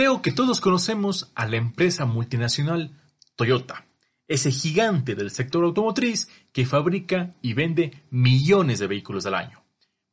[0.00, 2.98] Creo que todos conocemos a la empresa multinacional
[3.36, 3.84] Toyota,
[4.28, 9.62] ese gigante del sector automotriz que fabrica y vende millones de vehículos al año.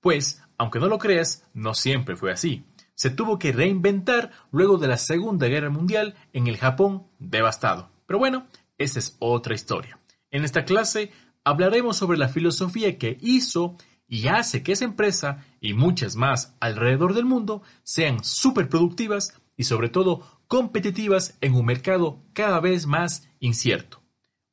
[0.01, 2.65] Pues, aunque no lo creas, no siempre fue así.
[2.95, 7.89] Se tuvo que reinventar luego de la Segunda Guerra Mundial en el Japón devastado.
[8.07, 8.45] Pero bueno,
[8.77, 10.01] esa es otra historia.
[10.31, 11.13] En esta clase
[11.45, 17.13] hablaremos sobre la filosofía que hizo y hace que esa empresa y muchas más alrededor
[17.13, 23.27] del mundo sean súper productivas y sobre todo competitivas en un mercado cada vez más
[23.39, 24.01] incierto.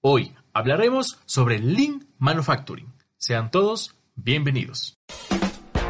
[0.00, 2.92] Hoy hablaremos sobre Lean Manufacturing.
[3.16, 4.98] Sean todos bienvenidos.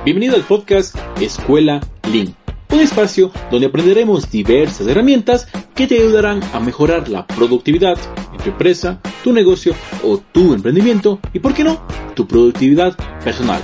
[0.05, 1.81] Bienvenido al podcast Escuela
[2.13, 2.35] Lean,
[2.71, 7.97] un espacio donde aprenderemos diversas herramientas que te ayudarán a mejorar la productividad
[8.33, 13.63] en tu empresa, tu negocio o tu emprendimiento y, por qué no, tu productividad personal.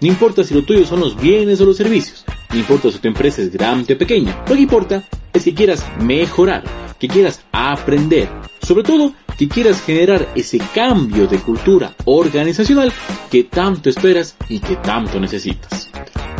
[0.00, 2.23] No importa si lo tuyo son los bienes o los servicios,
[2.54, 5.84] no importa si tu empresa es grande o pequeña, lo que importa es que quieras
[6.00, 6.62] mejorar,
[7.00, 8.28] que quieras aprender,
[8.62, 12.92] sobre todo que quieras generar ese cambio de cultura organizacional
[13.28, 15.90] que tanto esperas y que tanto necesitas.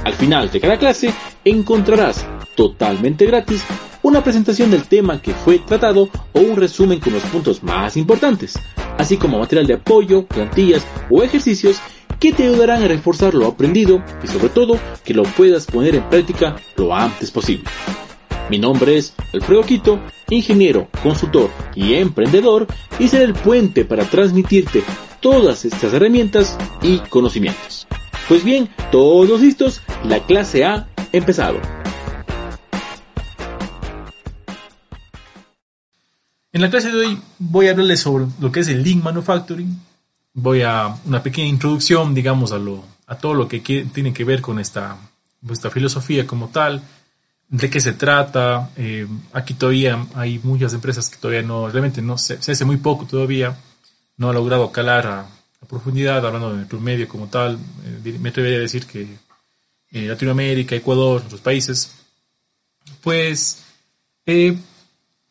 [0.05, 1.13] Al final de cada clase
[1.45, 2.25] encontrarás
[2.55, 3.65] totalmente gratis
[4.03, 8.55] una presentación del tema que fue tratado o un resumen con los puntos más importantes,
[8.99, 11.81] así como material de apoyo, plantillas o ejercicios
[12.25, 16.09] que te ayudarán a reforzar lo aprendido y sobre todo que lo puedas poner en
[16.09, 17.65] práctica lo antes posible.
[18.49, 22.67] Mi nombre es Alfredo Quito, ingeniero, consultor y emprendedor
[22.99, 24.83] y seré el puente para transmitirte
[25.21, 27.87] todas estas herramientas y conocimientos.
[28.27, 31.61] Pues bien, todos listos, la clase ha empezado.
[36.55, 39.79] En la clase de hoy voy a hablarles sobre lo que es el Lean Manufacturing.
[40.35, 44.41] Voy a una pequeña introducción, digamos, a, lo, a todo lo que tiene que ver
[44.41, 44.99] con esta,
[45.51, 46.83] esta filosofía como tal,
[47.49, 48.71] de qué se trata.
[48.77, 52.79] Eh, aquí todavía hay muchas empresas que todavía no, realmente no se, se hace muy
[52.79, 53.57] poco todavía,
[54.17, 55.29] no ha logrado calar a,
[55.69, 57.59] profundidad, hablando de medio como tal.
[58.05, 59.17] Eh, me atrevería a decir que
[59.93, 61.91] eh, Latinoamérica, Ecuador, otros países,
[63.01, 63.65] pues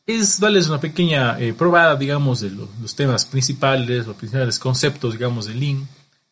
[0.06, 5.56] es darles una pequeña probada, digamos, de los temas principales, los principales conceptos, digamos, de
[5.56, 5.88] Lean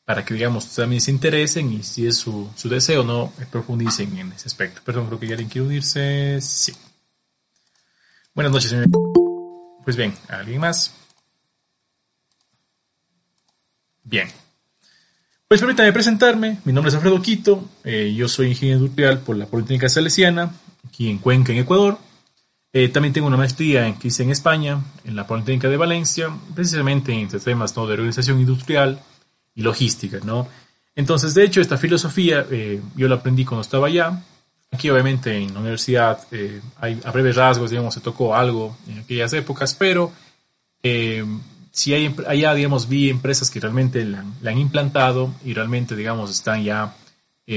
[0.06, 4.32] para que, digamos, también se interesen y si es su, su deseo, no profundicen en
[4.34, 4.82] ese aspecto.
[4.84, 6.40] Perdón, creo que alguien quiere unirse.
[6.42, 6.74] Sí.
[8.34, 8.88] Buenas noches, señor.
[9.86, 10.94] Pues bien, ¿alguien más?
[14.04, 14.28] Bien.
[15.48, 16.60] Pues permítame presentarme.
[16.66, 17.70] Mi nombre es Alfredo Quito.
[17.84, 20.52] Eh, yo soy ingeniero industrial por la Politécnica Salesiana,
[20.88, 22.00] aquí en Cuenca, en Ecuador.
[22.74, 26.30] Eh, también tengo una maestría en, que hice en España, en la Politécnica de Valencia,
[26.56, 27.86] precisamente en temas ¿no?
[27.86, 29.02] de organización industrial
[29.54, 30.48] y logística, ¿no?
[30.96, 34.22] Entonces, de hecho, esta filosofía eh, yo la aprendí cuando estaba allá.
[34.72, 39.00] Aquí, obviamente, en la universidad, eh, hay, a breves rasgos, digamos, se tocó algo en
[39.00, 40.12] aquellas épocas, pero
[40.84, 41.26] eh,
[41.72, 46.64] si hay, allá, digamos, vi empresas que realmente la, han implantado y realmente, digamos, están
[46.64, 46.96] ya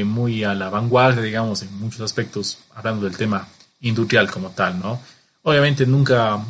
[0.05, 3.47] muy a la vanguardia, digamos, en muchos aspectos, hablando del tema
[3.85, 5.01] industrial como tal, ¿no?
[5.43, 6.45] Obviamente nunca,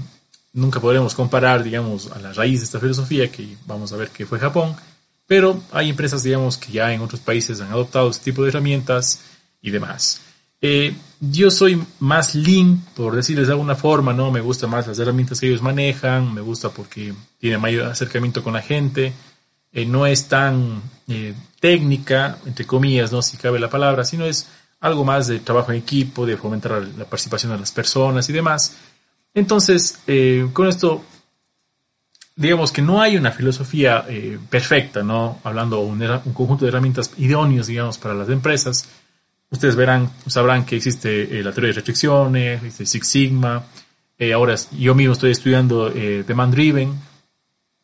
[0.52, 4.24] nunca podremos comparar, digamos, a la raíz de esta filosofía, que vamos a ver que
[4.26, 4.74] fue Japón,
[5.26, 9.20] pero hay empresas, digamos, que ya en otros países han adoptado este tipo de herramientas
[9.60, 10.20] y demás.
[10.60, 14.30] Eh, yo soy más lean, por decirles de alguna forma, ¿no?
[14.30, 18.54] Me gustan más las herramientas que ellos manejan, me gusta porque tiene mayor acercamiento con
[18.54, 19.12] la gente,
[19.72, 23.22] eh, no es tan eh, técnica, entre comillas, ¿no?
[23.22, 24.46] Si cabe la palabra, sino es
[24.84, 28.76] algo más de trabajo en equipo, de fomentar la participación de las personas y demás.
[29.34, 29.98] Entonces,
[30.52, 31.02] con esto
[32.36, 35.40] digamos que no hay una filosofía eh, perfecta, ¿no?
[35.44, 38.88] Hablando un, un, conjunto de herramientas idóneos, digamos, para las empresas.
[39.50, 43.64] Ustedes verán, sabrán que existe eh, la teoría de restricciones, existe Six Sigma.
[44.18, 46.92] Eh, ahora yo mismo estoy estudiando Demand Driven,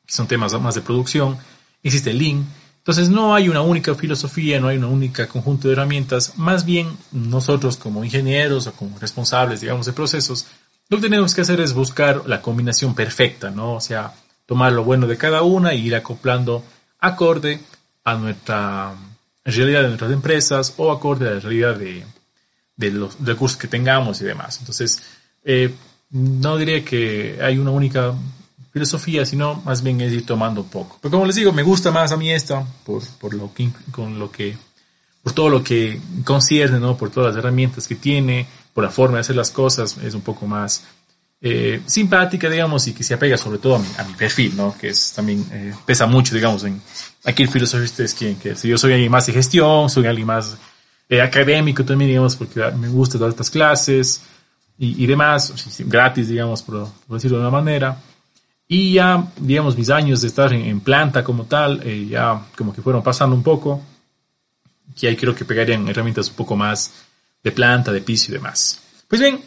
[0.06, 1.38] que son temas más de producción.
[1.82, 2.44] Existe Lean.
[2.90, 6.36] Entonces no hay una única filosofía, no hay una única conjunto de herramientas.
[6.36, 10.48] Más bien nosotros como ingenieros o como responsables, digamos, de procesos,
[10.88, 13.74] lo que tenemos que hacer es buscar la combinación perfecta, ¿no?
[13.74, 14.12] O sea,
[14.44, 16.64] tomar lo bueno de cada una e ir acoplando
[16.98, 17.60] acorde
[18.02, 18.92] a nuestra
[19.44, 22.04] realidad de nuestras empresas o acorde a la realidad de,
[22.90, 24.58] los recursos que tengamos y demás.
[24.58, 25.00] Entonces,
[25.44, 25.72] eh,
[26.10, 28.14] no diría que hay una única
[28.72, 30.98] filosofía, sino más bien es ir tomando poco.
[31.00, 34.18] Pero como les digo, me gusta más a mí esta por, por lo que, con
[34.18, 34.56] lo que,
[35.22, 36.96] por todo lo que concierne, ¿no?
[36.96, 40.20] Por todas las herramientas que tiene, por la forma de hacer las cosas, es un
[40.22, 40.84] poco más
[41.40, 44.76] eh, simpática, digamos, y que se apega sobre todo a mi, perfil, ¿no?
[44.78, 46.80] Que es también, eh, pesa mucho, digamos, en
[47.24, 50.26] aquí el filosofista es quien, que si yo soy alguien más de gestión, soy alguien
[50.26, 50.56] más
[51.08, 54.20] eh, académico también, digamos, porque me gusta todas estas clases,
[54.82, 58.00] y, demás, gratis, digamos, por, decirlo de una manera.
[58.72, 62.80] Y ya, digamos, mis años de estar en, planta como tal, eh, ya como que
[62.80, 63.82] fueron pasando un poco,
[64.96, 66.92] que ahí creo que pegarían herramientas un poco más
[67.42, 68.80] de planta, de piso y demás.
[69.08, 69.40] Pues bien,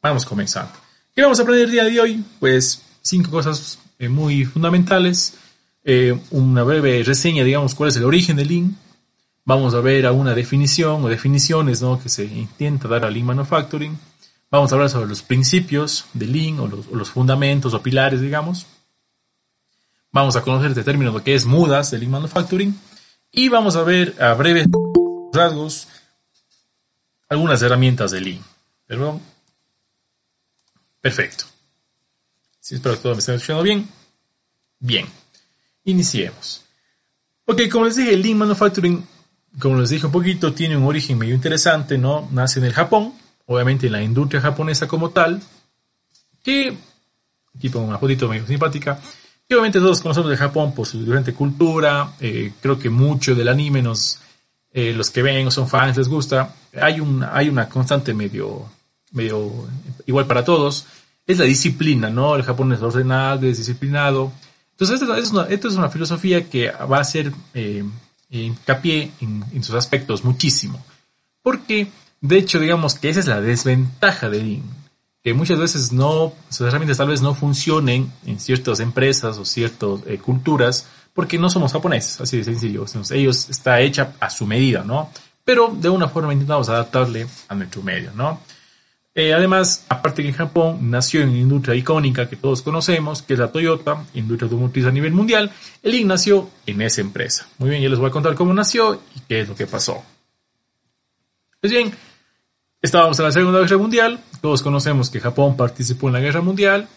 [0.00, 0.72] vamos comenzando.
[1.14, 2.24] ¿Qué vamos a aprender el día de hoy?
[2.38, 5.34] Pues cinco cosas eh, muy fundamentales.
[5.84, 8.74] Eh, una breve reseña, digamos, cuál es el origen del Lean.
[9.44, 12.02] Vamos a ver a una definición o definiciones ¿no?
[12.02, 13.98] que se intenta dar al Lean Manufacturing.
[14.50, 18.66] Vamos a hablar sobre los principios del Lean o los, fundamentos o pilares, digamos.
[20.10, 22.78] Vamos a conocer este término, lo que es mudas del Lean Manufacturing.
[23.30, 24.66] Y vamos a ver a breves
[25.32, 25.86] rasgos
[27.28, 28.44] algunas herramientas de Lean.
[28.86, 29.20] Perdón.
[31.00, 31.44] Perfecto.
[32.60, 33.88] Espero que todo me esté escuchando bien.
[34.80, 35.06] Bien.
[35.84, 36.64] Iniciemos.
[37.44, 39.06] Ok, como les dije, Lean Manufacturing,
[39.60, 42.28] como les dije un poquito, tiene un origen medio interesante, ¿no?
[42.32, 43.14] Nace en el Japón,
[43.50, 45.42] obviamente en la industria japonesa como tal,
[46.40, 46.72] que,
[47.72, 49.00] pongo una fotito medio simpática,
[49.48, 53.48] que obviamente todos conocemos de Japón por su diferente cultura, eh, creo que mucho del
[53.48, 54.20] anime nos,
[54.72, 58.70] eh, los que ven o son fans les gusta, hay, un, hay una constante medio,
[59.10, 59.68] medio
[60.06, 60.86] igual para todos,
[61.26, 62.36] es la disciplina, ¿no?
[62.36, 64.32] El Japón es ordenado, es disciplinado.
[64.70, 67.84] Entonces, esto es una, filosofía que va a hacer eh,
[68.30, 70.84] hincapié en, sus aspectos muchísimo.
[71.42, 71.88] Porque,
[72.20, 74.80] de hecho, digamos que esa es la desventaja de Lean.
[75.22, 80.00] Que muchas veces no, sus herramientas tal vez no funcionen en ciertas empresas o ciertas
[80.06, 82.86] eh, culturas porque no somos japoneses, así de sencillo.
[83.10, 85.10] ellos está hecha a su medida, ¿no?
[85.44, 88.40] Pero de una forma intentamos adaptarle a nuestro medio, ¿no?
[89.14, 93.32] Eh, además, aparte que en Japón nació en una industria icónica que todos conocemos, que
[93.32, 95.50] es la Toyota, industria automotriz a nivel mundial,
[95.82, 97.48] el IN nació en esa empresa.
[97.58, 100.02] Muy bien, yo les voy a contar cómo nació y qué es lo que pasó.
[101.60, 101.92] Pues bien,
[102.82, 106.88] estábamos en la Segunda Guerra Mundial, todos conocemos que Japón participó en la Guerra Mundial,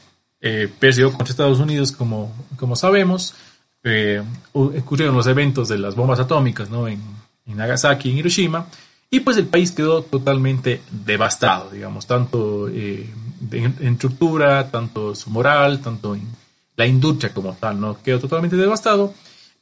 [0.42, 3.36] eh, perdió contra Estados Unidos como, como sabemos,
[3.84, 4.22] eh,
[4.54, 6.88] ocurrieron los eventos de las bombas atómicas ¿no?
[6.88, 7.02] en,
[7.46, 8.68] Nagasaki en Hiroshima,
[9.10, 13.10] y pues el país quedó totalmente devastado, digamos, tanto eh,
[13.52, 16.28] en, estructura, tanto su moral, tanto en
[16.76, 18.02] la industria como tal, ¿no?
[18.02, 19.14] Quedó totalmente devastado.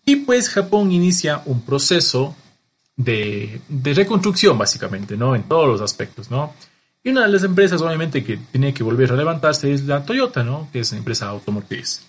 [0.05, 2.33] Y pues Japón inicia un proceso
[2.95, 5.35] de, reconstrucción, básicamente, ¿no?
[5.35, 6.53] En todos los aspectos, ¿no?
[7.03, 10.43] Y una de las empresas, obviamente, que tiene que volver a levantarse es la Toyota,
[10.43, 10.69] ¿no?
[10.71, 12.05] Que es una empresa automotriz.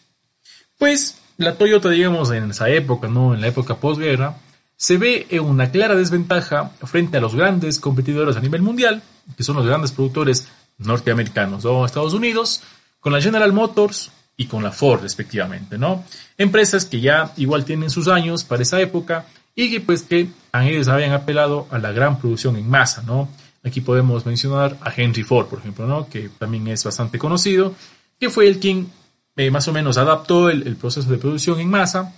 [0.78, 3.34] Pues la Toyota, digamos, en esa época, ¿no?
[3.34, 4.36] En la época posguerra,
[4.76, 9.02] se ve en una clara desventaja frente a los grandes competidores a nivel mundial,
[9.36, 10.48] que son los grandes productores
[10.78, 12.62] norteamericanos o Estados Unidos,
[13.00, 16.04] con la General Motors y con la Ford respectivamente, ¿no?
[16.36, 20.88] Empresas que ya igual tienen sus años para esa época y que pues que ellos
[20.88, 23.28] habían apelado a la gran producción en masa, ¿no?
[23.64, 26.08] Aquí podemos mencionar a Henry Ford, por ejemplo, ¿no?
[26.08, 27.74] Que también es bastante conocido,
[28.18, 28.90] que fue el quien
[29.36, 32.14] eh, más o menos adaptó el, el proceso de producción en masa.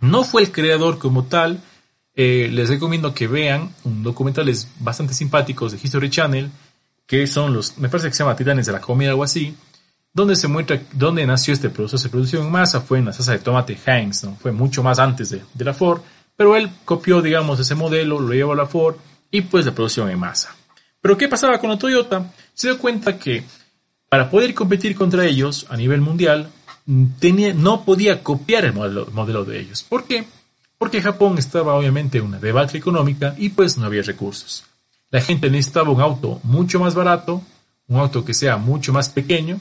[0.00, 1.60] No fue el creador como tal,
[2.18, 6.50] eh, les recomiendo que vean un documentales bastante simpáticos de History Channel,
[7.06, 9.54] que son los, me parece que se llama Titanes de la Comida, algo así,
[10.14, 13.32] donde se muestra dónde nació este proceso de producción en masa, fue en la salsa
[13.32, 14.34] de tomate Heinz, ¿no?
[14.36, 16.00] fue mucho más antes de, de la Ford,
[16.36, 18.96] pero él copió, digamos, ese modelo, lo llevó a la Ford
[19.30, 20.54] y pues la producción en masa.
[21.00, 22.32] Pero ¿qué pasaba con la Toyota?
[22.54, 23.44] Se dio cuenta que
[24.08, 26.50] para poder competir contra ellos a nivel mundial,
[27.18, 29.82] tenía, no podía copiar el modelo, modelo de ellos.
[29.82, 30.26] ¿Por qué?
[30.78, 34.64] porque Japón estaba obviamente en una debacle económica y pues no había recursos.
[35.10, 37.42] La gente necesitaba un auto mucho más barato,
[37.86, 39.60] un auto que sea mucho más pequeño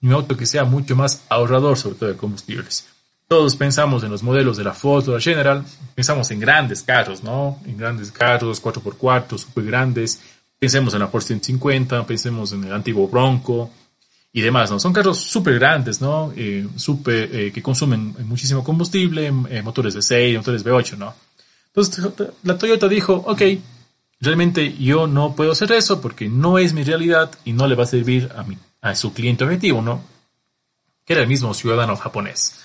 [0.00, 2.86] y un auto que sea mucho más ahorrador sobre todo de combustibles.
[3.28, 5.64] Todos pensamos en los modelos de la Ford o la General,
[5.94, 7.58] pensamos en grandes carros, ¿no?
[7.66, 10.20] En grandes carros, 4x4, súper grandes.
[10.58, 13.70] Pensemos en la Ford 150, pensemos en el antiguo Bronco,
[14.36, 14.78] y demás, ¿no?
[14.78, 16.30] Son carros súper grandes, ¿no?
[16.36, 21.14] Eh, super, eh, que consumen muchísimo combustible, eh, motores de 6, motores V8, ¿no?
[21.68, 22.04] Entonces
[22.42, 23.40] la Toyota dijo, ok,
[24.20, 27.84] realmente yo no puedo hacer eso porque no es mi realidad y no le va
[27.84, 30.02] a servir a, mi, a su cliente objetivo, ¿no?
[31.06, 32.60] Que era el mismo ciudadano japonés.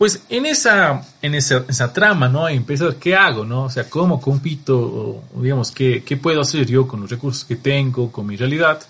[0.00, 2.48] Pues en esa, en esa, esa trama, ¿no?
[2.48, 3.64] Empezar, ¿qué hago, no?
[3.64, 4.78] O sea, ¿cómo compito?
[5.36, 8.80] O, digamos, ¿qué, ¿qué puedo hacer yo con los recursos que tengo, con mi realidad?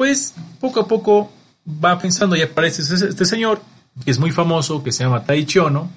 [0.00, 1.30] pues poco a poco
[1.84, 3.60] va pensando y aparece este señor,
[4.02, 5.90] que es muy famoso, que se llama Taichi Ono,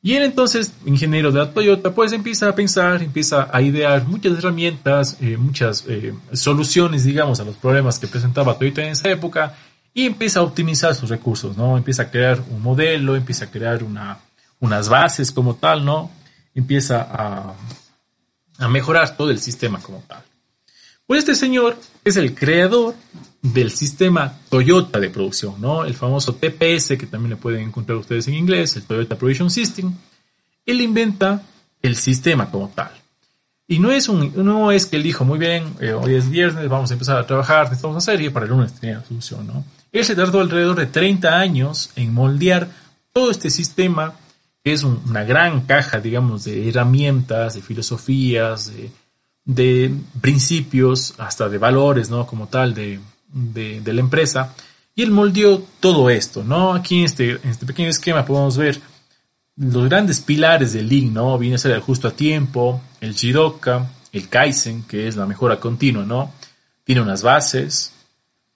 [0.00, 4.38] y él entonces, ingeniero de la Toyota, pues empieza a pensar, empieza a idear muchas
[4.38, 9.56] herramientas, eh, muchas eh, soluciones, digamos, a los problemas que presentaba Toyota en esa época,
[9.98, 11.76] y empieza a optimizar sus recursos, ¿no?
[11.76, 14.20] Empieza a crear un modelo, empieza a crear una,
[14.60, 16.12] unas bases como tal, ¿no?
[16.54, 20.22] Empieza a, mejorar todo el sistema como tal.
[21.04, 22.94] Pues este señor es el creador
[23.42, 25.84] del sistema Toyota de producción, ¿no?
[25.84, 29.92] El famoso TPS, que también le pueden encontrar ustedes en inglés, el Toyota Production System.
[30.64, 31.42] Él inventa
[31.82, 32.92] el sistema como tal.
[33.66, 36.68] Y no es, un, no es que él dijo, muy bien, eh, hoy es viernes,
[36.68, 39.64] vamos a empezar a trabajar, necesitamos una serie para el lunes tenía la solución, ¿no?
[39.92, 42.68] Él se tardó alrededor de 30 años en moldear
[43.12, 44.14] todo este sistema,
[44.62, 48.72] que es una gran caja, digamos, de herramientas, de filosofías,
[49.44, 52.26] de, principios, hasta de valores, ¿no?
[52.26, 53.00] Como tal, de,
[53.32, 54.54] de, la empresa.
[54.94, 56.74] Y él moldeó todo esto, ¿no?
[56.74, 58.80] Aquí en este, en este pequeño esquema podemos ver
[59.56, 61.38] los grandes pilares del Lean, ¿no?
[61.38, 65.58] Viene a ser el justo a tiempo, el Jidoka, el Kaizen, que es la mejora
[65.58, 66.32] continua, ¿no?
[66.84, 67.92] Tiene unas bases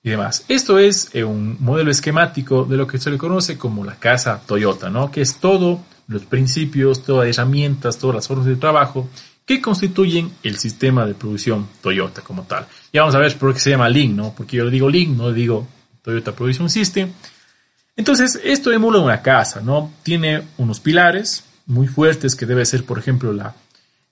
[0.02, 0.44] y demás.
[0.48, 4.40] Esto es eh, un modelo esquemático de lo que se le conoce como la casa
[4.46, 5.10] Toyota, ¿no?
[5.10, 9.08] Que es todo los principios, todas las herramientas, todas las formas de trabajo
[9.46, 12.66] que constituyen el sistema de producción Toyota como tal.
[12.92, 14.34] Ya vamos a ver por qué se llama Lean, ¿no?
[14.36, 15.66] Porque yo le digo Lean, no le digo
[16.02, 17.10] Toyota Production System.
[17.96, 19.92] Entonces, esto emula una casa, ¿no?
[20.02, 23.54] Tiene unos pilares muy fuertes que debe ser, por ejemplo, la,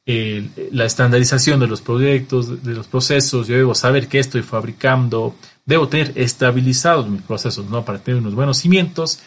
[0.06, 3.46] la estandarización de los proyectos, de los procesos.
[3.46, 5.34] Yo debo saber qué estoy fabricando,
[5.70, 7.84] debo tener estabilizados mis procesos, ¿no?
[7.84, 9.20] Para tener unos buenos cimientos.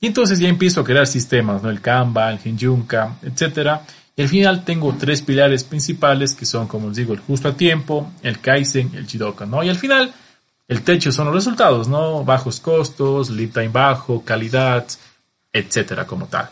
[0.00, 1.70] Y entonces ya empiezo a crear sistemas, ¿no?
[1.70, 3.82] El Kanban, el Genjunka, etcétera
[4.20, 7.56] y al final tengo tres pilares principales que son, como les digo, el justo a
[7.56, 9.62] tiempo, el Kaizen, el Jidoka, ¿no?
[9.62, 10.12] Y al final,
[10.68, 12.22] el techo son los resultados, ¿no?
[12.22, 14.86] Bajos costos, lead time bajo, calidad,
[15.50, 16.50] etcétera, como tal.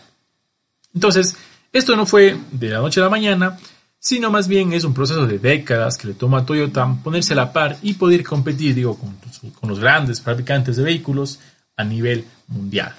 [0.95, 1.37] Entonces,
[1.71, 3.59] esto no fue de la noche a la mañana,
[3.99, 7.37] sino más bien es un proceso de décadas que le toma a Toyota ponerse a
[7.37, 9.17] la par y poder competir, digo, con,
[9.53, 11.41] con los grandes fabricantes de vehículos
[11.77, 12.95] a nivel mundial.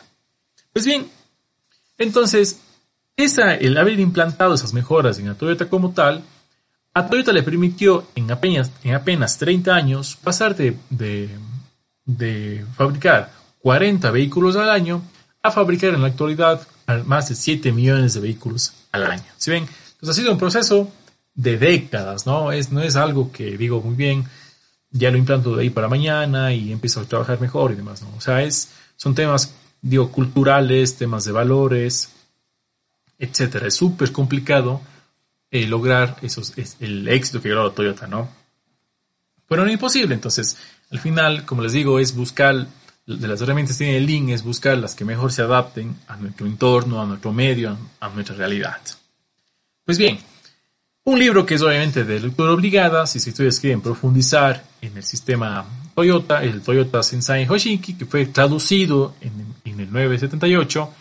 [0.73, 1.07] Pues bien,
[1.97, 2.59] entonces
[3.59, 6.23] el haber implantado esas mejoras en la Toyota como tal,
[6.93, 10.77] a Toyota le permitió en apenas, en apenas 30 años pasar de,
[12.05, 15.01] de, fabricar 40 vehículos al año
[15.43, 16.65] a fabricar en la actualidad
[17.05, 19.23] más de 7 millones de vehículos al año.
[19.37, 19.67] ¿Sí ven?
[19.99, 20.89] Entonces ha sido un proceso
[21.35, 22.53] de décadas, ¿no?
[22.53, 24.25] Es, no es algo que digo muy bien,
[24.91, 28.09] ya lo implanto de ahí para mañana y empiezo a trabajar mejor y demás, ¿no?
[28.15, 32.11] O sea, es, son temas, digo, culturales, temas de valores,
[33.17, 33.67] etcétera.
[33.67, 34.81] Es súper complicado
[35.51, 38.29] eh, lograr esos, el éxito que logró Toyota, ¿no?
[39.47, 40.57] Pero no es imposible, entonces,
[40.91, 42.67] al final, como les digo, es buscar,
[43.05, 46.15] de las herramientas que tiene el link, es buscar las que mejor se adapten a
[46.15, 48.79] nuestro entorno, a nuestro medio, a nuestra realidad.
[49.89, 50.19] Pues bien,
[51.05, 55.65] un libro que es obviamente de lectura obligada, si ustedes quieren profundizar en el sistema
[55.95, 59.31] Toyota, el Toyota Sensei Hoshiki, que fue traducido en,
[59.65, 60.93] en el 978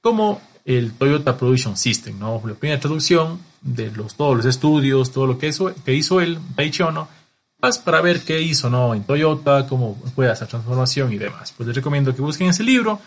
[0.00, 2.40] como el Toyota Production System, ¿no?
[2.46, 6.38] La primera traducción de los, todos los estudios, todo lo que hizo, que hizo él,
[6.54, 7.08] Taichi Ono,
[7.60, 8.94] más para ver qué hizo, ¿no?
[8.94, 11.52] En Toyota, cómo fue esa transformación y demás.
[11.56, 13.00] Pues les recomiendo que busquen ese libro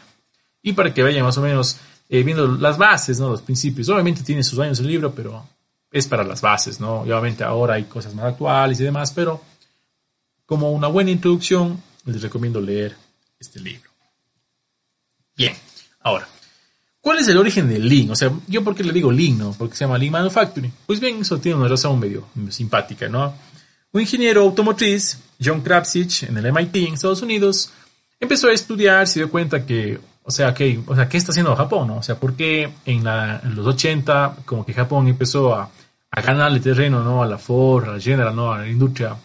[0.62, 1.78] y para que vayan más o menos
[2.12, 3.30] eh, viendo las bases, ¿no?
[3.30, 3.88] Los principios.
[3.88, 5.48] Obviamente tiene sus años el libro, pero
[5.90, 7.06] es para las bases, ¿no?
[7.06, 9.42] Y obviamente ahora hay cosas más actuales y demás, pero
[10.46, 12.98] como una buena introducción, les recomiendo leer
[13.40, 13.90] este libro.
[15.38, 15.54] Bien,
[16.02, 16.28] ahora,
[17.00, 18.12] ¿Cuál es el origen del Lean?
[18.12, 19.56] O sea, yo por qué le digo Lean, ¿no?
[19.58, 20.72] Porque se llama Lean Manufacturing.
[20.86, 23.34] Pues bien, eso tiene una razón medio, simpática, ¿no?
[23.92, 27.72] Un ingeniero automotriz, John Krapsich, en el MIT en Estados Unidos,
[28.20, 31.56] empezó a estudiar, se dio cuenta que, o sea, que, o sea, ¿qué está haciendo
[31.56, 31.98] Japón, no?
[31.98, 33.04] O sea, ¿por qué en,
[33.56, 35.70] los 80, como que Japón empezó a,
[36.12, 37.24] a ganarle terreno, ¿no?
[37.24, 38.54] A la Ford, a la General, ¿no?
[38.54, 39.16] A la industria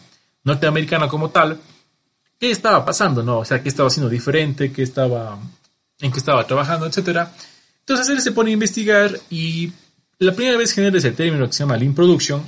[0.47, 1.59] norteamericana como tal.
[2.39, 3.39] ¿Qué estaba pasando, no?
[3.39, 4.71] O sea, ¿qué estaba haciendo diferente?
[4.71, 5.37] ¿Qué estaba,
[5.99, 7.31] en qué estaba trabajando, etcétera?
[7.79, 9.71] Entonces él se pone a investigar y
[10.19, 12.41] la primera vez genera ese término que se llama Lean Production,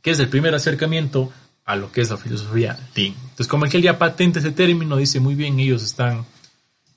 [0.00, 1.32] que es el primer acercamiento
[1.64, 3.14] a lo que es la filosofía Lean.
[3.22, 6.24] Entonces, como que él ya patenta ese término, dice muy bien, ellos están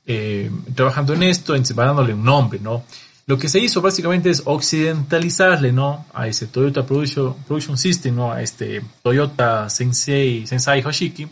[0.07, 2.83] eh, trabajando en esto, va dándole un nombre, ¿no?
[3.25, 6.05] Lo que se hizo básicamente es occidentalizarle, ¿no?
[6.13, 8.31] A ese Toyota Production, Production System, ¿no?
[8.31, 11.27] A este Toyota Sensei, Sensei Hoshiki,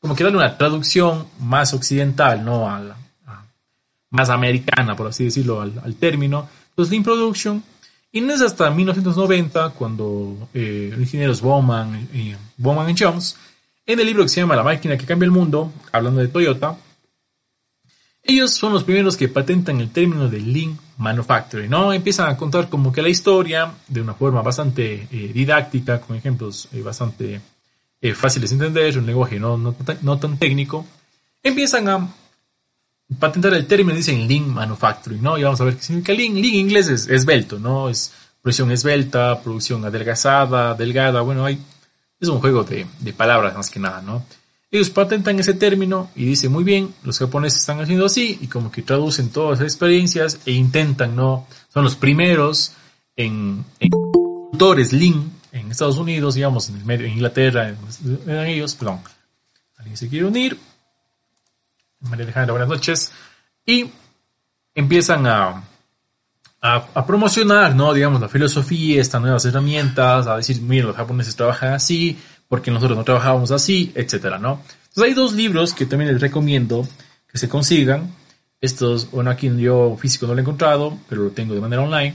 [0.00, 2.70] como que darle una traducción más occidental, ¿no?
[2.70, 2.96] A la,
[4.08, 7.62] más americana, por así decirlo, al, término, pues Lean Production.
[8.10, 13.36] Y no es hasta 1990 cuando eh, los ingenieros Bowman y, Bowman y Jones,
[13.84, 16.78] en el libro que se llama La máquina que cambia el mundo, hablando de Toyota,
[18.26, 21.92] ellos son los primeros que patentan el término de Lean Manufacturing, ¿no?
[21.92, 26.68] Empiezan a contar como que la historia de una forma bastante eh, didáctica, con ejemplos
[26.72, 27.40] eh, bastante
[28.14, 30.84] fáciles de entender, un lenguaje no, no, tan técnico.
[31.42, 32.06] Empiezan a
[33.18, 35.38] patentar el término dicen Lean Manufacturing, ¿no?
[35.38, 36.34] Y vamos a ver qué significa Lean.
[36.34, 37.88] Lean inglés es esbelto, ¿no?
[37.88, 38.12] Es
[38.42, 41.58] producción esbelta, producción adelgazada, delgada, bueno, hay
[42.20, 44.22] Es un juego de palabras más que nada, ¿no?
[44.74, 48.72] Ellos patentan ese término y dicen, muy bien, los japoneses están haciendo así y como
[48.72, 51.46] que traducen todas las experiencias e intentan, ¿no?
[51.72, 52.72] Son los primeros
[53.14, 53.90] en, en
[54.52, 57.72] autores Lean en Estados Unidos, digamos, en, el medio, en Inglaterra,
[58.26, 58.98] eran ellos, perdón.
[59.76, 60.58] ¿Alguien se quiere unir?
[62.00, 63.12] María Alejandra, buenas noches.
[63.64, 63.88] Y
[64.74, 65.62] empiezan a,
[66.60, 67.94] a, a, promocionar, ¿no?
[67.94, 72.18] Digamos, la filosofía, estas nuevas herramientas, a decir, miren, los japoneses trabajan así,
[72.54, 74.60] porque nosotros no trabajábamos así, etcétera, ¿no?
[74.84, 76.86] Entonces hay dos libros que también les recomiendo
[77.26, 78.14] que se consigan.
[78.60, 82.14] Estos, bueno, aquí yo físico no lo he encontrado, pero lo tengo de manera online.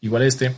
[0.00, 0.54] Igual este.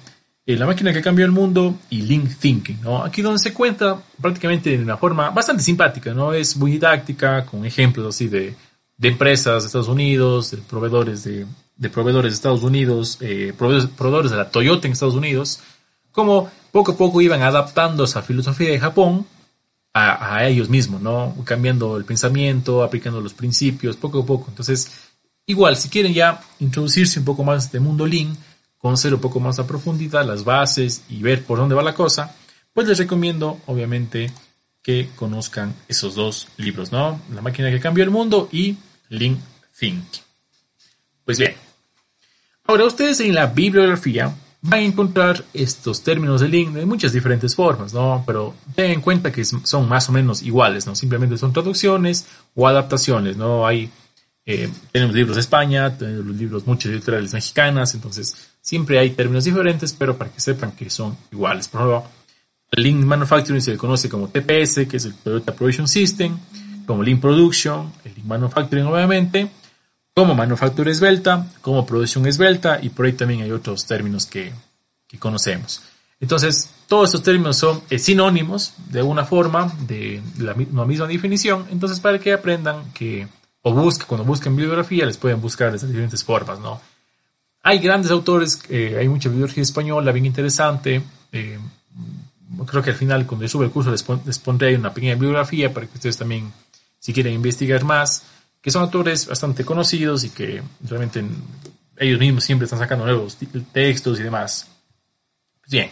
[0.46, 3.02] Eh, la máquina que cambió el mundo y Link Thinking, ¿no?
[3.02, 6.32] Aquí donde se cuenta prácticamente de una forma bastante simpática, ¿no?
[6.32, 8.54] Es muy didáctica, con ejemplos así de,
[8.96, 13.90] de empresas de Estados Unidos, de proveedores de, de proveedores de Estados Unidos, eh, proveedores,
[13.90, 15.58] proveedores de la Toyota en Estados Unidos,
[16.16, 19.26] como poco a poco iban adaptando esa filosofía de Japón
[19.92, 21.36] a, a, ellos mismos, ¿no?
[21.44, 24.46] Cambiando el pensamiento, aplicando los principios, poco a poco.
[24.48, 24.90] Entonces,
[25.44, 28.34] igual, si quieren ya introducirse un poco más de mundo Lean,
[28.78, 32.34] conocer un poco más a profundidad las bases y ver por dónde va la cosa,
[32.72, 34.32] pues les recomiendo, obviamente,
[34.82, 37.20] que conozcan esos dos libros, ¿no?
[37.34, 38.76] La máquina que cambió el mundo y
[39.10, 39.38] Lean
[39.78, 40.22] Thinking.
[41.26, 41.54] Pues bien,
[42.64, 44.34] ahora ustedes en la bibliografía
[44.66, 48.22] van a encontrar estos términos de Lean de muchas diferentes formas, ¿no?
[48.26, 50.94] Pero ten en cuenta que son más o menos iguales, ¿no?
[50.94, 53.66] Simplemente son traducciones o adaptaciones, ¿no?
[53.66, 53.90] Hay,
[54.44, 59.92] eh, tenemos libros de España, tenemos libros muchas editoriales mexicanas, entonces siempre hay términos diferentes,
[59.92, 61.68] pero para que sepan que son iguales.
[61.68, 62.04] Por ejemplo,
[62.72, 66.36] Lean Manufacturing se le conoce como TPS, que es el Toyota Production System,
[66.86, 69.48] como Lean Production, el Lean Manufacturing obviamente,
[70.16, 74.50] como manufactura esbelta, como producción esbelta y por ahí también hay otros términos que,
[75.06, 75.82] que conocemos.
[76.18, 81.66] Entonces, todos estos términos son eh, sinónimos de una forma, de la, la, misma definición,
[81.70, 83.28] entonces para que aprendan que,
[83.60, 86.80] o busquen, cuando busquen bibliografía, les pueden buscar de diferentes formas, ¿no?
[87.62, 91.58] Hay grandes autores, eh, hay mucha bibliografía española bien interesante, eh,
[92.66, 95.12] creo que al final cuando yo sube el curso les, pon, les pondré una pequeña
[95.12, 96.50] bibliografía para que ustedes también,
[96.98, 98.22] si quieren investigar más,
[98.66, 101.24] que son autores bastante conocidos y que realmente
[101.98, 103.38] ellos mismos siempre están sacando nuevos
[103.72, 104.66] textos y demás.
[105.68, 105.88] Bien.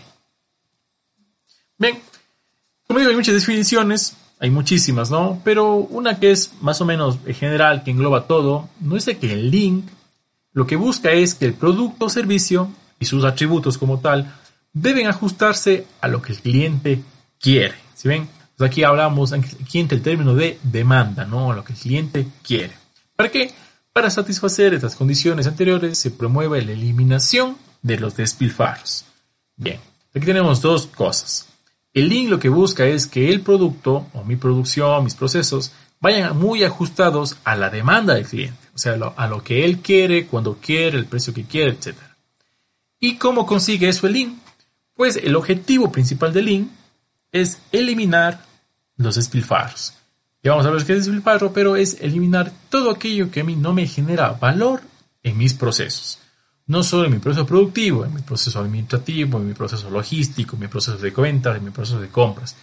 [1.78, 2.00] Bien.
[2.84, 5.40] Como digo, hay muchas definiciones, hay muchísimas, ¿no?
[5.44, 9.32] Pero una que es más o menos general, que engloba todo, no es de que
[9.32, 9.86] el link
[10.52, 14.34] lo que busca es que el producto o servicio y sus atributos como tal
[14.72, 17.04] deben ajustarse a lo que el cliente
[17.38, 17.76] quiere.
[17.94, 18.28] ¿Sí ven?
[18.58, 21.52] Aquí hablamos, aquí entra el término de demanda, ¿no?
[21.52, 22.74] Lo que el cliente quiere.
[23.16, 23.52] ¿Para qué?
[23.92, 29.04] Para satisfacer estas condiciones anteriores se promueve la eliminación de los despilfarros.
[29.56, 29.80] Bien,
[30.14, 31.48] aquí tenemos dos cosas.
[31.92, 36.36] El Lean lo que busca es que el producto o mi producción, mis procesos, vayan
[36.36, 40.58] muy ajustados a la demanda del cliente, o sea, a lo, que él quiere, cuando
[40.60, 41.96] quiere, el precio que quiere, etc.
[42.98, 44.40] ¿Y cómo consigue eso el Lean?
[44.94, 46.70] Pues el objetivo principal del Lean
[47.34, 48.40] es eliminar
[48.96, 49.92] los despilfarros.
[50.42, 53.56] Ya vamos a ver qué es despilfarro, pero es eliminar todo aquello que a mí
[53.56, 54.82] no me genera valor
[55.22, 56.20] en mis procesos.
[56.66, 60.60] No solo en mi proceso productivo, en mi proceso administrativo, en mi proceso logístico, en
[60.60, 62.56] mi proceso de ventas, en mi proceso de compras.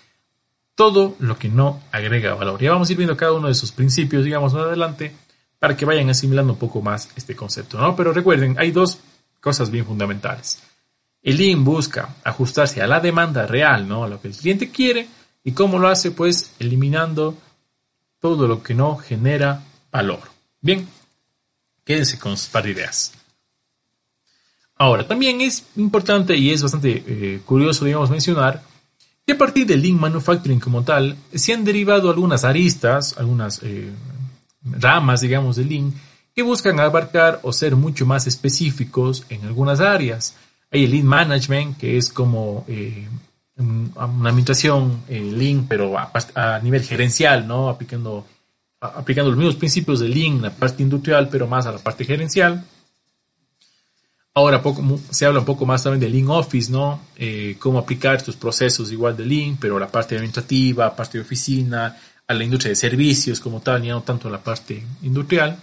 [0.74, 2.62] Todo lo que no agrega valor.
[2.62, 5.14] Ya vamos a ir viendo cada uno de esos principios, digamos, más adelante,
[5.60, 7.94] para que vayan asimilando un poco más este concepto, ¿no?
[7.96, 9.00] Pero recuerden, hay dos
[9.42, 10.64] cosas bien fundamentales.
[11.22, 14.04] El Lean busca ajustarse a la demanda real, ¿no?
[14.04, 15.08] A lo que el cliente quiere.
[15.44, 16.12] ¿Y cómo lo hace?
[16.12, 17.38] Pues eliminando
[18.20, 20.22] todo lo que no genera valor.
[20.62, 20.88] Bien,
[21.84, 23.14] quédense con sus par de ideas.
[24.76, 28.64] Ahora, también es importante y es bastante eh, curioso, digamos, mencionar
[29.26, 33.92] que a partir del Lean Manufacturing como tal, se han derivado algunas aristas, algunas eh,
[34.64, 35.94] ramas, digamos, del Lean,
[36.34, 40.36] que buscan abarcar o ser mucho más específicos en algunas áreas.
[40.72, 43.06] Hay el Lean Management, que es como eh,
[43.58, 47.68] una administración eh, Lean, pero a, nivel gerencial, ¿no?
[47.68, 48.26] Aplicando,
[48.80, 52.64] aplicando los mismos principios de Lean la parte industrial, pero más a la parte gerencial.
[54.34, 57.02] Ahora poco, se habla un poco más también de Lean Office, ¿no?
[57.18, 61.98] Eh, cómo aplicar estos procesos igual de Lean, pero la parte administrativa, parte de oficina,
[62.26, 65.60] a la industria de servicios como tal, ya no tanto a la parte industrial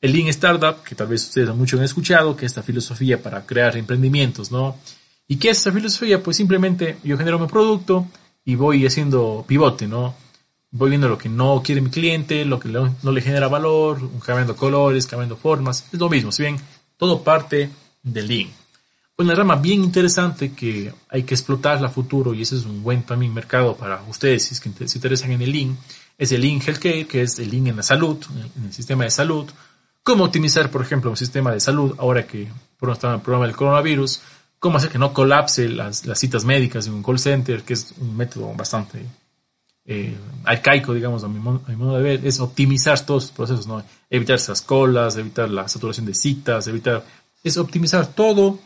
[0.00, 3.44] el Lean Startup, que tal vez ustedes mucho han escuchado, que es esta filosofía para
[3.44, 4.76] crear emprendimientos, ¿no?
[5.26, 6.22] ¿Y qué es esta filosofía?
[6.22, 8.06] Pues simplemente yo genero mi producto
[8.44, 10.14] y voy haciendo pivote, ¿no?
[10.70, 14.54] Voy viendo lo que no quiere mi cliente, lo que no le genera valor, cambiando
[14.56, 16.56] colores, cambiando formas, es lo mismo, si bien
[16.96, 17.70] todo parte
[18.02, 18.50] del Lean.
[19.16, 23.02] una rama bien interesante que hay que explotar a futuro y ese es un buen
[23.02, 25.76] también mercado para ustedes si es se interesan en el link
[26.16, 28.18] es el link healthcare que es el link en la salud
[28.56, 29.46] en el sistema de salud
[30.02, 33.56] cómo optimizar por ejemplo un sistema de salud ahora que por está el problema del
[33.56, 34.20] coronavirus
[34.58, 38.16] cómo hacer que no colapse las, citas médicas en un call center que es un
[38.16, 39.04] método bastante
[39.90, 43.82] eh, arcaico, digamos, a mi, modo, de ver, es optimizar todos los procesos, ¿no?
[44.10, 47.02] Evitar esas colas, evitar la saturación de citas, evitar,
[47.42, 48.58] es optimizar todo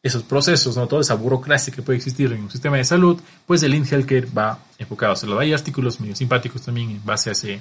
[0.00, 0.86] esos procesos, ¿no?
[0.86, 4.26] Toda esa burocracia que puede existir en un sistema de salud, pues el Health Healthcare
[4.26, 5.40] va enfocado a hacerlo.
[5.40, 7.60] Hay artículos medio simpáticos también en base a, ese,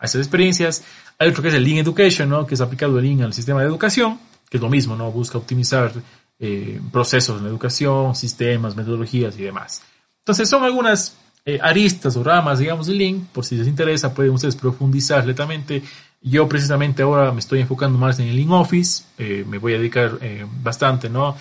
[0.00, 0.82] a esas experiencias.
[1.18, 2.46] Hay otro que es el Lean Education, ¿no?
[2.46, 5.12] Que es aplicado el Lean al sistema de educación, que es lo mismo, ¿no?
[5.12, 5.92] Busca optimizar
[6.38, 9.82] eh, procesos en la educación, sistemas, metodologías y demás.
[10.20, 13.26] Entonces son algunas eh, aristas o ramas, digamos, del link.
[13.26, 15.82] Por si les interesa, pueden ustedes profundizar lentamente.
[16.22, 19.04] Yo precisamente ahora me estoy enfocando más en el link office.
[19.18, 20.18] Eh, me voy a dedicar
[20.62, 21.36] bastante, ¿no?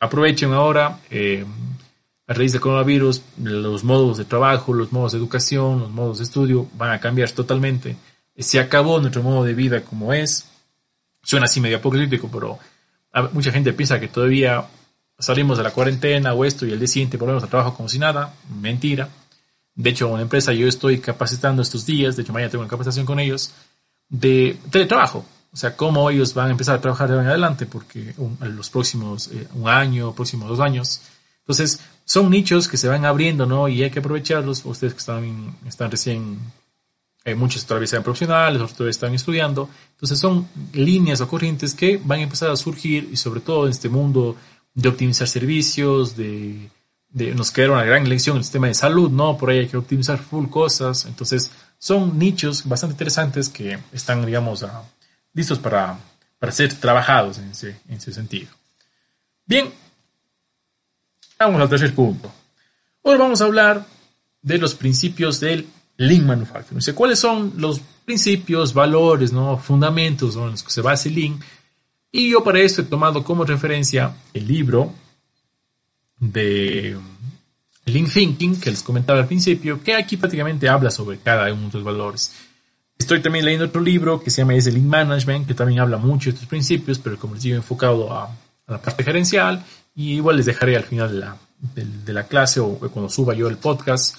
[0.00, 0.98] Aprovechen ahora,
[2.30, 6.24] a raíz del coronavirus, los modos de trabajo, los modos de educación, los modos de
[6.24, 7.96] estudio van a cambiar totalmente.
[8.38, 10.48] Se acabó nuestro modo de vida como es.
[11.24, 12.56] Suena así medio apocalíptico, pero
[13.32, 14.64] mucha gente piensa que todavía
[15.18, 17.98] salimos de la cuarentena o esto y el día siguiente volvemos al trabajo como si
[17.98, 18.32] nada.
[18.60, 19.08] Mentira.
[19.74, 23.06] De hecho, una empresa yo estoy capacitando estos días, de hecho mañana tengo una capacitación
[23.06, 23.50] con ellos,
[24.08, 25.24] de teletrabajo.
[25.52, 28.70] O sea, cómo ellos van a empezar a trabajar de en adelante, porque en los
[28.70, 31.00] próximos eh, un año, próximos dos años.
[31.40, 33.68] Entonces, son nichos que se van abriendo, ¿no?
[33.68, 34.64] Y hay que aprovecharlos.
[34.64, 36.40] Ustedes que están, están recién,
[37.24, 39.70] eh, muchos todavía sean profesionales, otros todavía están estudiando.
[39.92, 43.70] Entonces, son líneas o corrientes que van a empezar a surgir y sobre todo en
[43.70, 44.34] este mundo
[44.74, 46.68] de optimizar servicios, de
[47.12, 49.36] nos queda una gran lección el sistema de salud, ¿no?
[49.38, 51.04] Por ahí hay que optimizar full cosas.
[51.06, 54.66] Entonces, son nichos bastante interesantes que están, digamos,
[55.32, 55.96] listos para,
[56.40, 58.48] para ser trabajados en ese, en ese sentido.
[59.46, 59.72] Bien,
[61.46, 62.30] vamos al tercer punto.
[63.02, 63.86] Hoy vamos a hablar
[64.42, 66.94] de los principios del Lean Manufacturing.
[66.94, 69.56] ¿cuáles son los principios, valores, ¿no?
[69.56, 71.40] fundamentos en los que se basa el Lean?
[72.12, 74.92] Y yo para esto he tomado como referencia el libro
[76.18, 76.98] de
[77.86, 81.74] Lean Thinking, que les comentaba al principio, que aquí prácticamente habla sobre cada uno de
[81.74, 82.34] los valores.
[82.98, 86.34] Estoy también leyendo otro libro que se llama Lean Management, que también habla mucho de
[86.34, 88.30] estos principios, pero como les digo, enfocado a,
[88.66, 89.64] la parte gerencial.
[89.94, 91.36] Y igual les dejaré al final de la,
[91.74, 94.16] de, la clase o cuando suba yo el podcast,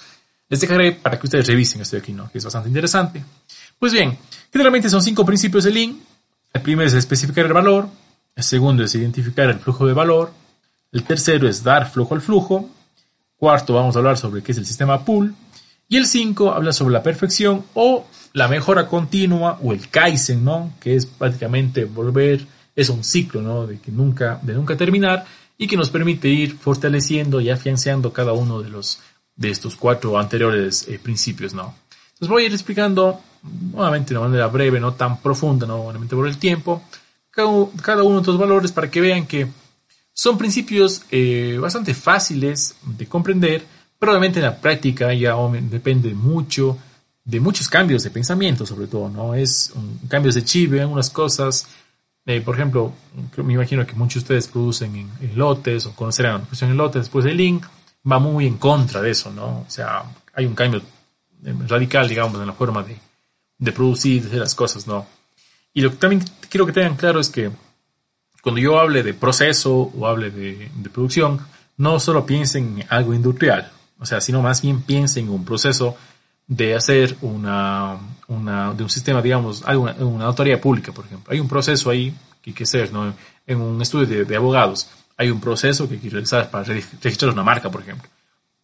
[0.48, 2.30] les dejaré para que ustedes revisen esto de aquí, ¿no?
[2.30, 3.24] que es bastante interesante.
[3.78, 4.16] Pues bien,
[4.52, 5.98] generalmente son cinco principios de Lean.
[6.52, 7.88] El primero es especificar el valor,
[8.36, 10.32] el segundo es identificar el flujo de valor,
[10.92, 12.68] el tercero es dar flujo al flujo.
[13.36, 15.34] Cuarto, vamos a hablar sobre qué es el sistema pool.
[15.88, 20.74] Y el cinco habla sobre la perfección o la mejora continua o el Kaizen, ¿no?
[20.80, 23.66] Que es prácticamente volver, es un ciclo, ¿no?
[23.66, 25.24] De que nunca, de nunca terminar
[25.62, 28.98] y que nos permite ir fortaleciendo y afianzando cada uno de los,
[29.36, 31.76] de estos cuatro anteriores eh, principios, ¿no?
[32.14, 33.20] Entonces voy a ir explicando
[33.70, 36.82] nuevamente de una manera breve, no tan profunda, no nuevamente por el tiempo,
[37.30, 37.48] cada,
[37.80, 39.46] cada uno de estos valores para que vean que
[40.12, 43.64] son principios eh, bastante fáciles de comprender,
[44.00, 45.36] pero obviamente en la práctica ya
[45.70, 46.76] depende mucho
[47.24, 49.36] de muchos cambios de pensamiento, sobre todo, ¿no?
[49.36, 51.68] Es un, cambios de chip en algunas cosas.
[52.26, 52.92] Eh, por ejemplo,
[53.38, 57.02] me imagino que muchos de ustedes producen en, lotes o conocerán la producción en lotes,
[57.02, 57.64] después el link
[58.10, 59.60] va muy en contra de eso, ¿no?
[59.60, 60.04] O sea,
[60.34, 60.80] hay un cambio
[61.44, 62.96] eh, radical, digamos, en la forma de,
[63.58, 65.06] de producir de las cosas, ¿no?
[65.74, 67.50] Y lo que también quiero que tengan claro es que
[68.42, 71.40] cuando yo hable de proceso o hable de, producción,
[71.76, 75.96] no solo piensen en algo industrial, o sea, sino más bien piensen en un proceso
[76.48, 81.32] de hacer una, una de un sistema, digamos, alguna, una autoridad pública, por ejemplo.
[81.32, 83.14] Hay un proceso ahí que hay que hacer, ¿no?
[83.46, 87.42] En un estudio de, abogados, hay un proceso que hay que realizar para registrar una
[87.42, 88.08] marca, por ejemplo.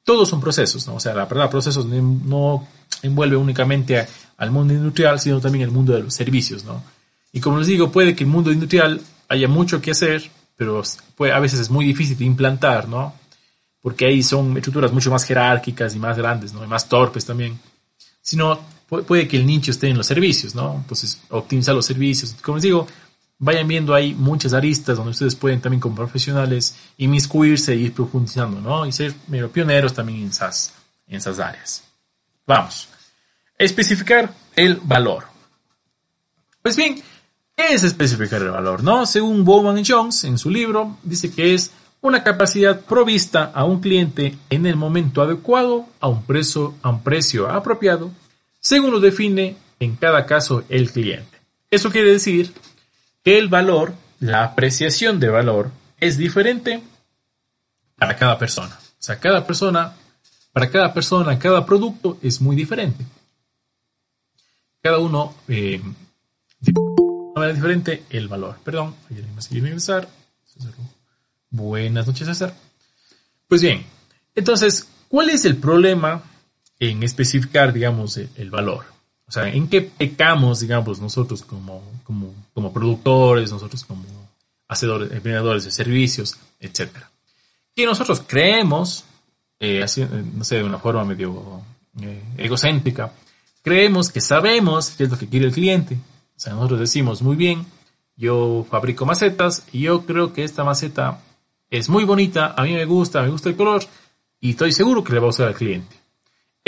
[0.04, 0.94] Todos son procesos, ¿no?
[0.94, 2.66] O sea, la verdad, procesos no
[3.02, 6.82] envuelve únicamente al mundo industrial, sino también el mundo de los servicios, ¿no?
[7.32, 10.82] Y como les digo, puede que el mundo industrial haya mucho que hacer, pero
[11.14, 13.14] puede, a veces es muy difícil de implantar, ¿no?
[13.80, 16.64] Porque ahí son estructuras mucho más jerárquicas y más grandes, ¿no?
[16.64, 17.58] Y más torpes también.
[18.20, 18.58] Sino
[18.88, 20.76] puede que el nicho esté en los servicios, ¿no?
[20.76, 22.34] Entonces, optimizar los servicios.
[22.42, 22.86] Como les digo,
[23.38, 28.60] vayan viendo ahí muchas aristas donde ustedes pueden también como profesionales inmiscuirse e ir profundizando,
[28.60, 28.86] ¿no?
[28.86, 29.14] Y ser
[29.52, 30.74] pioneros también en esas,
[31.06, 31.84] en esas áreas.
[32.46, 32.88] Vamos.
[33.58, 35.24] Especificar el valor.
[36.62, 37.02] Pues bien,
[37.58, 38.84] ¿Qué es especificar el valor?
[38.84, 39.04] ¿no?
[39.04, 44.38] Según Bowman Jones, en su libro, dice que es una capacidad provista a un cliente
[44.48, 48.12] en el momento adecuado, a un precio, a un precio apropiado,
[48.68, 51.38] según lo define en cada caso el cliente.
[51.70, 52.52] Eso quiere decir
[53.24, 56.82] que el valor, la apreciación de valor, es diferente
[57.96, 58.78] para cada persona.
[58.78, 59.94] O sea, cada persona,
[60.52, 63.06] para cada persona, cada producto es muy diferente.
[64.82, 65.80] Cada uno eh,
[66.60, 66.72] de
[67.34, 68.58] manera diferente el valor.
[68.62, 68.94] Perdón.
[71.48, 72.54] Buenas noches, César.
[73.46, 73.86] Pues bien,
[74.34, 76.22] entonces, ¿cuál es el problema
[76.80, 78.84] en especificar, digamos, el, valor?
[79.26, 84.04] O sea, ¿en qué pecamos, digamos, nosotros como, como, como productores, nosotros como
[84.68, 87.10] hacedores, emprendedores de servicios, etcétera?
[87.74, 89.04] Que nosotros creemos,
[89.60, 91.62] eh, así, no sé, de una forma medio
[92.00, 93.12] eh, egocéntrica,
[93.62, 95.96] creemos que sabemos qué es lo que quiere el cliente.
[96.36, 97.66] O sea, nosotros decimos, muy bien,
[98.16, 101.20] yo fabrico macetas y yo creo que esta maceta
[101.70, 103.82] es muy bonita, a mí me gusta, me gusta el color
[104.40, 105.96] y estoy seguro que le va a gustar al cliente.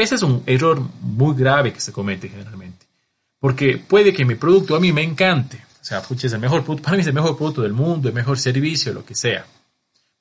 [0.00, 2.86] Ese es un error muy grave que se comete generalmente.
[3.38, 5.58] Porque puede que mi producto a mí me encante.
[5.80, 8.14] O sea, pucha, el mejor producto, para mí es el mejor producto del mundo, el
[8.14, 9.46] mejor servicio, lo que sea.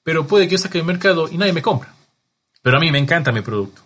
[0.03, 1.93] Pero puede que yo saque el mercado y nadie me compra.
[2.61, 3.81] Pero a mí me encanta mi producto.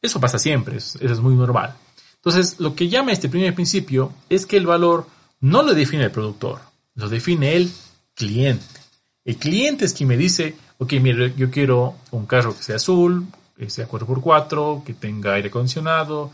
[0.00, 1.74] Eso pasa siempre, eso es muy normal.
[2.16, 5.06] Entonces, lo que llama este primer principio es que el valor
[5.40, 6.60] no lo define el productor,
[6.94, 7.70] lo define el
[8.14, 8.80] cliente.
[9.24, 13.26] El cliente es quien me dice, ok, mire, yo quiero un carro que sea azul,
[13.56, 16.30] que sea 4x4, que tenga aire acondicionado,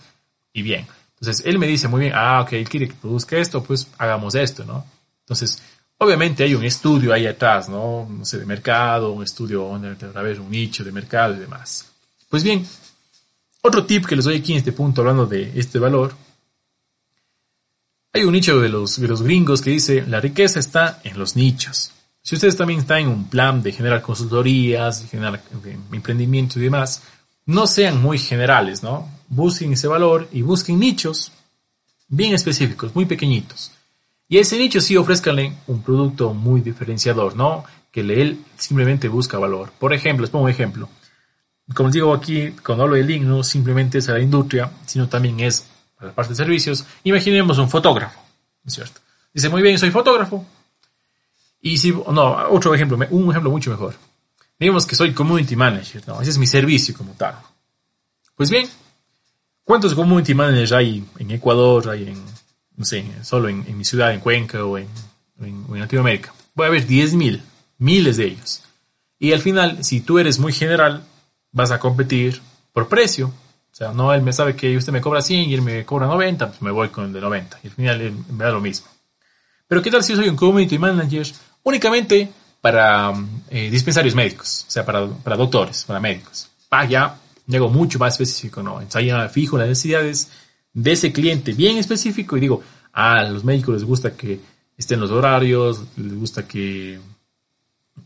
[0.53, 0.87] y bien.
[1.21, 4.35] Entonces, él me dice muy bien, ah, ok, él quiere que produzca esto, pues hagamos
[4.35, 4.85] esto, ¿no?
[5.21, 5.63] Entonces,
[5.99, 8.09] obviamente hay un estudio ahí atrás, ¿no?
[8.11, 11.89] No sé, de mercado, un estudio donde a ver un nicho de mercado y demás.
[12.29, 12.67] Pues bien,
[13.63, 16.13] otro tip que les doy aquí en este punto, hablando de este valor,
[18.13, 21.37] hay un nicho de los, de los gringos que dice, la riqueza está en los
[21.37, 21.93] nichos.
[22.23, 25.43] Si ustedes también están en un plan de generar consultorías, de generar
[25.93, 27.03] emprendimiento y demás,
[27.47, 29.09] no sean muy generales, ¿no?
[29.29, 31.33] Busquen ese valor y busquen nichos
[32.09, 33.73] bien específicos, muy pequeñitos.
[34.29, 37.65] Y a ese nicho sí ofrezcanle un producto muy diferenciador, ¿no?
[37.91, 39.73] Que él simplemente busca valor.
[39.79, 40.89] Por ejemplo, les pongo un ejemplo
[41.75, 45.41] como digo aquí, cuando hablo de link, no simplemente es a la industria, sino también
[45.41, 45.67] es
[45.99, 46.85] a la parte de servicios.
[47.05, 48.21] Imaginemos un fotógrafo,
[48.65, 49.01] ¿es cierto?
[49.33, 50.45] Dice, muy bien, soy fotógrafo.
[51.63, 53.95] Y si, no, otro ejemplo, un ejemplo mucho mejor.
[54.59, 56.21] Digamos que soy community manager, ¿no?
[56.21, 57.37] Ese es mi servicio como tal.
[58.35, 58.69] Pues bien,
[59.63, 62.23] ¿cuántos community managers hay en Ecuador, hay en,
[62.77, 64.89] no sé, solo en, mi ciudad, en Cuenca o en,
[65.41, 66.35] en, Latinoamérica?
[66.55, 67.41] Voy a ver 10.000,
[67.79, 68.63] miles de ellos.
[69.21, 71.05] Y al final, si tú eres muy general,
[71.53, 73.29] vas a competir por precio.
[73.29, 76.07] O sea, no él me sabe que usted me cobra 100 y él me cobra
[76.07, 77.61] 90, pues me voy con el de 90.
[77.63, 78.89] Y al final me da lo mismo.
[79.69, 81.27] Pero ¿qué tal si soy un community manager
[81.63, 82.29] únicamente
[82.61, 83.13] para
[83.51, 84.65] eh, dispensarios médicos?
[84.69, 86.49] O sea, para, para doctores, para médicos.
[86.71, 88.81] Ah, ya llego mucho más específico, ¿no?
[88.81, 90.31] Entonces ya fijo las necesidades
[90.73, 94.41] de ese cliente bien específico y digo, ah, a los médicos les gusta que
[94.77, 96.99] estén los horarios, les gusta que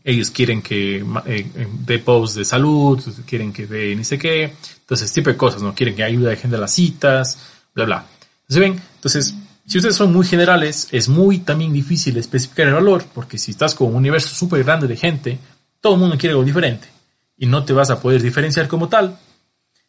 [0.03, 4.53] ellos quieren que eh, eh, dé posts de salud, quieren que dé ni sé qué,
[4.79, 5.73] entonces tipo de cosas, ¿no?
[5.73, 7.39] Quieren que ayude a gente a las citas,
[7.73, 8.05] bla, bla.
[8.41, 9.35] Entonces, ven, entonces,
[9.67, 13.75] si ustedes son muy generales, es muy también difícil especificar el valor, porque si estás
[13.75, 15.39] con un universo súper grande de gente,
[15.81, 16.87] todo el mundo quiere algo diferente,
[17.37, 19.19] y no te vas a poder diferenciar como tal.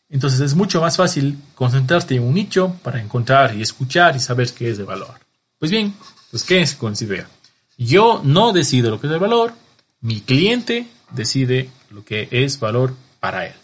[0.08, 4.52] Entonces es mucho más fácil concentrarte en un nicho para encontrar y escuchar y saber
[4.52, 5.14] qué es de valor.
[5.58, 5.94] Pues bien,
[6.32, 7.28] pues quédense con esa idea.
[7.76, 9.52] Yo no decido lo que es el valor,
[10.00, 13.54] mi cliente decide lo que es valor para él.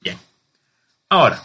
[0.00, 0.18] Bien.
[1.08, 1.44] Ahora,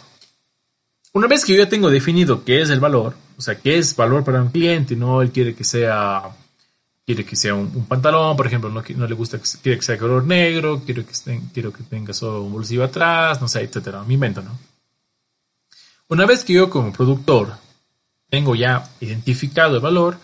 [1.12, 3.94] una vez que yo ya tengo definido qué es el valor, o sea, qué es
[3.94, 6.24] valor para un cliente, no él quiere que sea
[7.06, 10.24] quiere que sea un, pantalón, por ejemplo, no, no, le gusta, quiere que sea color
[10.26, 14.42] negro, quiero que, quiero que tenga solo un bolsillo atrás, no sé, etcétera, me invento,
[14.42, 14.58] ¿no?
[16.08, 17.54] Una vez que yo como productor
[18.28, 20.18] tengo ya identificado el valor,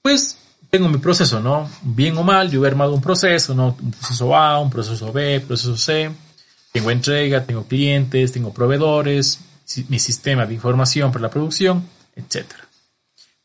[0.00, 0.38] pues
[0.70, 1.68] tengo mi proceso, ¿no?
[1.82, 3.76] Bien o mal, yo he armado un proceso, ¿no?
[3.78, 6.10] Un proceso A, un proceso B, un proceso C.
[6.72, 9.40] Tengo entrega, tengo clientes, tengo proveedores,
[9.88, 11.84] mi sistema de información para la producción,
[12.20, 12.46] etc.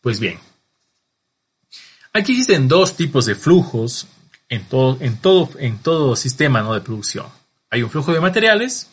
[0.02, 0.40] Pues bien,
[2.14, 4.08] aquí existen dos tipos de flujos
[4.50, 7.28] en todo, en todo, en todo sistema de producción.
[7.70, 8.90] Hay un flujo de materiales,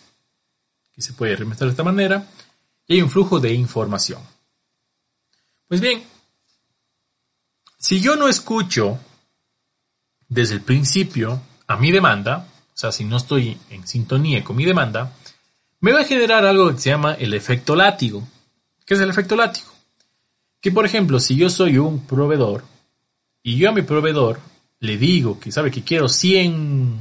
[0.92, 2.26] que se puede remestrar de esta manera,
[2.86, 4.20] y hay un flujo de información.
[5.68, 6.02] Pues bien,
[7.78, 8.98] si yo no escucho
[10.28, 14.64] desde el principio a mi demanda, o sea, si no estoy en sintonía con mi
[14.64, 15.12] demanda,
[15.80, 18.26] me va a generar algo que se llama el efecto látigo.
[18.86, 19.71] ¿Qué es el efecto látigo?
[20.62, 22.64] Que por ejemplo, si yo soy un proveedor
[23.42, 24.38] y yo a mi proveedor
[24.78, 26.98] le digo que sabe que quiero 100,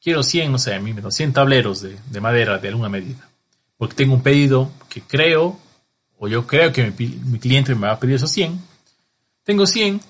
[0.00, 3.28] quiero 100, no sé, 100 tableros de, de madera de alguna medida,
[3.76, 5.58] porque tengo un pedido que creo,
[6.16, 8.56] o yo creo que mi, mi cliente me va a pedir esos 100,
[9.42, 10.00] tengo 100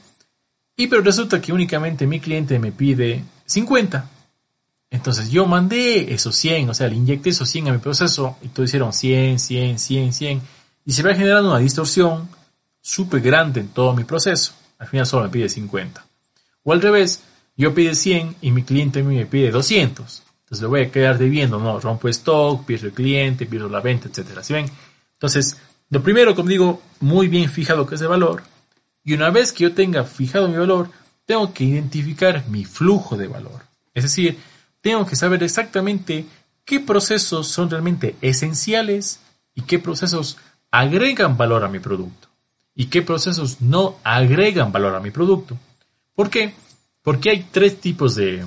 [0.77, 4.11] y pero resulta que únicamente mi cliente me pide 50.
[4.91, 8.49] Entonces yo mandé esos 100, o sea, le inyecté esos 100 a mi proceso y
[8.49, 10.43] todos hicieron 100, 100, 100, 100
[10.85, 12.29] y se va generando una distorsión
[12.87, 14.53] súper grande en todo mi proceso.
[14.79, 16.07] Al final solo me pide 50.
[16.63, 17.25] O al revés,
[17.57, 20.23] yo pide 100 y mi cliente me pide 200.
[20.45, 24.09] Entonces le voy a quedar debiendo, no, rompo stock, pierdo el cliente, pierdo la venta,
[24.09, 24.45] etcétera.
[24.45, 24.67] ¿Sí ven?
[25.15, 25.57] Entonces,
[25.91, 28.45] lo primero, como digo, muy bien fijado que es el valor.
[29.03, 30.89] Y una vez que yo tenga fijado mi valor,
[31.25, 33.63] tengo que identificar mi flujo de valor.
[33.95, 34.39] Es decir,
[34.81, 36.25] tengo que saber exactamente
[36.65, 39.21] qué procesos son realmente esenciales
[39.57, 40.37] y qué procesos
[40.71, 42.27] agregan valor a mi producto
[42.77, 45.59] y qué procesos no agregan valor a mi producto.
[46.15, 46.55] ¿Por qué?
[47.03, 48.45] Porque hay tres tipos de...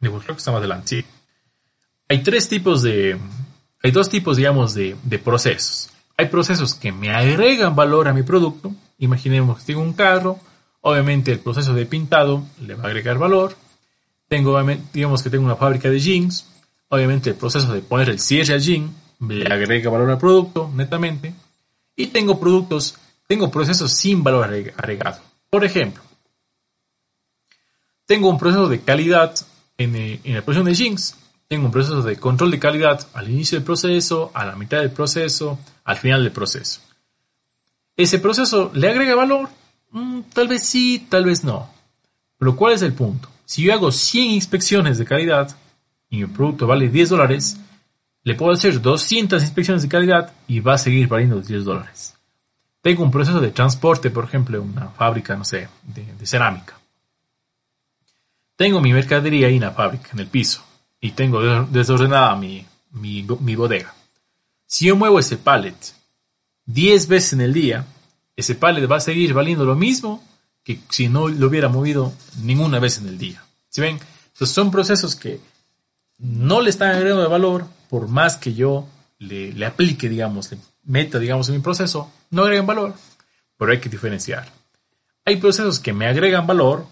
[0.00, 1.04] Creo que estamos adelante.
[2.08, 3.18] Hay tres tipos de...
[3.82, 5.90] Hay dos tipos, digamos, de, de procesos.
[6.16, 8.72] Hay procesos que me agregan valor a mi producto.
[8.98, 10.38] Imaginemos que tengo un carro.
[10.80, 13.54] Obviamente el proceso de pintado le va a agregar valor.
[14.28, 14.58] Tengo,
[14.92, 16.48] digamos que tengo una fábrica de jeans.
[16.88, 21.34] Obviamente el proceso de poner el cierre al jean le agrega valor al producto, netamente.
[21.96, 25.20] Y tengo productos, tengo procesos sin valor agregado.
[25.50, 26.02] Por ejemplo,
[28.06, 29.34] tengo un proceso de calidad
[29.78, 31.16] en, eh, en la producción de jeans.
[31.48, 34.90] Tengo un proceso de control de calidad al inicio del proceso, a la mitad del
[34.90, 36.80] proceso, al final del proceso.
[37.96, 39.48] ¿Ese proceso le agrega valor?
[39.90, 41.68] Mm, tal vez sí, tal vez no.
[42.38, 43.28] Pero ¿cuál es el punto?
[43.44, 45.54] Si yo hago 100 inspecciones de calidad
[46.08, 47.58] y mi producto vale 10 dólares,
[48.24, 52.14] le puedo hacer 200 inspecciones de calidad y va a seguir valiendo 10 dólares.
[52.80, 56.78] Tengo un proceso de transporte, por ejemplo, una fábrica, no sé, de, cerámica.
[58.56, 60.64] Tengo mi mercadería ahí en la fábrica, en el piso,
[61.00, 63.94] y tengo desordenada mi, mi, mi bodega.
[64.66, 65.76] Si yo muevo ese pallet
[66.66, 67.84] 10 veces en el día,
[68.36, 70.22] ese pallet va a seguir valiendo lo mismo
[70.64, 73.44] que si no lo hubiera movido ninguna vez en el día.
[73.68, 73.98] ¿Sí ven?
[74.32, 75.40] Entonces son procesos que
[76.18, 81.18] no le están agregando de valor, por más que yo le, aplique, digamos, le meta,
[81.18, 82.94] digamos, en mi proceso, no agregan valor,
[83.58, 84.50] pero hay que diferenciar.
[85.26, 86.86] Hay procesos que me agregan valor,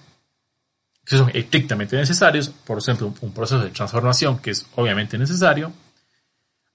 [1.06, 5.72] que son estrictamente necesarios, por ejemplo, un proceso de transformación que es obviamente necesario.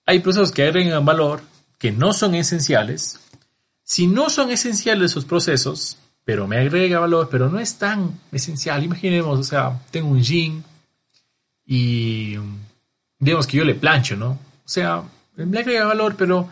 [0.07, 1.43] Hay procesos que agregan valor
[1.77, 3.19] que no son esenciales.
[3.83, 8.83] Si no son esenciales esos procesos, pero me agrega valor, pero no es tan esencial.
[8.83, 10.63] Imaginemos, o sea, tengo un jean
[11.63, 12.37] y
[13.19, 14.31] digamos que yo le plancho, ¿no?
[14.31, 15.03] O sea,
[15.35, 16.49] me agrega valor, pero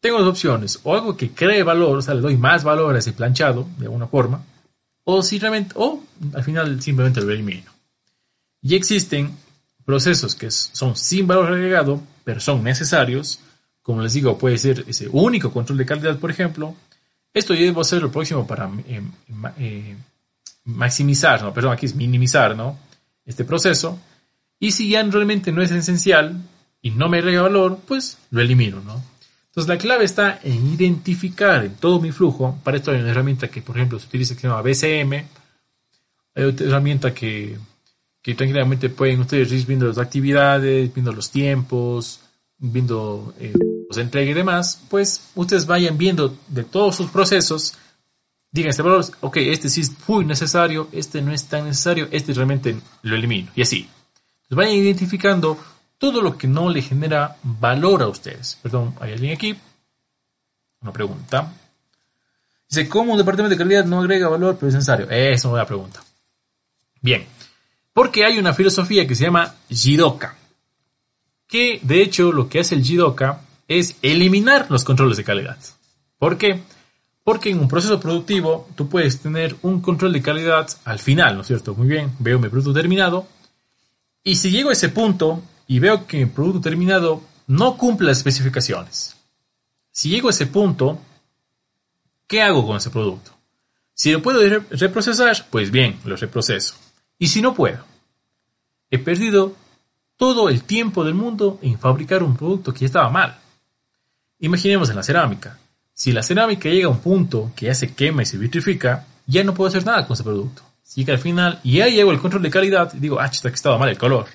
[0.00, 0.80] tengo dos opciones.
[0.82, 3.86] O algo que cree valor, o sea, le doy más valor a ese planchado, de
[3.86, 4.44] alguna forma,
[5.04, 6.02] o simplemente, o
[6.34, 7.72] al final simplemente lo elimino.
[8.62, 9.36] Y existen
[9.84, 13.40] procesos que son sin valor agregado, pero son necesarios.
[13.82, 16.74] Como les digo, puede ser ese único control de calidad, por ejemplo.
[17.32, 19.02] Esto yo debo hacer lo próximo para eh,
[19.58, 19.96] eh,
[20.64, 22.78] maximizar, no, perdón, aquí es minimizar, ¿no?
[23.24, 23.98] Este proceso
[24.58, 26.42] y si ya realmente no es esencial
[26.80, 29.02] y no me agrega valor, pues lo elimino, ¿no?
[29.48, 32.58] Entonces la clave está en identificar en todo mi flujo.
[32.62, 35.12] Para esto hay una herramienta que, por ejemplo, se utiliza que se llama BCM.
[36.34, 37.56] Hay otra herramienta que,
[38.20, 42.20] que tranquilamente pueden ustedes ir viendo las actividades, viendo los tiempos,
[42.58, 43.54] viendo eh,
[43.88, 44.82] los entregas y demás.
[44.90, 47.74] Pues ustedes vayan viendo de todos sus procesos.
[48.50, 52.34] Digan este valor, ok, este sí es muy necesario, este no es tan necesario, este
[52.34, 53.50] realmente lo elimino.
[53.54, 53.88] Y así
[54.54, 55.58] vayan identificando
[55.98, 58.58] todo lo que no le genera valor a ustedes.
[58.62, 59.56] Perdón, hay alguien aquí.
[60.80, 61.52] Una pregunta.
[62.68, 65.06] Dice, ¿cómo un departamento de calidad no agrega valor, pero es necesario?
[65.06, 66.02] Esa es una pregunta.
[67.00, 67.26] Bien,
[67.92, 70.36] porque hay una filosofía que se llama Jidoka,
[71.46, 75.58] que de hecho lo que hace el Jidoka es eliminar los controles de calidad.
[76.18, 76.62] ¿Por qué?
[77.22, 81.40] Porque en un proceso productivo tú puedes tener un control de calidad al final, ¿no
[81.40, 81.74] es cierto?
[81.74, 83.26] Muy bien, veo mi producto terminado,
[84.26, 88.18] y si llego a ese punto y veo que mi producto terminado no cumple las
[88.18, 89.14] especificaciones,
[89.92, 90.98] si llego a ese punto,
[92.26, 93.30] ¿qué hago con ese producto?
[93.94, 96.74] Si lo puedo reprocesar, pues bien, lo reproceso.
[97.20, 97.84] Y si no puedo,
[98.90, 99.54] he perdido
[100.16, 103.38] todo el tiempo del mundo en fabricar un producto que ya estaba mal.
[104.40, 105.60] Imaginemos en la cerámica.
[105.94, 109.44] Si la cerámica llega a un punto que ya se quema y se vitrifica, ya
[109.44, 110.62] no puedo hacer nada con ese producto.
[110.86, 113.48] Así que al final, y ahí llego el control de calidad y digo, ah, que
[113.48, 114.26] estaba mal el color.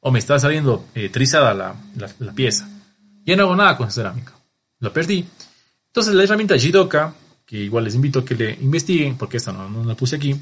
[0.00, 1.74] O me está saliendo eh, trizada la,
[2.18, 2.68] la, pieza.
[3.24, 4.32] Ya no hago nada con cerámica.
[4.80, 5.24] Lo perdí.
[5.86, 7.14] Entonces la herramienta Jidoka,
[7.46, 10.36] que igual les invito a que le investiguen, porque esta no, no la puse aquí,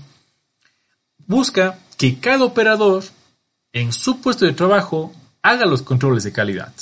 [1.27, 3.05] busca que cada operador
[3.73, 6.73] en su puesto de trabajo haga los controles de calidad.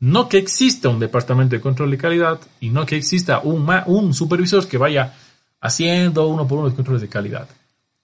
[0.00, 4.14] No que exista un departamento de control de calidad y no que exista un, un
[4.14, 5.14] supervisor que vaya
[5.60, 7.48] haciendo uno por uno los controles de calidad.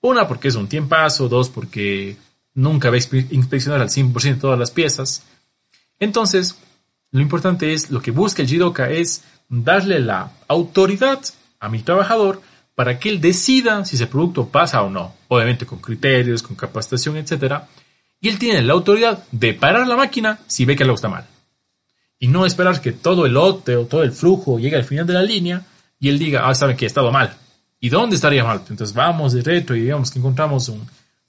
[0.03, 1.28] Una, porque es un tiempazo.
[1.28, 2.16] Dos, porque
[2.55, 5.24] nunca va a inspeccionar al 100% todas las piezas.
[5.98, 6.57] Entonces,
[7.11, 11.20] lo importante es, lo que busca el Jidoka es darle la autoridad
[11.59, 12.40] a mi trabajador
[12.74, 15.14] para que él decida si ese producto pasa o no.
[15.28, 17.64] Obviamente con criterios, con capacitación, etc.
[18.20, 21.26] Y él tiene la autoridad de parar la máquina si ve que algo está mal.
[22.18, 25.14] Y no esperar que todo el lote o todo el flujo llegue al final de
[25.14, 25.66] la línea
[25.98, 27.36] y él diga, ah, saben que he estado mal.
[27.81, 28.62] ¿Y dónde estaría mal?
[28.68, 30.87] Entonces vamos de retro y digamos que encontramos un,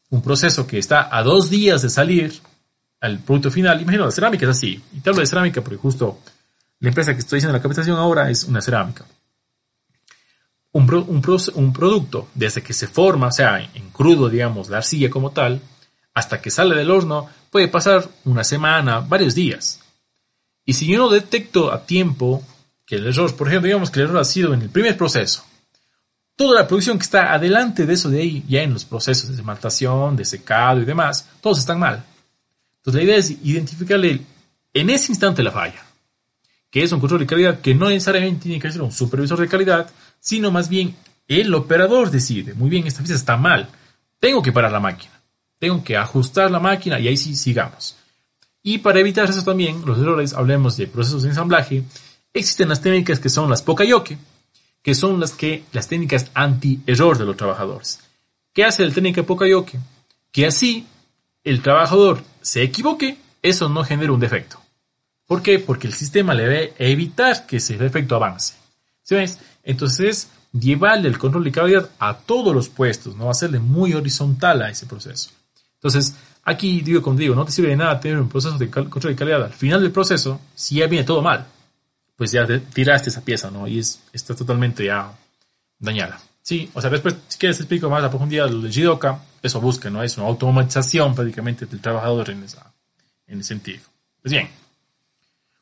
[0.09, 2.33] un proceso que está a dos días de salir
[2.99, 3.81] al producto final.
[3.81, 4.83] Imagino, la cerámica es así.
[4.93, 6.19] Y te hablo de cerámica porque justo
[6.79, 9.05] la empresa que estoy haciendo la capacitación ahora es una cerámica.
[10.73, 10.91] Un,
[11.53, 15.61] un, producto, desde que se forma, o sea, en crudo, digamos, la arcilla como tal,
[16.13, 19.81] hasta que sale del horno, puede pasar una semana, varios días.
[20.65, 22.41] Y si yo no detecto a tiempo
[22.85, 25.43] que el error, por ejemplo, digamos que el error ha sido en el primer proceso,
[26.35, 29.35] toda la producción que está adelante de eso de ahí, ya en los procesos de
[29.35, 32.03] esmaltación, de secado y demás, todos están mal.
[32.77, 34.21] Entonces la idea es identificarle
[34.73, 35.85] en ese instante la falla,
[36.69, 39.47] que es un control de calidad que no necesariamente tiene que ser un supervisor de
[39.47, 40.95] calidad, sino más bien
[41.27, 43.69] el operador decide, muy bien, esta pieza está mal,
[44.19, 45.21] tengo que parar la máquina,
[45.59, 47.97] tengo que ajustar la máquina y ahí sí sigamos.
[48.63, 51.83] Y para evitar eso también, los errores, hablemos de procesos de ensamblaje,
[52.33, 54.17] existen las técnicas que son las Pokayoke,
[54.81, 57.99] que son las que las técnicas anti-error de los trabajadores.
[58.53, 59.79] ¿Qué hace la técnica Pokayoke?
[60.31, 60.87] Que así
[61.43, 64.59] el trabajador se equivoque, eso no genera un defecto.
[65.25, 65.59] ¿Por qué?
[65.59, 68.55] Porque el sistema le debe evitar que ese defecto avance.
[69.03, 69.39] ¿Sí ves?
[69.63, 74.69] Entonces, llevarle el control de calidad a todos los puestos, no hacerle muy horizontal a
[74.69, 75.29] ese proceso.
[75.75, 79.13] Entonces, aquí digo como digo, no te sirve de nada tener un proceso de control
[79.13, 81.47] de calidad al final del proceso si ya viene todo mal
[82.21, 83.67] pues ya tiraste esa pieza, ¿no?
[83.67, 85.11] Y es, está totalmente ya
[85.79, 86.21] dañada.
[86.43, 89.89] Sí, o sea, después, si quieres explico más a profundidad lo de Jidoka, eso busca,
[89.89, 90.03] ¿no?
[90.03, 92.71] Es una automatización prácticamente del trabajador en, esa,
[93.25, 93.79] en ese sentido.
[94.21, 94.47] Pues bien,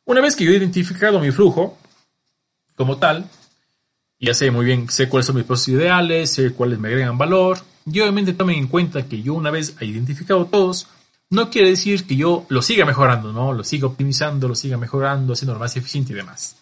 [0.03, 1.77] una vez que yo he identificado mi flujo
[2.75, 3.23] como tal,
[4.19, 7.59] ya sé muy bien, sé cuáles son mis procesos ideales, sé cuáles me agregan valor,
[7.85, 10.89] y obviamente tomen en cuenta que yo una vez he identificado todos,
[11.29, 13.53] no quiere decir que yo lo siga mejorando, ¿no?
[13.53, 16.55] Lo siga optimizando, lo siga mejorando, haciendo más eficiente y demás.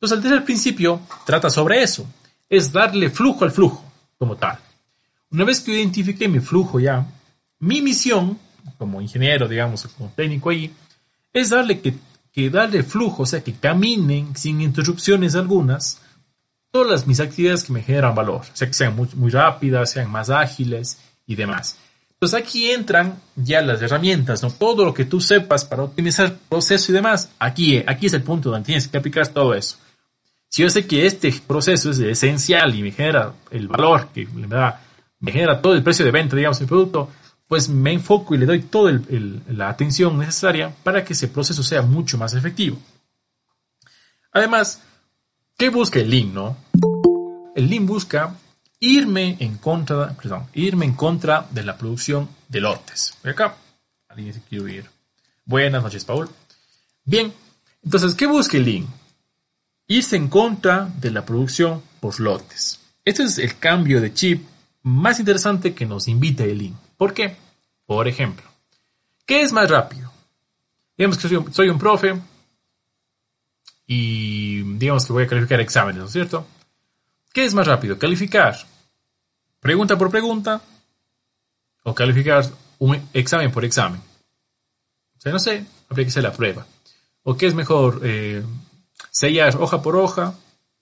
[0.00, 2.06] Entonces, el principio trata sobre eso.
[2.48, 3.84] Es darle flujo al flujo,
[4.18, 4.58] como tal.
[5.30, 7.06] Una vez que identifique mi flujo ya,
[7.60, 8.38] mi misión,
[8.78, 10.72] como ingeniero, digamos, como técnico ahí,
[11.32, 16.00] es darle que, darle flujo, o sea, que caminen sin interrupciones algunas
[16.70, 20.28] todas mis actividades que me generan valor, o sea, que sean muy rápidas, sean más
[20.28, 21.78] ágiles y demás.
[22.16, 24.50] Entonces aquí entran ya las herramientas, ¿no?
[24.50, 28.50] Todo lo que tú sepas para optimizar proceso y demás, aquí, aquí es el punto
[28.50, 29.76] donde tienes que aplicar todo eso.
[30.48, 34.46] Si yo sé que este proceso es esencial y me genera el valor que me
[34.46, 34.80] da,
[35.20, 37.10] me genera todo el precio de venta, digamos, del producto,
[37.46, 38.98] pues me enfoco y le doy toda
[39.48, 42.78] la atención necesaria para que ese proceso sea mucho más efectivo.
[44.32, 44.82] Además,
[45.58, 46.56] ¿qué busca el Lean, no?
[47.54, 48.34] El Lean busca
[48.80, 53.16] irme en contra, perdón, irme en contra de la producción de lotes.
[53.22, 53.56] Voy acá.
[54.08, 54.90] Alguien se quiere ir.
[55.44, 56.28] Buenas noches, Paul.
[57.04, 57.32] Bien,
[57.82, 58.86] entonces, ¿qué busca el Lean?
[59.86, 62.80] Irse en contra de la producción por lotes.
[63.04, 64.44] Este es el cambio de chip
[64.82, 66.78] más interesante que nos invita el Lean.
[66.96, 67.36] ¿Por qué?
[67.86, 68.44] Por ejemplo,
[69.24, 70.12] ¿qué es más rápido?
[70.96, 72.20] Digamos que soy un, soy un profe
[73.86, 76.46] y digamos que voy a calificar exámenes, ¿no es cierto?
[77.36, 77.98] ¿Qué es más rápido?
[77.98, 78.56] ¿Calificar
[79.60, 80.62] pregunta por pregunta
[81.82, 82.46] o calificar
[82.78, 84.00] un examen por examen?
[85.18, 86.66] O sea, no sé, habría que hacer la prueba.
[87.24, 88.00] ¿O qué es mejor?
[88.04, 88.42] Eh,
[89.10, 90.32] sellar hoja por hoja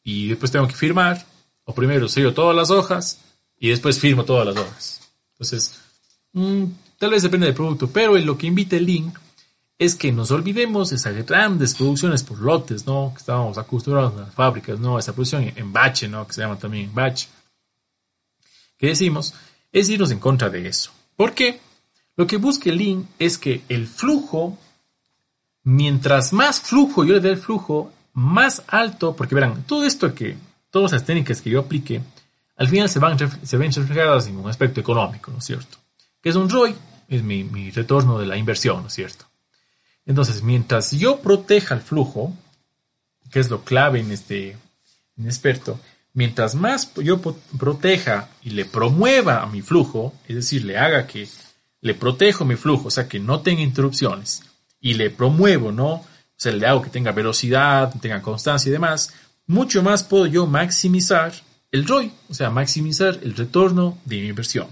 [0.04, 1.26] y después tengo que firmar.
[1.64, 3.18] O primero sello todas las hojas
[3.58, 5.00] y después firmo todas las hojas.
[5.32, 5.80] Entonces,
[6.34, 6.66] mm,
[6.98, 9.18] tal vez depende del producto, pero lo que invita el link
[9.78, 13.12] es que nos olvidemos de esas grandes producciones por lotes, ¿no?
[13.12, 14.98] Que estábamos acostumbrados en las fábricas, ¿no?
[14.98, 16.26] Esa producción en bache, ¿no?
[16.26, 17.26] Que se llama también batch.
[18.78, 19.34] ¿Qué decimos?
[19.72, 20.92] Es irnos en contra de eso.
[21.16, 21.60] ¿Por qué?
[22.16, 24.56] Lo que busca el Lean es que el flujo,
[25.64, 30.36] mientras más flujo yo le dé el flujo, más alto, porque verán, todo esto que,
[30.70, 32.00] todas las técnicas que yo aplique,
[32.56, 35.78] al final se, van, se ven reflejadas en un aspecto económico, ¿no es cierto?
[36.22, 36.76] Que es un ROI,
[37.08, 39.24] es mi, mi retorno de la inversión, ¿no es cierto?
[40.06, 42.32] Entonces, mientras yo proteja el flujo,
[43.30, 44.56] que es lo clave en este
[45.22, 45.80] experto,
[46.12, 47.20] mientras más yo
[47.58, 51.28] proteja y le promueva a mi flujo, es decir, le haga que
[51.80, 54.42] le protejo mi flujo, o sea, que no tenga interrupciones,
[54.80, 55.92] y le promuevo, ¿no?
[55.94, 59.12] O sea, le hago que tenga velocidad, tenga constancia y demás,
[59.46, 61.32] mucho más puedo yo maximizar
[61.70, 64.68] el ROI, o sea, maximizar el retorno de mi inversión.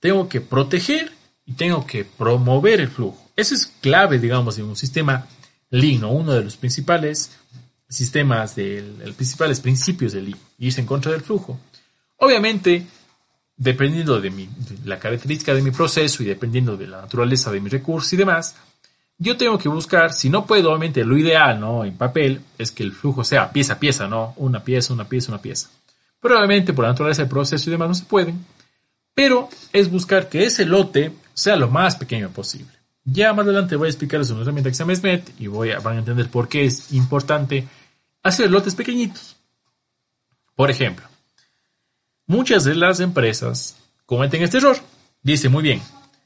[0.00, 1.12] Tengo que proteger
[1.46, 3.23] y tengo que promover el flujo.
[3.36, 5.26] Eso es clave, digamos, en un sistema
[5.70, 7.32] Lean, uno de los principales
[7.88, 11.58] sistemas, del, los principales principios del Lean, irse en contra del flujo.
[12.18, 12.86] Obviamente,
[13.56, 14.48] dependiendo de, de
[14.84, 18.54] la característica de mi proceso y dependiendo de la naturaleza de mis recursos y demás,
[19.18, 21.84] yo tengo que buscar, si no puedo, obviamente lo ideal, ¿no?
[21.84, 24.34] En papel, es que el flujo sea pieza a pieza, ¿no?
[24.36, 25.70] Una pieza, una pieza, una pieza.
[26.20, 28.44] Pero obviamente por la naturaleza del proceso y demás no se pueden.
[29.14, 32.72] Pero es buscar que ese lote sea lo más pequeño posible.
[33.04, 36.28] Ya más adelante voy a explicarles una herramienta que se llama y van a entender
[36.30, 37.68] por qué es importante
[38.22, 39.36] hacer lotes pequeñitos.
[40.54, 41.06] Por ejemplo,
[42.26, 43.76] muchas de las empresas
[44.06, 44.76] cometen este error.
[45.22, 45.82] Dice muy bien,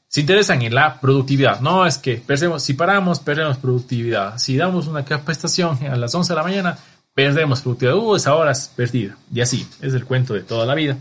[0.07, 1.59] se interesan en la productividad.
[1.59, 4.37] No, es que perdemos, si paramos, perdemos productividad.
[4.37, 6.77] Si damos una capacitación a las 11 de la mañana,
[7.13, 7.95] perdemos productividad.
[7.95, 9.17] Uh, esa hora es perdida.
[9.33, 10.97] Y así, es el cuento de toda la vida.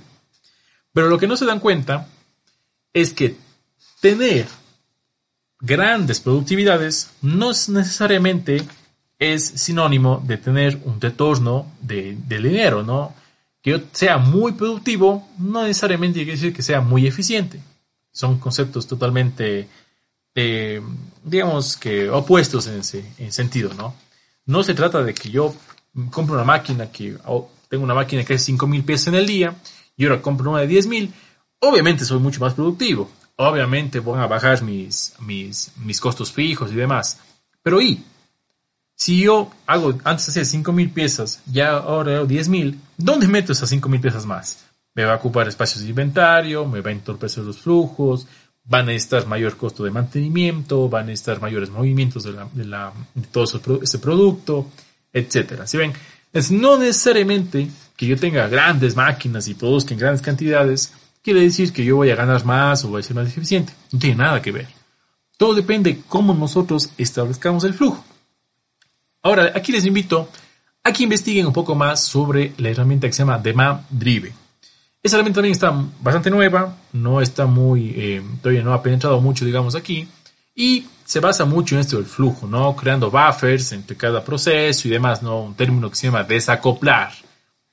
[0.93, 2.09] Pero lo que no se dan cuenta
[2.93, 3.37] es que
[4.01, 4.47] tener
[5.61, 8.63] grandes productividades no es necesariamente
[9.19, 13.15] es sinónimo de tener un retorno de, dinero, ¿no?
[13.61, 17.61] Que yo sea muy productivo no necesariamente quiere decir que sea muy eficiente.
[18.13, 19.69] Son conceptos totalmente,
[20.35, 20.81] eh,
[21.25, 23.95] digamos que opuestos en ese sentido, ¿no?
[24.47, 25.55] No se trata de que yo
[26.11, 29.27] compro una máquina que oh, tengo una máquina que es 5 mil pesos en el
[29.27, 29.55] día
[29.97, 31.13] y ahora compro una de 10 mil.
[31.59, 33.11] Obviamente soy mucho más productivo.
[33.41, 37.21] Obviamente van a bajar mis, mis, mis costos fijos y demás.
[37.63, 38.05] Pero ¿y?
[38.95, 43.53] Si yo hago, antes hacía 5 mil piezas, ya ahora hago 10 mil, ¿dónde meto
[43.53, 44.65] esas 5 mil piezas más?
[44.95, 48.27] Me va a ocupar espacios de inventario, me va a entorpecer los flujos,
[48.65, 52.65] van a necesitar mayor costo de mantenimiento, van a necesitar mayores movimientos de, la, de,
[52.65, 53.45] la, de todo
[53.81, 54.67] ese producto,
[55.13, 55.65] etcétera.
[55.69, 55.93] Si ven,
[56.33, 60.93] es no necesariamente que yo tenga grandes máquinas y produzca en grandes cantidades,
[61.29, 63.75] quiere decir que yo voy a ganar más o voy a ser más eficiente.
[63.93, 64.67] No tiene nada que ver.
[65.37, 68.03] Todo depende cómo nosotros establezcamos el flujo.
[69.23, 70.27] Ahora, aquí les invito
[70.83, 74.33] a que investiguen un poco más sobre la herramienta que se llama Demand Drive.
[75.03, 75.71] Esa herramienta también está
[76.01, 80.09] bastante nueva, no está muy, eh, todavía no ha penetrado mucho, digamos, aquí,
[80.55, 82.75] y se basa mucho en esto del flujo, ¿no?
[82.75, 85.43] Creando buffers entre cada proceso y demás, ¿no?
[85.43, 87.13] Un término que se llama desacoplar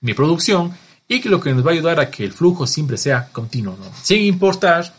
[0.01, 0.74] mi producción
[1.08, 3.78] y que lo que nos va a ayudar a que el flujo siempre sea continuo,
[3.78, 3.86] ¿no?
[4.01, 4.93] Sin importar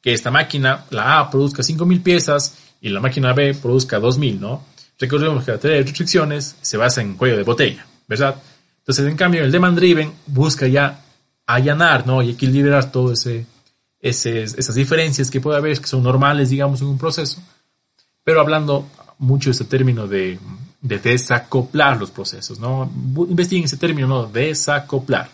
[0.00, 4.64] que esta máquina, la A, produzca 5.000 piezas y la máquina B produzca 2.000, ¿no?
[4.98, 8.36] Recordemos que la teoría de restricciones se basa en cuello de botella, ¿verdad?
[8.78, 11.04] Entonces, en cambio, el demand driven busca ya
[11.46, 12.22] allanar, ¿no?
[12.22, 13.46] Y equilibrar todo ese,
[14.00, 17.40] esas diferencias que puede haber, que son normales, digamos, en un proceso.
[18.24, 18.88] Pero hablando
[19.18, 20.38] mucho de ese término de,
[20.80, 22.90] de desacoplar los procesos, ¿no?
[23.28, 24.26] Investiguen ese término, ¿no?
[24.26, 25.30] Desacoplar.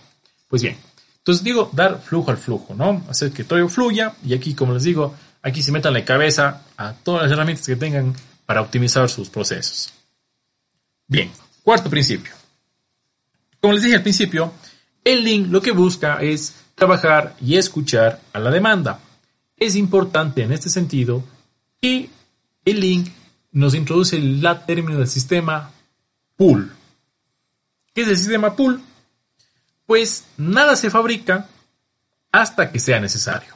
[0.49, 0.77] Pues bien,
[1.19, 3.05] entonces digo, dar flujo al flujo, ¿no?
[3.09, 6.95] Hacer que todo fluya y aquí, como les digo, aquí se metan la cabeza a
[6.95, 8.15] todas las herramientas que tengan
[8.47, 9.93] para optimizar sus procesos.
[11.07, 11.31] Bien,
[11.63, 12.33] cuarto principio.
[13.61, 14.53] Como les dije al principio,
[15.05, 19.01] el link lo que busca es trabajar y escuchar a la demanda.
[19.57, 21.23] Es importante en este sentido
[21.81, 22.09] que
[22.65, 23.09] el link
[23.53, 25.73] nos introduce el término del sistema
[26.37, 26.73] pool.
[27.93, 28.81] ¿Qué es el sistema pool?
[29.89, 31.49] Pues nada se fabrica
[32.31, 33.55] hasta que sea necesario.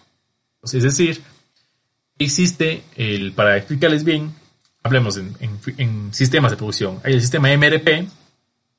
[0.63, 1.23] Es decir,
[2.19, 4.35] existe el, para explicarles bien,
[4.83, 7.01] hablemos en, sistemas de producción.
[7.05, 8.09] Hay el sistema MRP,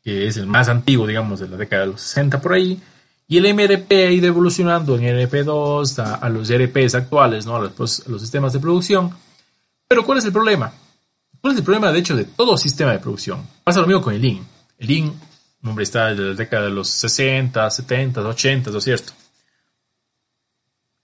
[0.03, 2.81] que es el más antiguo, digamos, de la década de los 60 por ahí,
[3.27, 7.57] y el MRP ha ido evolucionando en RP2 a, los RPs actuales, ¿no?
[7.57, 9.11] a, los, los, sistemas de producción.
[9.87, 10.73] Pero ¿cuál es el problema?
[11.39, 13.45] ¿Cuál es el problema, de hecho, de todo sistema de producción?
[13.63, 14.43] Pasa lo mismo con el Lean.
[14.79, 15.13] El Lean,
[15.79, 19.13] está desde la década de los 60, 70, 80, ¿no es cierto?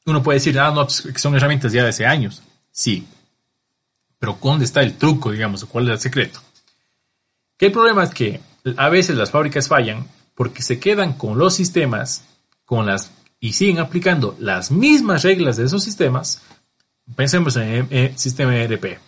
[0.05, 2.41] Uno puede decir, ah, no, pues, son herramientas ya de hace años.
[2.71, 3.07] Sí,
[4.17, 6.41] pero ¿dónde está el truco, digamos, cuál es el secreto?
[7.57, 8.41] Que el problema es que
[8.77, 12.25] a veces las fábricas fallan porque se quedan con los sistemas
[12.65, 16.41] con las y siguen aplicando las mismas reglas de esos sistemas.
[17.15, 18.99] Pensemos en el sistema ERP.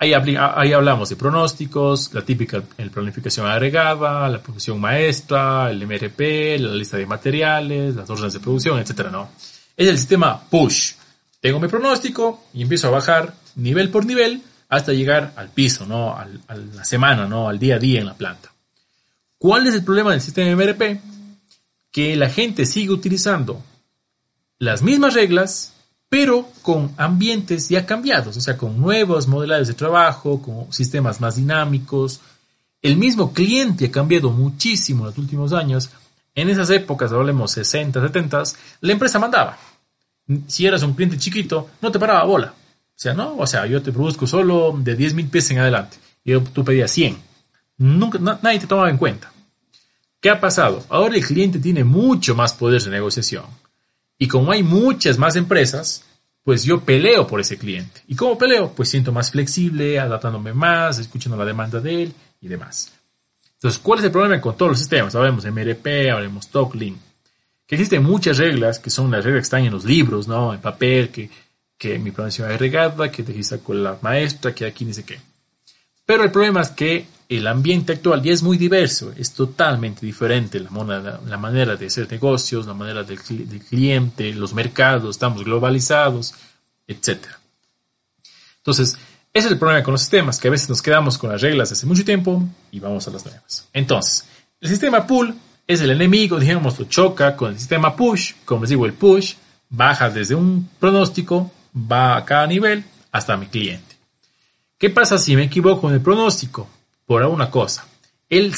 [0.00, 6.72] Ahí, hablamos de pronósticos, la típica el planificación agregada, la producción maestra, el MRP, la
[6.74, 9.30] lista de materiales, las órdenes de producción, etcétera, ¿no?
[9.76, 10.92] Es el sistema push.
[11.40, 16.16] Tengo mi pronóstico y empiezo a bajar nivel por nivel hasta llegar al piso, ¿no?
[16.16, 17.48] a la semana, ¿no?
[17.48, 18.52] Al día a día en la planta.
[19.36, 21.00] ¿Cuál es el problema del sistema MRP?
[21.90, 23.64] Que la gente sigue utilizando
[24.58, 25.74] las mismas reglas,
[26.08, 31.36] pero con ambientes ya cambiados, o sea, con nuevos modelos de trabajo, con sistemas más
[31.36, 32.20] dinámicos.
[32.80, 35.90] El mismo cliente ha cambiado muchísimo en los últimos años.
[36.34, 38.42] En esas épocas, hablemos 60, 70,
[38.80, 39.58] la empresa mandaba.
[40.46, 42.54] si eras un cliente chiquito, no te paraba bola.
[42.54, 45.98] O sea, no, o sea, yo te produzco solo de 10 mil pesos en adelante.
[46.24, 47.18] Y tú pedías 100.
[47.78, 49.32] Nunca, nadie te tomaba en cuenta.
[50.20, 50.84] ¿Qué ha pasado?
[50.88, 53.44] Ahora el cliente tiene mucho más poder de negociación.
[54.18, 56.04] Y como hay muchas más empresas,
[56.42, 58.02] pues yo peleo por ese cliente.
[58.08, 58.72] ¿Y cómo peleo?
[58.72, 62.92] Pues siento más flexible, adaptándome más, escuchando la demanda de él y demás.
[63.54, 65.14] Entonces, ¿cuál es el problema con todos los sistemas?
[65.14, 66.96] Hablemos MRP, hablemos TalkLink.
[67.66, 70.54] Que existen muchas reglas, que son las reglas que están en los libros, ¿no?
[70.54, 71.28] En papel, que,
[71.76, 75.20] que mi pronunciación es regada, que te con la maestra, que aquí ni sé qué.
[76.06, 80.60] Pero el problema es que el ambiente actual ya es muy diverso, es totalmente diferente
[80.60, 80.70] la,
[81.36, 86.34] manera de hacer negocios, la manera del, cliente, los mercados, estamos globalizados,
[86.86, 87.26] etc.
[88.56, 88.96] Entonces,
[89.34, 91.70] ese es el problema con los sistemas, que a veces nos quedamos con las reglas
[91.70, 93.68] hace mucho tiempo y vamos a las nuevas.
[93.74, 94.24] Entonces,
[94.60, 95.34] el sistema pull
[95.66, 99.34] es el enemigo, digamos, lo choca con el sistema push, como les digo, el push
[99.68, 103.96] baja desde un pronóstico, va a cada nivel hasta mi cliente.
[104.78, 106.68] ¿Qué pasa si me equivoco en el pronóstico?
[107.08, 107.86] Por alguna cosa.
[108.28, 108.52] El,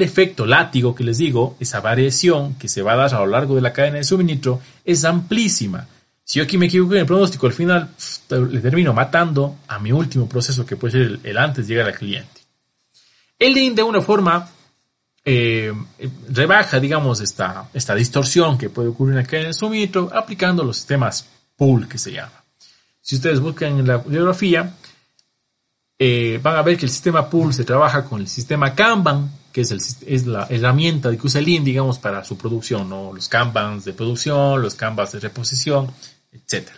[0.00, 3.56] efecto látigo que les digo, esa variación que se va a dar a lo largo
[3.56, 5.86] de la cadena de suministro, es amplísima.
[6.24, 7.90] Si yo aquí me equivoco en el pronóstico, al final
[8.30, 11.98] le termino matando a mi último proceso, que puede ser el, antes de llegar al
[11.98, 12.40] cliente.
[13.38, 14.48] El DIN de una forma
[15.22, 15.70] eh,
[16.30, 20.78] rebaja, digamos, esta, esta distorsión que puede ocurrir en la cadena de suministro aplicando los
[20.78, 22.42] sistemas pool que se llama.
[23.02, 24.76] Si ustedes buscan en la bibliografía,
[26.02, 29.60] eh, van a ver que el sistema Pool se trabaja con el sistema Kanban, que
[29.60, 32.88] es, la herramienta que usa Lean, digamos, para su producción.
[32.88, 35.92] Los Kanbans de producción, los Kanbans de reposición,
[36.32, 36.70] etc.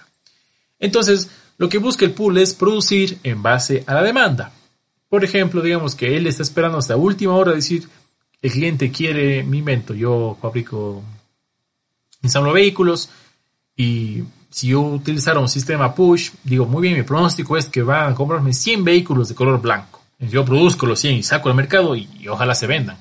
[0.81, 4.53] Entonces, lo que busca el pool es producir en base a la demanda.
[5.09, 7.89] Por ejemplo, digamos que él está esperando hasta última hora decir,
[8.41, 11.01] el cliente quiere mi invento, yo fabrico,
[12.23, 13.09] ensamblo vehículos
[13.77, 18.13] y si yo utilizara un sistema push, digo, muy bien, mi pronóstico es que van
[18.13, 20.03] a comprarme 100 vehículos de color blanco.
[20.19, 22.99] Yo produzco los 100 y saco al mercado y, ojalá se vendan.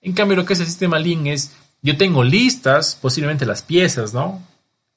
[0.00, 4.14] En cambio, lo que es el sistema Lean es, yo tengo listas, posiblemente las piezas,
[4.14, 4.40] ¿no?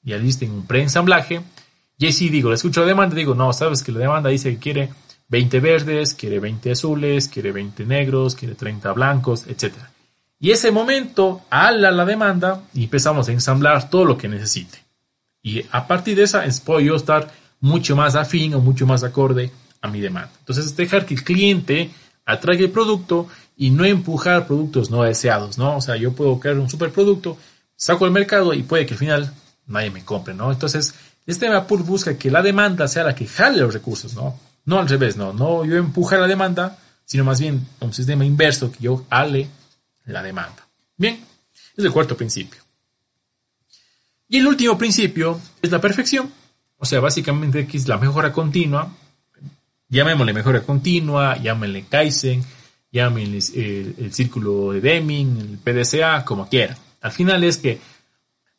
[0.02, 1.42] Ya listen un preensamblaje.
[1.98, 4.58] Y así digo, le escucho la demanda, digo, no, sabes que la demanda dice que
[4.58, 4.90] quiere
[5.28, 9.74] 20 verdes, quiere 20 azules, quiere 20 negros, quiere 30 blancos, etc.
[10.38, 14.89] Y ese momento, ala la demanda y empezamos a ensamblar todo lo que necesite.
[15.42, 17.30] Y a partir de esa puedo yo estar
[17.60, 20.32] mucho más afín o mucho más acorde a mi demanda.
[20.40, 21.90] Entonces, dejar que el cliente
[22.24, 25.76] atraiga el producto y no empujar productos no deseados, ¿no?
[25.76, 27.36] O sea, yo puedo crear un superproducto,
[27.76, 29.34] saco al mercado y puede que al final
[29.66, 30.50] nadie me compre, ¿no?
[30.52, 30.94] Entonces,
[31.26, 34.38] este Mapur busca que la demanda sea la que jale los recursos, ¿no?
[34.64, 38.70] No al revés, no, no yo empujar la demanda, sino más bien un sistema inverso
[38.70, 39.48] que yo jale
[40.04, 40.66] la demanda.
[40.96, 41.24] Bien,
[41.76, 42.60] es el cuarto principio.
[44.30, 46.30] Y el último principio es la perfección.
[46.78, 48.94] O sea, básicamente aquí es la mejora continua.
[49.88, 52.44] Llamémosle mejora continua, llámenle Kaizen,
[52.92, 56.76] llámenle el, círculo de Deming, el PDCA, como quieran.
[57.00, 57.80] Al final es que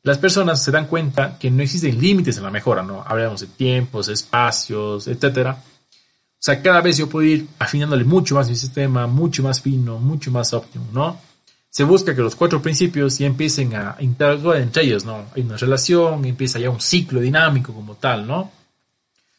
[0.04, 3.02] las personas se dan cuenta que no existen límites en la mejora, ¿no?
[3.08, 5.54] Hablamos de tiempos, espacios, etcétera.
[5.54, 10.00] O sea, cada vez yo puedo ir afinándole mucho más mi sistema, mucho más fino,
[10.00, 11.31] mucho más óptimo, ¿no?
[11.72, 15.26] Se busca que los cuatro principios ya empiecen a interactuar entre ellos, ¿no?
[15.34, 18.52] Hay una relación, empieza ya un ciclo dinámico como tal, ¿no?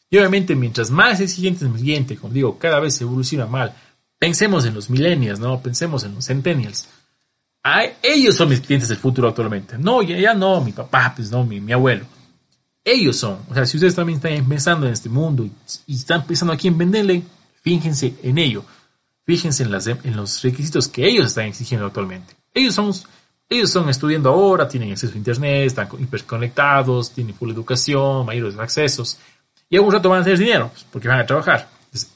[0.09, 3.75] Y obviamente mientras más exigente es el cliente, como digo, cada vez se evoluciona mal.
[4.17, 5.61] Pensemos en los millennials, ¿no?
[5.61, 6.87] Pensemos en los centennials.
[8.01, 9.77] ellos son mis clientes del futuro actualmente.
[9.77, 12.05] No, ya, no, mi papá, pues no, mi, mi, abuelo.
[12.83, 13.41] Ellos son.
[13.47, 15.51] O sea, si ustedes también están pensando en este mundo y,
[15.85, 17.21] y están pensando a quién venderle,
[17.61, 18.65] fíjense en ello.
[19.25, 22.35] Fíjense en, las, en los requisitos que ellos están exigiendo actualmente.
[22.53, 22.91] Ellos son,
[23.49, 29.17] ellos están estudiando ahora, tienen acceso a Internet, están hiperconectados, tienen full educación, mayores accesos.
[29.69, 31.69] Y a un rato van a hacer dinero, pues, porque van a trabajar.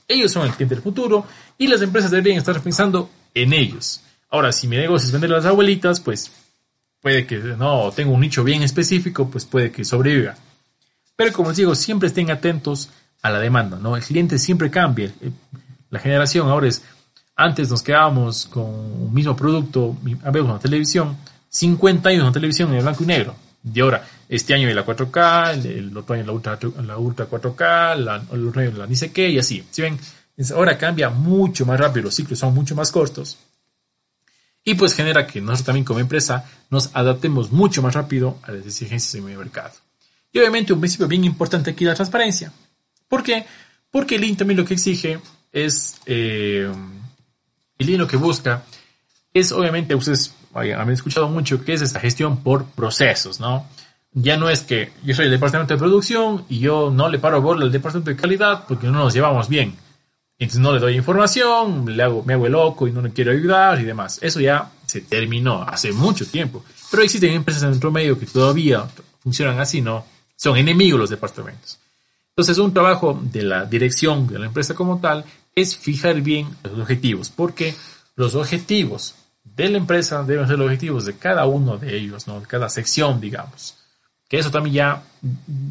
[0.07, 1.25] ellos son el cliente del futuro
[1.57, 4.01] y las empresas deberían estar pensando en ellos.
[4.29, 6.31] Ahora, si mi negocio es vender a las abuelitas, pues
[7.01, 10.35] puede que no tengo un nicho bien específico, pues puede que sobreviva.
[11.15, 12.89] Pero como les digo, siempre estén atentos
[13.21, 13.95] a la demanda, ¿no?
[13.95, 15.11] El cliente siempre cambia.
[15.89, 16.83] La generación ahora es
[17.37, 21.15] antes nos quedábamos con un mismo producto, vemos una televisión,
[21.49, 23.35] 50 años una televisión en blanco y negro.
[23.61, 28.47] De ahora, este año la 4K, el, otro año la Ultra, la ultra 4K, el
[28.47, 29.63] otro año la ni sé qué, y así.
[29.69, 29.99] Si ven,
[30.55, 33.37] ahora cambia mucho más rápido, los ciclos son mucho más cortos.
[34.63, 38.65] Y pues genera que nosotros también como empresa nos adaptemos mucho más rápido a las
[38.65, 39.73] exigencias del mercado.
[40.31, 42.51] Y obviamente un principio bien importante aquí es la transparencia.
[43.07, 43.45] ¿Por qué?
[43.91, 45.19] Porque Lean también lo que exige
[45.51, 45.99] es...
[46.07, 46.69] Eh,
[47.77, 48.63] el lo que busca
[49.33, 53.65] es, obviamente, ustedes han escuchado mucho que es esta gestión por procesos, ¿no?
[54.19, 57.41] ya no es que yo soy el departamento de producción y yo no le paro
[57.41, 59.75] bola al departamento de calidad porque no nos llevamos bien.
[60.39, 63.31] Entonces no le doy información, le hago, me hago el loco y no le quiero
[63.31, 64.19] ayudar y demás.
[64.21, 66.63] Eso ya se terminó hace mucho tiempo.
[66.89, 68.85] Pero existen empresas en nuestro medio que todavía
[69.19, 70.05] funcionan así, ¿no?
[70.35, 71.79] Son enemigos los departamentos.
[72.29, 75.25] Entonces un trabajo de la dirección de la empresa como tal
[75.57, 77.73] es fijar bien los objetivos, porque
[78.15, 82.39] los objetivos de la empresa deben ser los objetivos de cada uno de ellos, ¿no?
[82.39, 83.75] De cada sección, digamos.
[84.29, 85.03] Que eso también ya,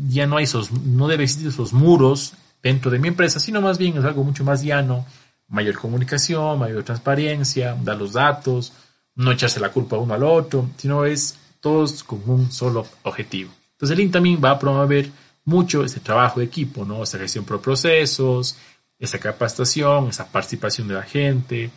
[0.08, 3.78] ya no hay esos, no debe existir esos muros dentro de mi empresa, sino más
[3.78, 5.06] bien es algo mucho más llano,
[5.46, 8.72] mayor comunicación, mayor transparencia, dar los datos,
[9.14, 13.52] no echarse la culpa uno al otro, sino es todos con un solo objetivo.
[13.74, 15.12] Entonces el Lean también va a promover
[15.44, 17.04] mucho ese trabajo de equipo, ¿no?
[17.04, 18.56] Esa gestión por procesos,
[18.98, 21.70] esa capacitación, esa participación de la gente,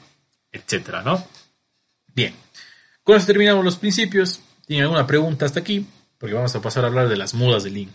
[0.52, 1.24] etcétera, ¿no?
[2.14, 2.34] Bien.
[3.04, 4.40] Con eso terminamos los principios.
[4.66, 5.86] ¿Tienen alguna pregunta hasta aquí?
[6.18, 7.92] Porque vamos a pasar a hablar de las mudas de Lean.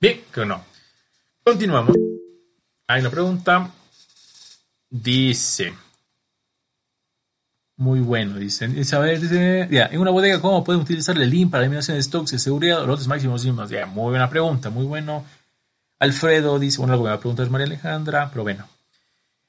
[0.00, 0.64] Bien, que no.
[1.42, 1.96] Continuamos.
[2.86, 3.70] Hay una pregunta.
[4.88, 5.74] Dice.
[7.78, 8.68] Muy bueno, dice.
[8.68, 9.68] dice a dice.
[9.70, 12.82] Ya, en una bodega, ¿cómo pueden utilizar el Lean para eliminación de stocks de seguridad
[12.82, 13.68] o lotes máximos y más?
[13.68, 15.24] Ya, muy buena pregunta, muy bueno.
[15.98, 18.66] Alfredo dice, bueno, algo me va a preguntar María Alejandra, pero bueno.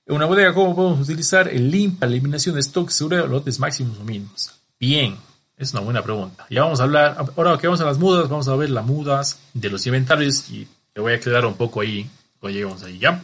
[0.05, 3.27] En una bodega, ¿cómo podemos utilizar el Lean para eliminación de stocks de seguridad o
[3.27, 4.51] lotes máximos o mínimos?
[4.77, 5.17] Bien,
[5.55, 6.45] es una buena pregunta.
[6.49, 9.39] Ya vamos a hablar, ahora que vamos a las mudas, vamos a ver las mudas
[9.53, 12.09] de los inventarios y te voy a quedar un poco ahí
[12.39, 13.23] cuando lleguemos ahí, ¿ya?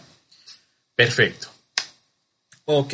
[0.96, 1.48] Perfecto.
[2.66, 2.94] Ok.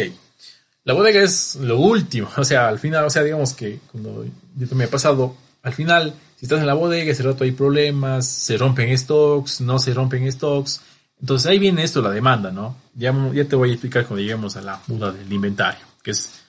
[0.89, 4.25] La bodega es lo último, o sea, al final, o sea, digamos que cuando
[4.55, 8.25] yo me he pasado, al final, si estás en la bodega, ese rato hay problemas,
[8.25, 10.81] se rompen stocks, no se rompen stocks.
[11.21, 12.75] Entonces ahí viene esto, la demanda, ¿no?
[12.95, 16.41] Ya, ya te voy a explicar cuando lleguemos a la muda del inventario, que es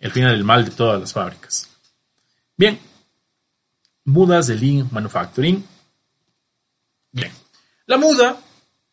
[0.00, 1.68] el final del mal de todas las fábricas.
[2.56, 2.80] Bien,
[4.06, 5.64] mudas de Lean Manufacturing.
[7.12, 7.30] Bien,
[7.86, 8.38] la muda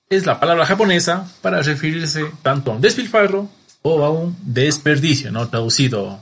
[0.08, 3.50] es la palabra japonesa para referirse tanto a un despilfarro
[3.82, 5.48] o a un desperdicio, ¿no?
[5.48, 6.22] Traducido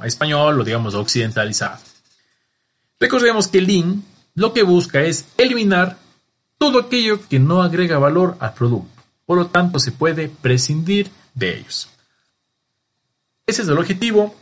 [0.00, 1.78] a español o digamos occidentalizado.
[3.00, 4.04] Recordemos que Lean
[4.34, 5.98] lo que busca es eliminar
[6.58, 9.02] todo aquello que no agrega valor al producto.
[9.26, 11.88] Por lo tanto, se puede prescindir de ellos.
[13.46, 14.34] Ese es el objetivo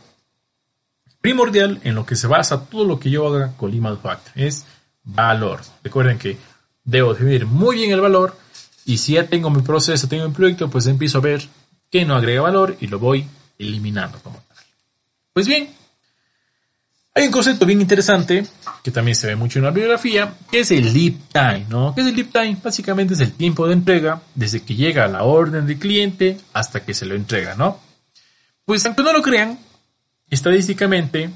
[1.19, 4.47] primordial en lo que se basa todo lo que yo haga con Lean Manufacturing.
[4.47, 4.65] Es
[5.03, 5.61] valor.
[5.83, 6.37] Recuerden que
[6.83, 8.37] debo definir muy bien el valor
[8.85, 11.47] y si ya tengo mi proceso, tengo mi proyecto, pues empiezo a ver
[11.91, 13.27] qué no agrega valor y lo voy
[13.59, 14.57] eliminando como tal.
[15.33, 15.69] Pues bien,
[17.13, 18.45] hay un concepto bien interesante
[18.81, 21.93] que también se ve mucho en la bibliografía, que es el lead time, ¿no?
[21.93, 22.57] ¿Qué es el lead time?
[22.63, 26.93] Básicamente es el tiempo de entrega desde que llega la orden del cliente hasta que
[26.93, 27.79] se lo entrega, ¿no?
[28.63, 29.59] Pues aunque no lo crean,
[30.29, 31.29] estadísticamente,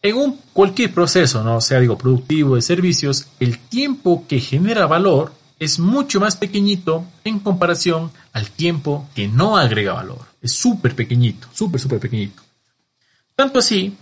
[0.00, 1.60] en un, cualquier proceso, ¿no?
[1.60, 7.38] sea digo productivo de servicios, el tiempo que genera valor es mucho más pequeñito en
[7.40, 10.20] comparación al tiempo que no agrega valor.
[10.42, 12.42] Es súper pequeñito, súper, súper pequeñito.
[13.34, 13.96] Tanto así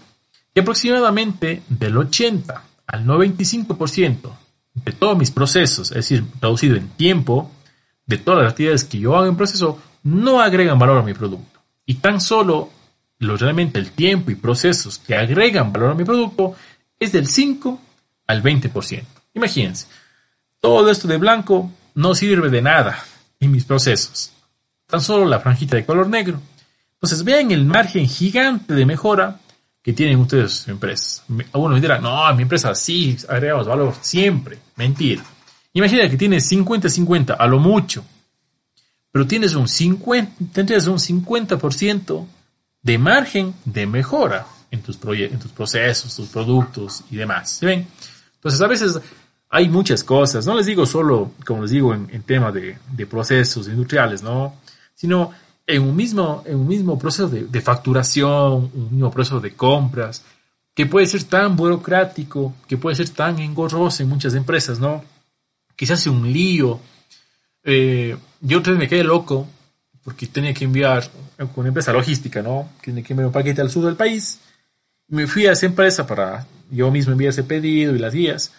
[0.52, 4.30] que aproximadamente del 80 al 95%
[4.74, 7.50] de todos mis procesos, es decir, traducido en tiempo,
[8.06, 11.60] de todas las actividades que yo hago en proceso, no agregan valor a mi producto.
[11.86, 12.70] Y tan solo
[13.18, 16.54] realmente el tiempo y procesos que agregan valor a mi producto
[16.98, 17.80] es del 5
[18.26, 19.02] al 20%.
[19.34, 19.86] Imagínense,
[20.64, 23.04] todo esto de blanco no sirve de nada
[23.38, 24.32] en mis procesos.
[24.86, 26.40] Tan solo la franjita de color negro.
[26.94, 29.38] Entonces vean el margen gigante de mejora
[29.82, 31.22] que tienen ustedes sus empresas.
[31.52, 34.58] Algunos dirán, no, mi empresa sí agregamos valor siempre.
[34.76, 35.22] Mentira.
[35.74, 38.02] Imagina que tienes 50-50 a lo mucho.
[39.12, 42.26] Pero tienes un 50, tendrías un 50%
[42.80, 47.58] de margen de mejora en tus, en tus procesos, tus productos y demás.
[47.60, 47.86] ven?
[48.36, 48.98] Entonces, a veces
[49.54, 52.76] hay muchas cosas, no les digo solo, como les digo, en, tema de,
[53.08, 54.56] procesos industriales, ¿no?
[54.96, 55.30] Sino
[55.64, 60.24] en un mismo, en un mismo proceso de, facturación, un mismo proceso de compras,
[60.74, 65.04] que puede ser tan burocrático, que puede ser tan engorroso en muchas empresas, ¿no?
[65.76, 66.80] Que se hace un lío.
[67.62, 69.46] Eh, yo vez me quedé loco
[70.02, 72.70] porque tenía que enviar con una empresa logística, ¿no?
[72.82, 74.40] Tiene que enviar un paquete al sur del país.
[75.06, 78.50] Me fui a esa empresa para yo mismo enviar ese pedido y las guías.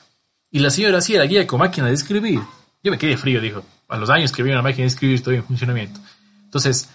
[0.55, 2.39] Y la señora hacía la guía con máquina de escribir.
[2.81, 3.61] Yo me quedé frío, dijo.
[3.89, 5.99] A los años que vi una máquina de escribir estoy en funcionamiento.
[6.45, 6.89] Entonces,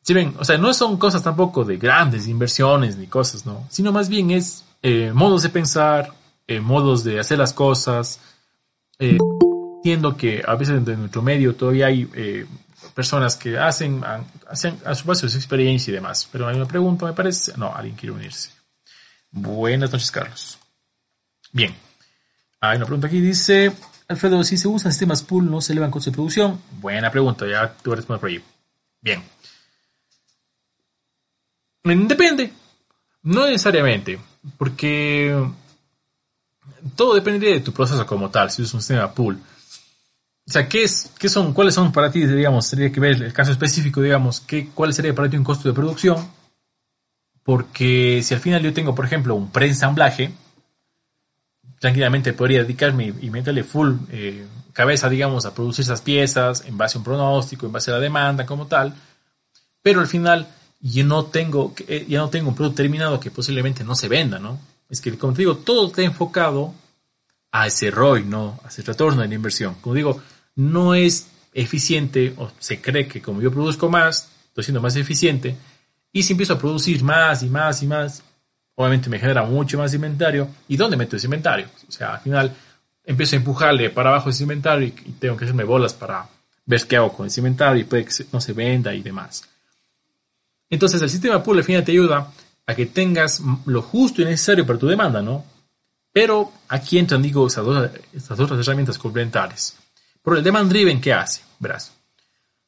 [0.00, 3.66] si ven, o sea, no son cosas tampoco de grandes inversiones ni cosas, ¿no?
[3.68, 6.14] Sino más bien es eh, modos de pensar,
[6.46, 8.20] eh, modos de hacer las cosas,
[8.98, 9.18] eh,
[9.76, 12.46] entiendo que a veces en nuestro medio todavía hay eh,
[12.94, 14.02] personas que hacen,
[14.48, 16.26] hacen a su base su experiencia y demás.
[16.32, 17.52] Pero hay una pregunta, me parece.
[17.58, 18.48] No, alguien quiere unirse.
[19.30, 20.58] Buenas noches, Carlos.
[21.52, 21.83] Bien.
[22.70, 23.72] Hay una pregunta aquí, dice
[24.08, 26.60] Alfredo, si se usan sistemas pool, ¿no se elevan costos de producción?
[26.80, 28.42] Buena pregunta, ya tú respondes por ahí.
[29.00, 29.22] Bien.
[31.82, 32.52] Depende.
[33.22, 34.18] No necesariamente,
[34.58, 35.34] porque
[36.96, 39.40] todo dependería de tu proceso como tal, si es un sistema pool.
[40.46, 43.32] O sea, ¿qué, es, qué son, ¿cuáles son para ti, digamos, sería que ver el
[43.32, 46.30] caso específico, digamos, qué, cuál sería para ti un costo de producción?
[47.42, 50.32] Porque si al final yo tengo, por ejemplo, un preensamblaje,
[51.84, 56.96] tranquilamente podría dedicarme y meterle full eh, cabeza, digamos, a producir esas piezas en base
[56.96, 58.94] a un pronóstico, en base a la demanda como tal,
[59.82, 60.48] pero al final
[60.80, 64.38] yo no tengo, eh, ya no tengo un producto terminado que posiblemente no se venda,
[64.38, 64.58] ¿no?
[64.88, 66.72] Es que, como te digo, todo está enfocado
[67.52, 68.58] a ese ROI, ¿no?
[68.64, 69.74] A ese retorno de la inversión.
[69.82, 70.22] Como digo,
[70.56, 75.54] no es eficiente o se cree que como yo produzco más, estoy siendo más eficiente
[76.14, 78.22] y si empiezo a producir más y más y más,
[78.76, 80.48] obviamente me genera mucho más inventario.
[80.68, 81.66] ¿Y dónde meto ese inventario?
[81.88, 82.54] O sea, al final
[83.04, 86.28] empiezo a empujarle para abajo ese inventario y, tengo que hacerme bolas para
[86.66, 89.48] ver qué hago con ese inventario y puede que no se venda y demás.
[90.70, 92.32] Entonces el sistema pool al final te ayuda
[92.66, 95.44] a que tengas lo justo y necesario para tu demanda, ¿no?
[96.12, 99.76] Pero aquí entran, digo, estas dos, estas otras herramientas complementarias.
[100.22, 101.42] Por el demand driven, ¿qué hace?
[101.58, 101.92] Verás.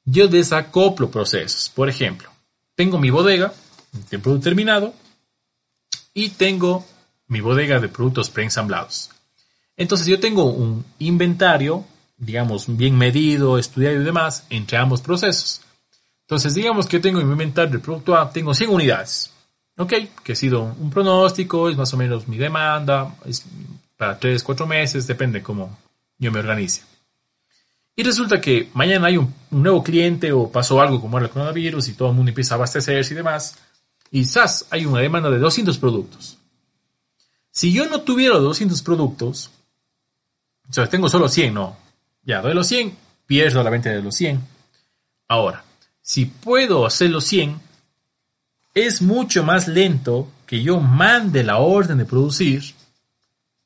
[0.05, 1.71] Yo desacoplo procesos.
[1.75, 2.29] Por ejemplo,
[2.75, 3.53] tengo mi bodega
[4.11, 4.93] de producto terminado
[6.17, 6.83] y tengo
[7.29, 9.11] mi bodega de productos preensamblados.
[9.77, 11.85] Entonces yo tengo un inventario,
[12.17, 15.61] digamos, bien medido, estudiado y demás entre ambos procesos.
[16.23, 19.31] Entonces digamos que yo tengo mi inventario del producto A, tengo 100 unidades.
[19.77, 19.93] ¿Ok?
[20.25, 23.45] Que ha sido un pronóstico, es más o menos mi demanda, es
[23.99, 25.79] para 3, 4 meses, depende cómo
[26.17, 26.83] yo me organice.
[27.95, 31.93] Y resulta que mañana hay un, nuevo cliente o pasó algo como el coronavirus y
[31.93, 33.59] todo el mundo empieza a abastecerse y demás.
[34.11, 34.25] Y
[34.71, 36.39] hay una demanda de 200 productos.
[37.51, 39.51] Si yo no tuviera 200 productos,
[40.69, 41.77] o sea, tengo solo 100, no.
[42.23, 42.97] Ya doy los 100,
[43.27, 44.41] pierdo la venta de los 100.
[45.29, 45.65] Ahora,
[46.03, 47.61] si puedo hacer los 100,
[48.75, 52.63] es mucho más lento que yo mande la orden de producir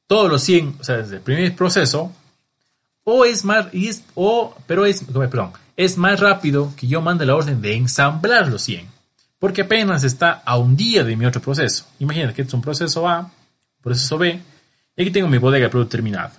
[0.07, 2.13] todos los 100, o sea, desde el primer proceso,
[3.05, 3.67] o es más,
[4.15, 8.63] o, pero es, perdón, es más rápido que yo mande la orden de ensamblar los
[8.63, 8.87] 100,
[9.41, 11.87] porque apenas está a un día de mi otro proceso.
[11.99, 13.33] Imagínate que es un proceso A,
[13.83, 14.41] proceso B,
[14.95, 16.31] y aquí tengo mi bodega de producto terminado.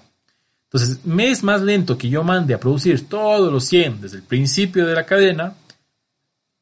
[0.66, 4.24] Entonces, me es más lento que yo mande a producir todos los 100 desde el
[4.24, 5.56] principio de la cadena,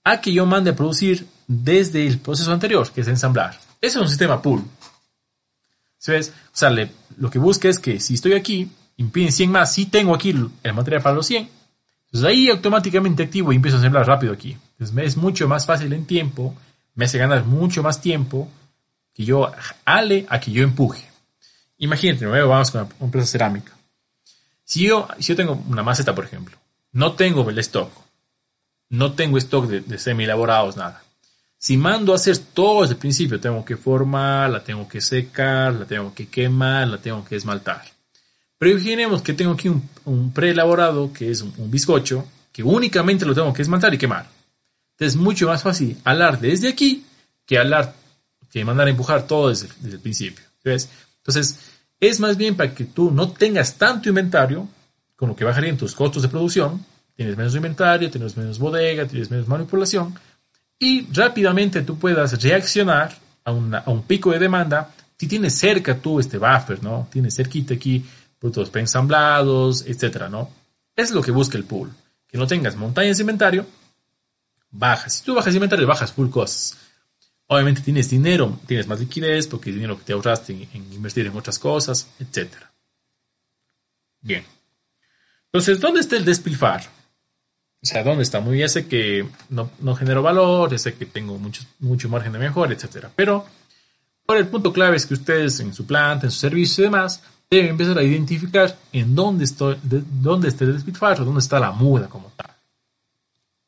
[0.04, 3.60] a que yo mande a producir desde el proceso anterior, que es ensamblar.
[3.82, 4.64] Ese es un sistema pool.
[5.98, 6.30] ¿Sabes?
[6.30, 6.72] O sea,
[7.18, 10.34] lo que busca es que si estoy aquí, impiden 100 más, si tengo aquí
[10.64, 11.59] el material para los 100,
[12.12, 14.58] entonces ahí automáticamente activo y empiezo a sembrar rápido aquí.
[14.72, 16.56] Entonces me es mucho más fácil en tiempo,
[16.96, 18.50] me hace ganar mucho más tiempo
[19.14, 19.52] que yo
[19.86, 21.08] ale a que yo empuje.
[21.78, 23.74] Imagínate, vamos con una empresa cerámica.
[24.64, 26.58] Si yo, si yo tengo una maceta, por ejemplo,
[26.94, 27.92] no tengo el stock,
[28.90, 31.04] no tengo stock de, de semi elaborados, nada.
[31.60, 35.74] Si mando a hacer todo desde el principio, tengo que formar, la tengo que secar,
[35.74, 37.84] la tengo que quemar, la tengo que esmaltar.
[38.60, 43.54] Pero imaginemos que tengo aquí un, preelaborado, que es un, bizcocho, que únicamente lo tengo
[43.54, 44.28] que esmaltar y quemar.
[44.92, 47.06] Entonces es mucho más fácil alar desde aquí
[47.46, 47.96] que alar,
[48.52, 50.44] que mandar a empujar todo desde, el principio.
[50.64, 50.90] ¿ves?
[51.20, 51.58] Entonces,
[52.02, 54.68] es más bien para que tú no tengas tanto inventario,
[55.16, 56.86] con lo que bajarían tus costos de producción,
[57.16, 60.14] tienes menos inventario, tienes menos bodega, tienes menos manipulación,
[60.78, 66.20] y rápidamente tú puedas reaccionar a, a un pico de demanda si tienes cerca tú
[66.20, 67.10] este buffer, ¿no?
[67.12, 68.06] Tienes cerquita aquí
[68.40, 70.50] productos preensamblados, etcétera, ¿no?
[70.96, 71.92] Es lo que busca el pool.
[72.28, 73.66] Que no tengas montañas de inventario,
[74.72, 75.16] bajas.
[75.16, 76.78] Si tú bajas inventario, bajas full costs.
[77.48, 81.36] Obviamente tienes dinero, tienes más liquidez porque es dinero que te ahorraste en, invertir en
[81.36, 82.72] otras cosas, etcétera.
[84.22, 84.46] Bien.
[85.46, 86.84] Entonces, ¿dónde está el despilfar?
[87.82, 88.40] O sea, ¿dónde está?
[88.40, 92.40] Muy bien, sé que no, no genero valor, sé que tengo mucho, mucho margen de
[92.40, 93.10] mejora, etcétera.
[93.16, 93.48] Pero,
[94.26, 97.24] por el punto clave es que ustedes en su planta, en su servicio y demás,
[97.50, 102.08] debe empezar a identificar en dónde, estoy, dónde está el despilfarro, dónde está la muda
[102.08, 102.52] como tal.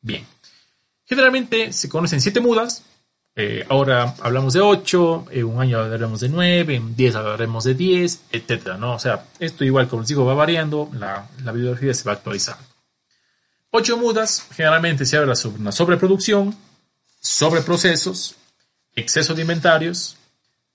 [0.00, 0.24] Bien.
[1.04, 2.84] Generalmente se conocen siete mudas.
[3.34, 7.74] Eh, ahora hablamos de ocho, en un año hablaremos de nueve, en diez hablaremos de
[7.74, 8.76] diez, etc.
[8.78, 8.94] ¿no?
[8.94, 12.62] O sea, esto igual como les digo va variando, la, la bibliografía se va actualizando.
[13.70, 16.54] Ocho mudas, generalmente se habla sobre una sobreproducción,
[17.20, 18.36] sobreprocesos,
[18.94, 20.18] exceso de inventarios,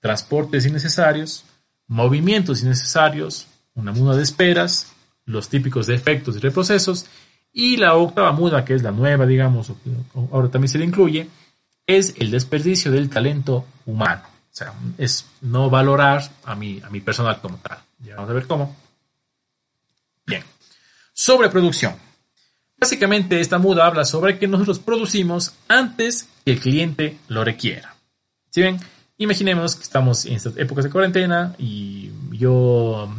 [0.00, 1.44] transportes innecesarios,
[1.88, 4.92] movimientos innecesarios, una muda de esperas,
[5.24, 7.06] los típicos defectos y reprocesos.
[7.52, 9.72] Y la octava muda, que es la nueva, digamos,
[10.30, 11.28] ahora también se le incluye,
[11.86, 14.22] es el desperdicio del talento humano.
[14.26, 17.78] O sea, es no valorar a mi, a mi personal como tal.
[18.00, 18.76] Ya vamos a ver cómo.
[20.26, 20.44] Bien.
[21.12, 21.94] Sobreproducción.
[22.76, 27.96] Básicamente esta muda habla sobre que nosotros producimos antes que el cliente lo requiera.
[28.50, 28.78] ¿Sí ven?
[29.18, 33.12] Imaginemos que estamos en estas épocas de cuarentena y yo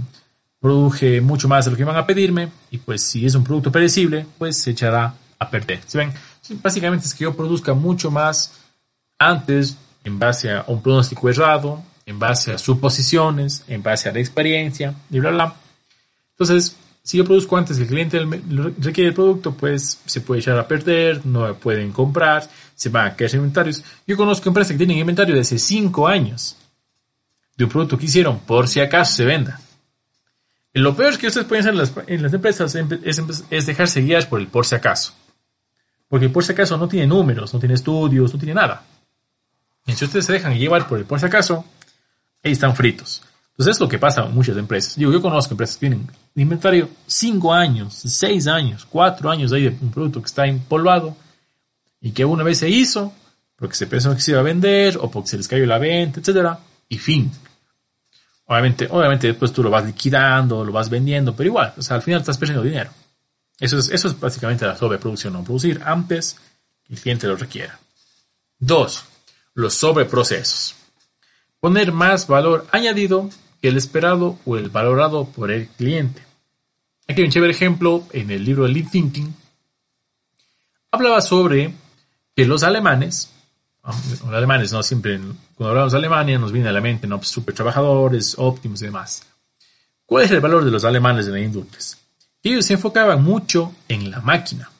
[0.59, 3.71] produje mucho más de lo que iban a pedirme y pues si es un producto
[3.71, 5.81] perecible, pues se echará a perder.
[5.85, 6.13] ¿Sí ven?
[6.63, 8.53] Básicamente es que yo produzca mucho más
[9.17, 14.19] antes en base a un pronóstico errado, en base a suposiciones, en base a la
[14.19, 15.55] experiencia y bla, bla.
[16.31, 18.19] Entonces, si yo produzco antes que el cliente
[18.79, 22.49] requiere el producto, pues se puede echar a perder, no pueden comprar,
[22.79, 23.83] se van a caer inventarios.
[24.07, 26.55] Yo conozco empresas que tienen inventario de hace 5 años
[27.57, 29.59] de un producto que hicieron por si acaso se venda.
[30.71, 31.73] Lo peor que ustedes pueden hacer
[32.07, 32.73] en las, empresas
[33.49, 35.13] es, dejarse guiar por el por si acaso.
[36.07, 38.85] Porque por si acaso no tiene números, no tiene estudios, no tiene nada.
[39.85, 41.65] Y si ustedes se dejan llevar por el por si acaso,
[42.41, 43.21] ahí están fritos.
[43.51, 44.95] Entonces es lo que pasa en muchas empresas.
[44.95, 49.77] Digo, yo conozco empresas que tienen inventario 5 años, 6 años, 4 años ahí de
[49.81, 51.17] un producto que está empolvado
[52.01, 53.13] y que una vez se hizo
[53.59, 56.21] porque se pensó que se iba a vender o porque se les cayó la venta,
[56.21, 57.29] etcétera, y fin.
[58.45, 62.01] Obviamente, obviamente después tú lo vas liquidando, lo vas vendiendo, pero igual, o sea, al
[62.01, 62.89] final estás perdiendo dinero.
[63.59, 66.37] Eso es, eso es básicamente la sobreproducción, no producir antes
[66.87, 67.77] que el cliente lo requiera.
[68.57, 69.03] Dos,
[69.53, 70.75] los sobreprocesos.
[71.59, 73.29] Poner más valor añadido
[73.61, 76.21] el esperado o el valorado por el cliente.
[77.09, 79.35] Aquí hay un chévere ejemplo en el libro de Lean Thinking.
[80.91, 81.73] Hablaba sobre
[82.39, 83.29] que los alemanes,
[83.83, 85.19] los alemanes no siempre,
[85.55, 87.21] cuando hablamos de Alemania nos viene a la mente, ¿no?
[87.21, 89.23] super trabajadores, óptimos y demás.
[90.05, 91.83] ¿Cuál es el valor de los alemanes de la industria?
[92.41, 94.71] Ellos se enfocaban mucho en la máquina.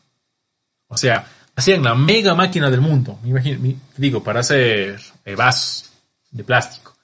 [0.87, 3.19] O sea, hacían la mega máquina del mundo.
[3.25, 5.91] Imagino, digo, para hacer eh, vasos
[6.31, 6.95] de plástico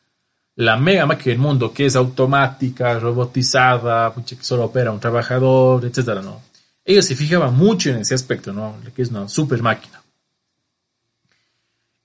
[0.56, 6.22] la mega máquina del mundo que es automática, robotizada, que solo opera un trabajador, etcétera,
[6.22, 6.42] no.
[6.86, 8.78] Ellos se fijaban mucho en ese aspecto, ¿no?
[8.96, 10.02] Que es una super máquina.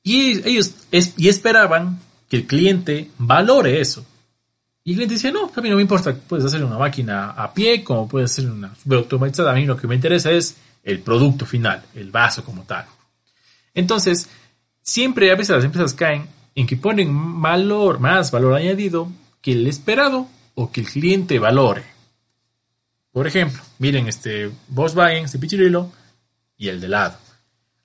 [0.02, 0.74] Y ellos
[1.16, 1.98] y esperaban
[2.28, 4.04] que el cliente valore eso.
[4.84, 7.52] Y el cliente decía, no, a mí no me importa, puedes hacer una máquina a
[7.52, 11.44] pie, como puedes hacer una automatizada, a mí lo que me interesa es el producto
[11.44, 12.86] final, el vaso como tal.
[13.74, 14.28] Entonces,
[14.82, 19.10] siempre a veces las empresas caen en que ponen valor, más valor añadido
[19.42, 21.84] que el esperado o que el cliente valore.
[23.12, 25.90] Por ejemplo, miren este Volkswagen, este pichirilo
[26.56, 27.18] y el de lado.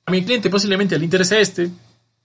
[0.05, 1.70] A mi cliente posiblemente le interese este,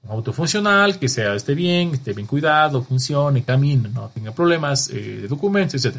[0.03, 4.89] un auto funcional, que sea esté bien, esté bien cuidado, funcione, camine, no tenga problemas
[4.91, 5.99] eh, de documentos, etc.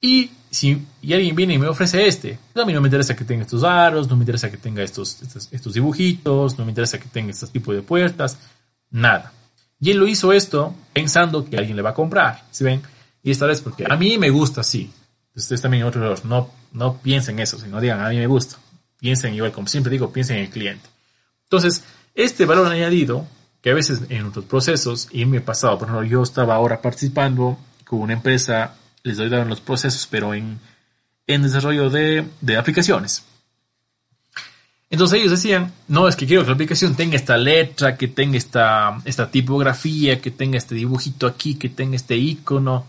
[0.00, 3.42] Y si alguien viene y me ofrece este, a mí no me interesa que tenga
[3.42, 7.08] estos aros, no me interesa que tenga estos, estos, estos dibujitos, no me interesa que
[7.08, 8.38] tenga este tipo de puertas,
[8.90, 9.32] Nada.
[9.78, 12.44] Y él lo hizo esto pensando que alguien le va a comprar.
[12.50, 12.82] ¿Sí ven?
[13.22, 14.90] Y esta vez porque a mí me gusta así.
[15.34, 16.24] Ustedes también otro error.
[16.24, 18.56] No, no piensen eso, sino digan a mí me gusta.
[18.98, 20.86] Piensen igual, como siempre digo, piensen en el cliente.
[21.44, 21.84] Entonces,
[22.14, 23.26] este valor añadido,
[23.62, 26.80] que a veces en otros procesos, y en mi pasado, por ejemplo, yo estaba ahora
[26.80, 30.58] participando con una empresa, les en los procesos, pero en,
[31.26, 33.24] en desarrollo de, de aplicaciones.
[34.90, 38.36] Entonces ellos decían, no, es que quiero que la aplicación tenga esta letra, que tenga
[38.36, 42.86] esta, esta tipografía, que tenga este dibujito aquí, que tenga este icono.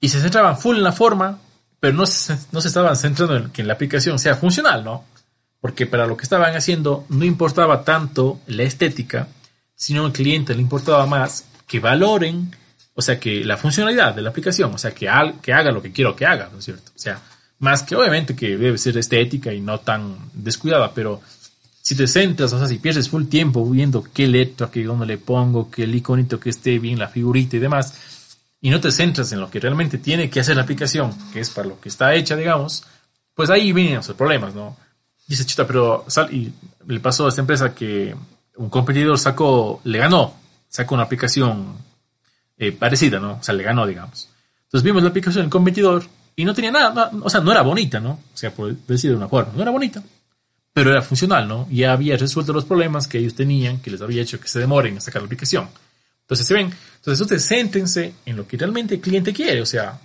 [0.00, 1.38] Y se centraban full en la forma,
[1.80, 5.04] pero no se, no se estaban centrando en que la aplicación sea funcional, ¿no?
[5.60, 9.28] Porque para lo que estaban haciendo no importaba tanto la estética,
[9.74, 12.54] sino al cliente le importaba más que valoren,
[12.94, 15.08] o sea, que la funcionalidad de la aplicación, o sea, que,
[15.40, 16.90] que haga lo que quiero que haga, ¿no es cierto?
[16.94, 17.20] O sea,
[17.60, 21.20] más que obviamente que debe ser estética y no tan descuidada, pero
[21.80, 25.18] si te centras, o sea, si pierdes full tiempo viendo qué letra, qué dónde le
[25.18, 27.94] pongo, qué el iconito que esté bien, la figurita y demás,
[28.60, 31.50] y no te centras en lo que realmente tiene que hacer la aplicación, que es
[31.50, 32.84] para lo que está hecha, digamos,
[33.34, 34.76] pues ahí vienen los problemas, ¿no?
[35.28, 36.52] Dice, chuta, pero sal, y
[36.86, 38.16] le pasó a esta empresa que
[38.56, 40.34] un competidor sacó, le ganó,
[40.68, 41.76] sacó una aplicación
[42.56, 43.34] eh, parecida, ¿no?
[43.34, 44.28] O sea, le ganó, digamos.
[44.64, 46.04] Entonces vimos la aplicación del competidor
[46.34, 48.12] y no tenía nada, o sea, no era bonita, ¿no?
[48.12, 50.02] O sea, por decir de una forma, no era bonita,
[50.72, 51.68] pero era funcional, ¿no?
[51.70, 54.96] Y había resuelto los problemas que ellos tenían, que les había hecho que se demoren
[54.96, 55.68] a sacar la aplicación.
[56.22, 56.72] Entonces, ¿se ven?
[56.96, 59.98] Entonces, ustedes céntense en lo que realmente el cliente quiere, o sea,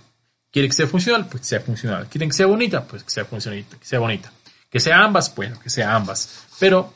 [0.50, 2.06] quiere que sea funcional, pues que sea funcional.
[2.08, 4.32] Quieren que sea bonita, pues que sea funcional, que sea bonita.
[4.74, 6.46] Que sea ambas, bueno, que sea ambas.
[6.58, 6.92] Pero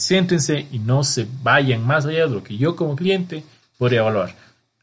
[0.00, 3.44] céntense y no se vayan más allá de lo que yo como cliente
[3.78, 4.34] podría evaluar.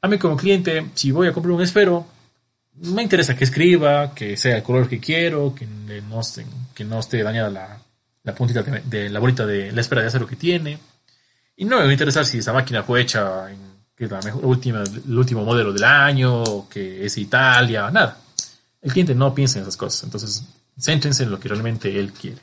[0.02, 2.08] A mí como cliente, si voy a comprar un esfero,
[2.76, 5.68] me interesa que escriba, que sea el color que quiero, que
[6.08, 6.86] no esté, que
[7.22, 7.78] dañada la,
[8.24, 10.80] la puntita de, la bolita de la espera de acero que tiene.
[11.58, 13.58] Y no me va a interesar si esa máquina fue hecha en
[13.94, 18.20] que es la mejor, última, el último modelo del año, que es Italia, nada.
[18.82, 20.46] El cliente no piensa en esas cosas, entonces
[20.82, 22.42] céntrense en lo que realmente él quiere.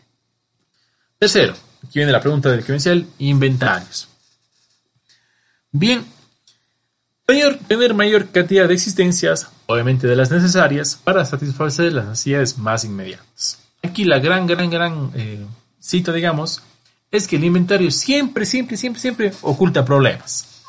[1.19, 4.09] Tercero, aquí viene la pregunta del credencial, inventarios.
[5.73, 6.05] Bien,
[7.67, 13.59] tener mayor cantidad de existencias, obviamente de las necesarias, para satisfacer las necesidades más inmediatas.
[13.83, 15.45] Aquí la gran, gran, gran eh,
[15.79, 16.63] cita, digamos,
[17.11, 20.63] es que el inventario siempre, siempre, siempre, siempre oculta problemas.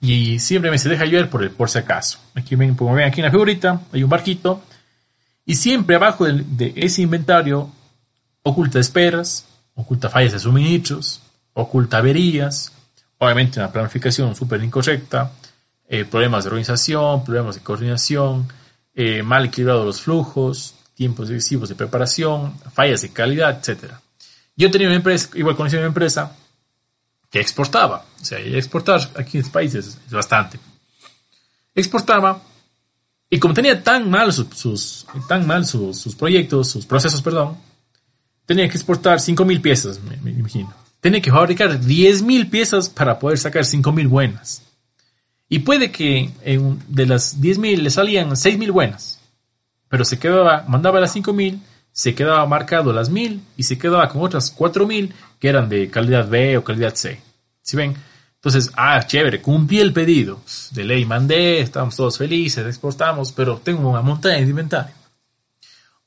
[0.00, 2.18] Y siempre me se deja llover por, el, por si acaso.
[2.34, 4.62] Aquí ven, como ven aquí en figurita, hay un barquito.
[5.48, 7.70] Y siempre abajo de, ese inventario
[8.42, 11.22] oculta esperas, oculta fallas de suministros,
[11.54, 12.70] oculta averías,
[13.16, 15.32] obviamente una planificación súper incorrecta,
[15.88, 18.46] eh, problemas de organización, problemas de coordinación,
[18.94, 23.94] eh, mal equilibrados los flujos, tiempos excesivos de preparación, fallas de calidad, etc.
[24.54, 26.30] Yo tenía una empresa, igual conocí una empresa
[27.30, 30.60] que exportaba, o sea, exportar aquí en este país es, bastante.
[31.74, 32.42] Exportaba
[33.30, 37.56] y como tenía tan mal sus, tan mal sus, proyectos, sus procesos, perdón,
[38.46, 40.72] tenía que exportar 5.000 piezas, me, imagino.
[41.00, 44.62] Tenía que fabricar 10.000 piezas para poder sacar 5.000 buenas.
[45.48, 46.30] Y puede que
[46.88, 49.20] de las 10.000 le salían 6.000 buenas,
[49.88, 51.60] pero se quedaba, mandaba las 5.000
[51.98, 56.28] se quedaba marcado las 1000 y se quedaba con otras 4000 que eran de calidad
[56.28, 57.20] B o calidad C.
[57.60, 57.96] ¿Sí ven?
[58.38, 60.40] Entonces, ah, chévere, cumplí el pedido.
[60.70, 64.94] De ley mandé, estamos todos felices, exportamos, pero tengo una montaña de inventario.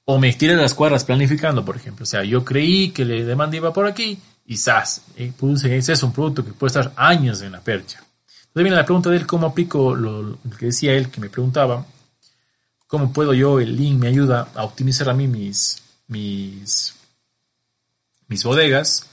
[0.06, 2.04] O me tiré las cuadras planificando, por ejemplo.
[2.04, 5.02] O sea, yo creí que la demanda iba por aquí y ¡zas!
[5.18, 8.00] Eh, puse en un producto que puede estar años en la percha.
[8.00, 11.86] Entonces viene la pregunta de él, ¿cómo aplico lo que decía él, que me preguntaba?
[12.88, 16.94] ¿Cómo puedo yo, el link me ayuda a optimizar a mí mis, mis,
[18.28, 19.08] mis bodegas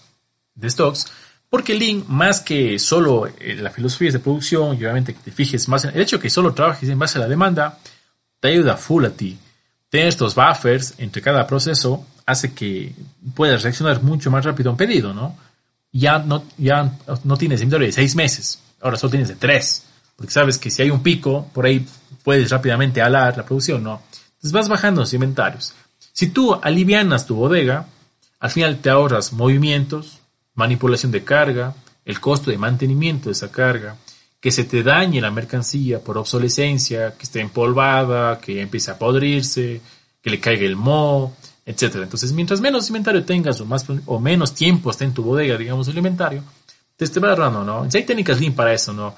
[0.55, 1.07] de stocks?
[1.51, 5.31] Porque el link, más que solo eh, la filosofía de producción y obviamente que te
[5.31, 7.79] fijes más en el hecho de que solo trabajes en base a la demanda,
[8.41, 9.39] te ayuda full a ti.
[9.89, 12.93] Tener estos buffers entre cada proceso hace que
[13.35, 15.37] puedas reaccionar mucho más rápido a un pedido, ¿no?
[15.91, 16.93] Ya no, ya
[17.25, 19.85] no tienes inventario de seis meses, ahora solo tienes de tres,
[20.15, 21.87] porque sabes que si hay un pico, por ahí
[22.23, 24.03] puedes rápidamente alar la producción, ¿no?
[24.35, 25.73] Entonces vas bajando los inventarios.
[26.13, 27.87] Si tú alivianas tu bodega,
[28.39, 30.18] al final te ahorras movimientos,
[30.59, 33.97] manipulación de carga, el costo de mantenimiento de esa carga,
[34.41, 39.81] que se te dañe la mercancía por obsolescencia, que esté empolvada, que empiece a podrirse,
[40.21, 41.33] que le caiga el moho,
[41.65, 41.97] etc.
[42.03, 46.43] Entonces, mientras menos inventario tengas o, menos tiempo esté en tu bodega, digamos, el inventario,
[46.97, 47.87] te, va ahorrando, ¿no?
[47.93, 49.15] hay técnicas bien para eso, ¿no?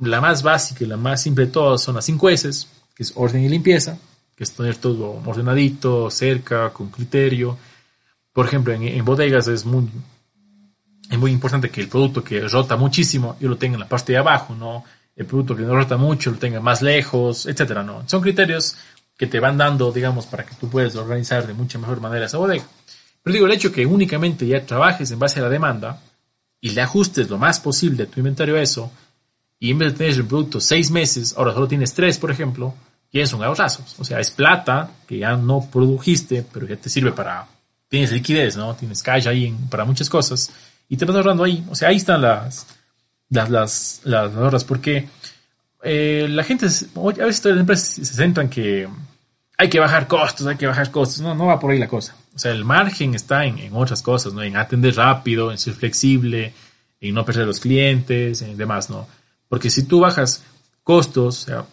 [0.00, 3.12] la más básica y la más simple de todas son las 5 S, que es
[3.14, 3.96] orden y limpieza,
[4.34, 7.56] que es tener todo ordenadito, cerca, con criterio.
[8.32, 9.88] Por ejemplo, en, bodegas es muy,
[11.14, 14.12] es muy importante que el producto que rota muchísimo yo lo tenga en la parte
[14.12, 14.84] de abajo, ¿no?
[15.16, 18.08] El producto que no rota mucho lo tenga más lejos, etcétera, ¿no?
[18.08, 18.76] Son criterios
[19.16, 22.38] que te van dando, digamos, para que tú puedas organizar de mucha mejor manera esa
[22.38, 22.64] bodega.
[23.22, 26.02] Pero digo, el hecho que únicamente ya trabajes en base a la demanda
[26.60, 28.90] y le ajustes lo más posible a tu inventario a eso,
[29.60, 32.74] y en vez de tener el producto seis meses, ahora solo tienes tres, por ejemplo,
[33.12, 33.94] y son ahorrazos.
[34.00, 37.46] O sea, es plata que ya no produjiste, pero que te sirve para,
[37.88, 38.74] tienes liquidez, ¿no?
[38.74, 40.50] Tienes cash ahí para muchas cosas
[40.94, 41.64] y te vas ahorrando ahí.
[41.68, 42.68] O sea, ahí están las,
[43.28, 45.08] las, las, las ahorras, porque
[45.82, 48.88] eh, la gente, a veces las empresas se centran que
[49.58, 51.20] hay que bajar costos, hay que bajar costos.
[51.20, 52.14] No, no va por ahí la cosa.
[52.32, 54.42] O sea, el margen está en, en otras cosas, ¿no?
[54.42, 56.54] En atender rápido, en ser flexible,
[57.00, 59.08] en no perder los clientes, en demás, ¿no?
[59.48, 60.44] Porque si tú bajas
[60.84, 61.64] costos, o sea,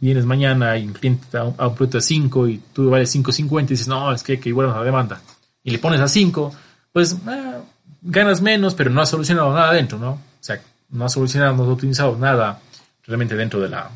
[0.00, 3.66] vienes mañana y un cliente a un, producto a 5 y tú vales 5.50 y
[3.68, 5.22] dices, no, es que hay que igualar la demanda.
[5.64, 6.52] Y le pones a 5,
[6.92, 7.60] pues ah,
[8.02, 10.12] ganas menos, pero no has solucionado nada dentro, ¿no?
[10.12, 10.60] O sea,
[10.90, 12.60] no has solucionado, no has utilizado nada
[13.04, 13.90] realmente dentro de la,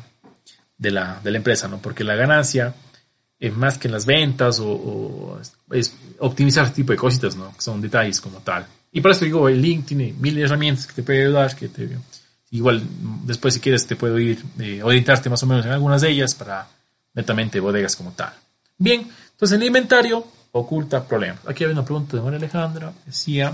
[0.77, 1.79] de la, de la empresa, ¿no?
[1.79, 2.73] Porque la ganancia
[3.39, 5.39] es más que en las ventas o,
[5.71, 7.53] es optimizar este tipo de cositas, ¿no?
[7.53, 8.65] Que son detalles como tal.
[8.91, 11.97] Y por eso digo, el link tiene mil herramientas que te puede ayudar, que te
[12.51, 12.81] Igual
[13.25, 16.35] después si quieres te puedo ir eh, orientarte más o menos en algunas de ellas
[16.35, 16.67] para
[17.13, 18.33] netamente bodegas como tal.
[18.77, 21.39] Bien, entonces el inventario oculta problemas.
[21.47, 22.93] Aquí hay una pregunta de María Alejandra.
[23.05, 23.51] Decía,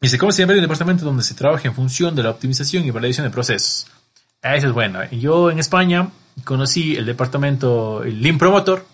[0.00, 2.90] dice, ¿cómo se llama el departamento donde se trabaja en función de la optimización y
[2.90, 3.86] validación de procesos?
[4.42, 5.10] Esa es buena.
[5.10, 6.10] Yo en España
[6.44, 8.86] conocí el departamento, el Lean Promotor,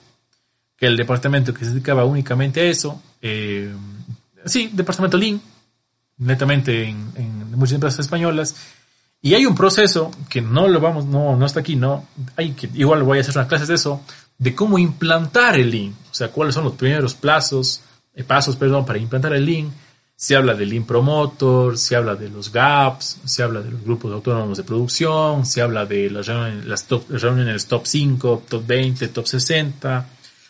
[0.77, 3.01] que es el departamento que se dedicaba únicamente a eso.
[3.23, 3.73] Eh,
[4.45, 5.41] sí, departamento Lean,
[6.19, 8.57] netamente en, muchas empresas españolas.
[9.23, 12.07] Y hay un proceso que no lo vamos, no, no está aquí, no.
[12.37, 14.03] Hay que, igual voy a hacer unas clases de eso,
[14.39, 15.95] de cómo implantar el Lean.
[16.11, 17.81] O sea, cuáles son los primeros plazos,
[18.15, 19.73] eh, pasos, perdón, para implantar el Lean.
[20.19, 24.11] Se habla del Lean Promoter, se habla de los gaps, se habla de los grupos
[24.11, 29.09] autónomos de producción, se habla de las reuniones, las top, reuniones top 5, top 20,
[29.09, 30.09] top 60,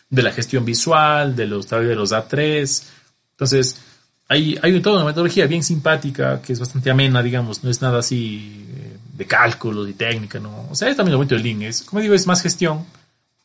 [0.09, 2.83] de la gestión visual, de los, de los A3.
[3.31, 3.81] Entonces,
[4.29, 7.99] hay, hay toda una metodología bien simpática, que es bastante amena, digamos, no es nada
[7.99, 10.69] así eh, de cálculos y técnica, ¿no?
[10.71, 12.85] O sea, es también lo bonito del Lean, es, como digo, es más gestión,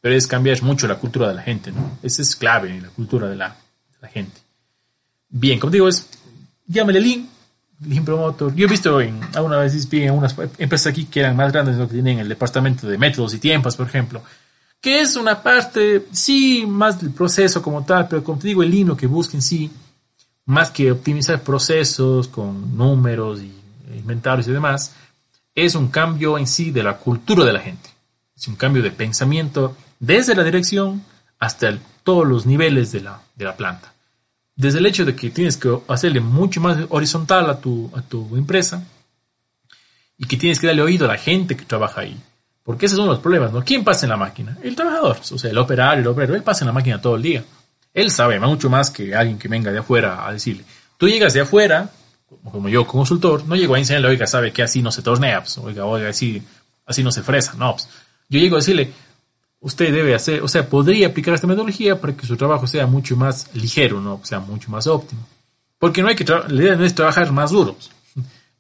[0.01, 1.99] pero es cambiar mucho la cultura de la gente, ¿no?
[2.01, 3.57] Esa es clave, la cultura de la
[4.13, 4.42] gente.
[5.35, 6.11] Bien, como digo, es,
[6.67, 7.27] llámale Lean,
[7.81, 8.55] Lean Promotor.
[8.55, 11.83] Yo he visto en, alguna vez en unas empresas aquí que eran más grandes de
[11.83, 14.23] lo que tienen el departamento de métodos y tiempos, por ejemplo,
[14.79, 18.71] que es una parte, sí, más del proceso como tal, pero como te digo, el
[18.71, 19.71] Lean lo que busca en sí,
[20.45, 23.53] más que optimizar procesos con números y
[23.97, 24.95] inventarios y demás,
[25.55, 27.89] es un cambio en sí de la cultura de la gente.
[28.37, 31.03] Es un cambio de pensamiento desde la dirección
[31.39, 33.92] hasta todos los niveles de la, de la planta
[34.55, 38.37] desde el hecho de que tienes que hacerle mucho más horizontal a tu, a tu
[38.37, 38.85] empresa
[40.19, 42.17] y que tienes que darle oído a la gente que trabaja ahí.
[42.63, 43.65] Porque esos son los problemas, ¿no?
[43.65, 44.57] ¿Quién pasa en la máquina?
[44.63, 47.23] El trabajador, o sea, el operario, el obrero, él pasa en la máquina todo el
[47.23, 47.45] día.
[47.93, 50.65] Él sabe mucho más que alguien que venga de afuera a decirle.
[50.97, 51.91] Tú llegas de afuera,
[52.45, 55.59] como yo, consultor, no llego a enseñarle, oiga, sabe que así no se tornea, pues,
[55.59, 56.41] oiga, oiga, así,
[56.87, 57.89] así no se fresa, no, pues.
[58.29, 58.93] Yo llego a decirle,
[59.63, 63.17] usted debe hacer, o sea, podría aplicar esta metodología para que su trabajo sea mucho
[63.17, 64.21] más ligero, ¿no?
[64.25, 65.27] sea mucho más óptimo.
[65.79, 67.77] Porque no hay que la idea no es trabajar más duro,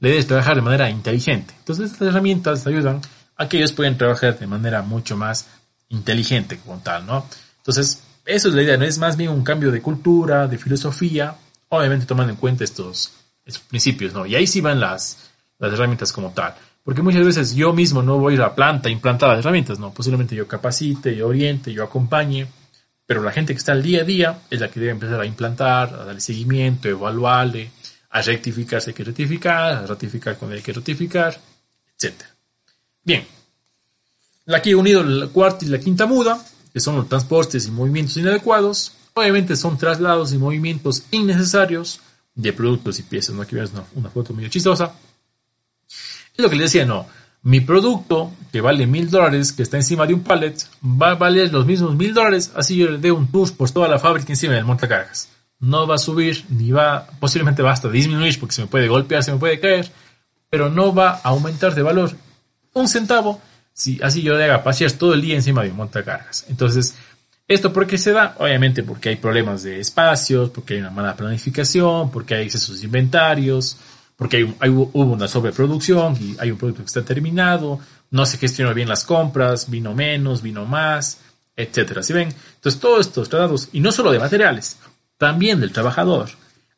[0.01, 1.55] la idea es trabajar de manera inteligente.
[1.59, 3.01] Entonces estas herramientas ayudan
[3.37, 5.47] a que ellos puedan trabajar de manera mucho más
[5.89, 7.27] inteligente como tal, ¿no?
[7.59, 11.37] Entonces, eso es la idea, no es más bien un cambio de cultura, de filosofía,
[11.69, 13.13] obviamente tomando en cuenta estos,
[13.45, 14.27] estos principios, ¿no?
[14.27, 16.55] Y ahí sí van las, las herramientas como tal.
[16.85, 19.93] Porque muchas veces yo mismo no voy a la planta a implantar las herramientas, no.
[19.93, 22.47] Posiblemente yo capacite, yo oriente, yo acompañe,
[23.07, 25.27] pero la gente que está al día a día es la que debe empezar a
[25.27, 27.71] implantar, a darle seguimiento, evaluarle,
[28.11, 31.39] a rectificar si hay que rectificar, a ratificar cuando hay que ratificar,
[31.99, 32.15] etc.
[33.05, 33.27] Bien.
[34.49, 38.17] Aquí he unido la cuarta y la quinta muda, que son los transportes y movimientos
[38.17, 38.93] inadecuados.
[39.15, 42.01] Obviamente son traslados y movimientos innecesarios
[42.35, 43.37] de productos y piezas.
[43.37, 43.43] ¿no?
[43.43, 44.93] Aquí vemos una, una foto medio chistosa.
[46.43, 47.07] Lo que le decía, no.
[47.45, 50.55] Mi producto, que vale mil dólares, que está encima de un pallet,
[50.85, 53.89] va a valer los mismos mil dólares, así yo le dé un tour por toda
[53.89, 55.29] la fábrica encima del montacargas.
[55.59, 59.25] No va a subir, ni va, posiblemente va hasta disminuir, porque se me puede golpear,
[59.25, 59.91] se me puede caer,
[60.51, 62.13] pero no va a aumentar de valor
[62.75, 63.41] un centavo
[63.73, 66.45] si así yo le haga pasear todo el día encima de un montacargas.
[66.49, 66.95] Entonces,
[67.49, 68.37] ¿esto por qué se da?
[68.39, 72.87] Obviamente porque hay problemas de espacios, porque hay una mala planificación, porque hay excesos de
[72.87, 73.79] inventarios,
[74.23, 77.81] porque hay, hubo una sobreproducción y hay un producto que está terminado,
[78.13, 81.19] no se gestionó bien las compras, vino menos, vino más,
[81.57, 82.05] etcétera.
[82.05, 82.13] ¿Sí?
[82.13, 84.79] Entonces, todos estos tratados, y no solo de materiales,
[85.19, 86.29] también del trabajador.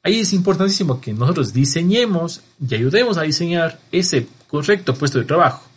[0.03, 5.69] Ahí es importantísimo que nosotros diseñemos y ayudemos a diseñar ese correcto puesto de trabajo.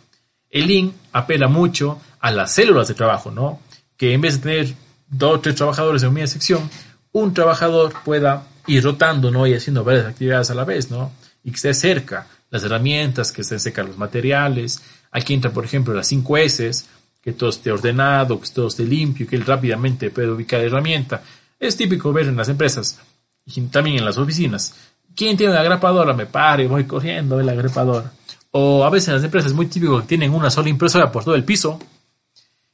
[0.48, 3.60] El Lean apela mucho a las células de trabajo, ¿no?
[3.98, 4.74] Que en vez de tener
[5.06, 6.70] dos o tres trabajadores en una sección,
[7.12, 9.46] un trabajador pueda ir rotando, ¿no?
[9.46, 11.12] Y haciendo varias actividades a la vez, ¿no?
[11.48, 14.82] Y que esté cerca las herramientas, que estén cerca los materiales.
[15.10, 16.84] Aquí entra, por ejemplo, las 5 S,
[17.22, 21.22] que todo esté ordenado, que todo esté limpio, que él rápidamente puede ubicar la herramienta.
[21.58, 23.00] Es típico ver en las empresas
[23.46, 24.74] y también en las oficinas.
[25.16, 26.12] ¿Quién tiene una grapadora?
[26.12, 28.12] Me pare, voy corriendo a la grapadora.
[28.50, 31.24] O a veces en las empresas es muy típico que tienen una sola impresora por
[31.24, 31.78] todo el piso.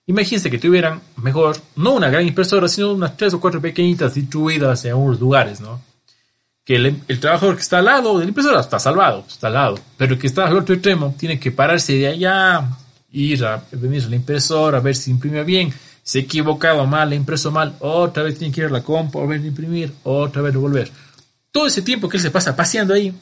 [0.06, 4.84] Imagínense que tuvieran mejor, no una gran impresora, sino unas tres o cuatro pequeñitas distribuidas
[4.84, 5.93] en algunos lugares, ¿no?
[6.64, 10.14] Que el, trabajador que está al lado del impresora está salvado, está al lado, pero
[10.14, 12.66] el que está al otro extremo tiene que pararse de allá,
[13.12, 15.72] ir a venir a la impresora, a ver si imprime bien,
[16.02, 19.18] se ha equivocado mal, ha impreso mal, otra vez tiene que ir a la compa,
[19.18, 20.90] volver a imprimir, otra vez volver.
[21.52, 23.14] Todo ese tiempo que él se pasa paseando ahí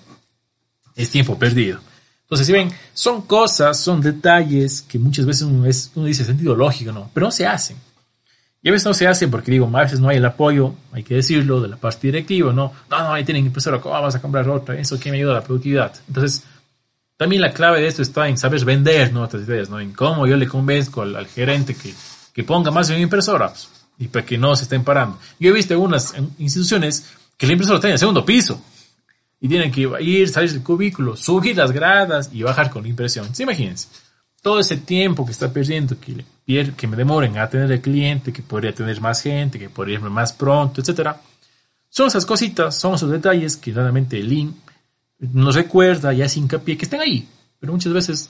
[0.94, 1.80] es tiempo perdido.
[2.22, 6.90] Entonces, si ven, son cosas, son detalles que muchas veces uno, uno dice sentido lógico,
[6.90, 7.10] ¿no?
[7.12, 7.76] Pero no se hacen.
[8.62, 11.02] Y a veces no se hace porque digo, a veces no hay el apoyo, hay
[11.02, 14.22] que decirlo, de la parte directiva, no, no, no, ahí tienen impresora, ¿cómo vas a
[14.22, 14.78] comprar otra?
[14.78, 15.92] Eso que me ayuda a la productividad.
[16.06, 16.44] Entonces,
[17.16, 19.22] también la clave de esto está en saber vender ¿no?
[19.22, 19.80] otras ideas, ¿no?
[19.80, 21.92] En cómo yo le convenzco al, gerente que,
[22.32, 23.52] que, ponga más en impresora
[23.98, 25.18] y para que no se estén parando.
[25.38, 28.62] Yo he visto algunas instituciones que la impresora está en el segundo piso
[29.40, 33.34] y tienen que ir, salir del cubículo, subir las gradas y bajar con la impresión.
[33.34, 33.88] ¿Sí, imagínense?
[34.40, 38.42] Todo ese tiempo que está perdiendo, que que me demoren a tener el cliente, que
[38.42, 41.20] podría tener más gente, que podría irme más pronto, etcétera.
[41.88, 44.54] Son esas cositas, son esos detalles que realmente el Lean
[45.18, 47.28] nos recuerda y hace hincapié que están ahí,
[47.60, 48.28] pero muchas veces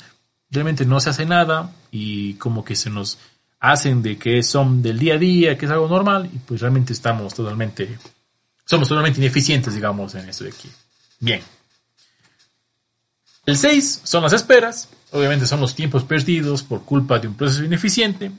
[0.50, 3.18] realmente no se hace nada y como que se nos
[3.58, 6.92] hacen de que son del día a día, que es algo normal, y pues realmente
[6.92, 7.96] estamos totalmente,
[8.64, 10.68] somos totalmente ineficientes, digamos, en eso de aquí.
[11.20, 11.40] Bien.
[13.46, 17.64] El 6 son las esperas, obviamente son los tiempos perdidos por culpa de un proceso
[17.64, 18.30] ineficiente.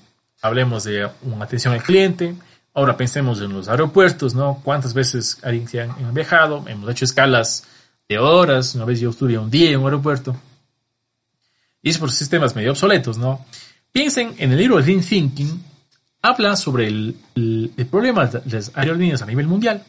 [0.41, 2.35] Hablemos de una atención al cliente.
[2.73, 4.59] Ahora pensemos en los aeropuertos, ¿no?
[4.63, 6.65] ¿Cuántas veces alguien se han viajado?
[6.67, 7.65] Hemos hecho escalas
[8.09, 8.75] de horas.
[8.75, 10.35] Una vez yo estuve un día en un aeropuerto.
[11.81, 13.45] Y es por sistemas medio obsoletos, ¿no?
[13.91, 15.63] Piensen en el libro Lean Thinking,
[16.21, 17.15] habla sobre el,
[17.91, 19.83] problema de las aerolíneas a nivel mundial.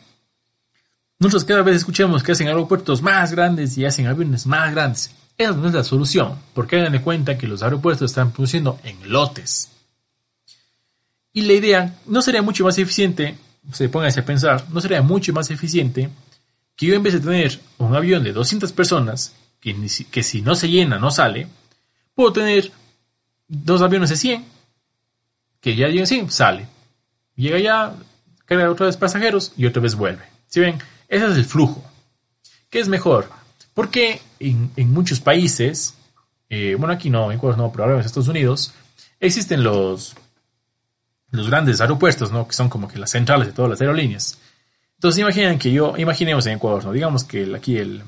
[1.19, 5.11] Nosotros cada vez escuchamos que hacen aeropuertos más grandes y hacen aviones más grandes.
[5.37, 9.11] Esa no es la solución, porque hagan de cuenta que los aeropuertos están produciendo en
[9.11, 9.71] lotes.
[11.33, 13.37] Y la idea no sería mucho más eficiente,
[13.73, 16.11] se pónganse a pensar, no sería mucho más eficiente
[16.77, 19.75] que yo en vez de tener un avión de 200 personas, que,
[20.11, 21.49] que si no se llena no sale,
[22.15, 22.71] puedo tener
[23.49, 24.45] dos aviones de 100,
[25.61, 26.69] que ya llegan 100, sale.
[27.37, 27.95] Llega ya,
[28.45, 30.25] carga otra vez pasajeros y otra vez vuelve.
[30.47, 30.79] ¿Sí ven?
[31.09, 31.85] Ese es el flujo.
[32.71, 33.31] ¿Qué es mejor?
[33.73, 34.21] Porque
[34.51, 35.95] en, muchos países,
[36.49, 38.75] eh, bueno, aquí no, en Ecuador no, pero ahora en Estados Unidos,
[39.21, 40.15] existen los,
[41.31, 42.47] los grandes aeropuertos, ¿no?
[42.47, 44.39] Que son como que las centrales de todas las aerolíneas.
[44.97, 46.93] Entonces imaginen que yo, imaginemos en Ecuador, ¿no?
[46.93, 48.03] Digamos que aquí el,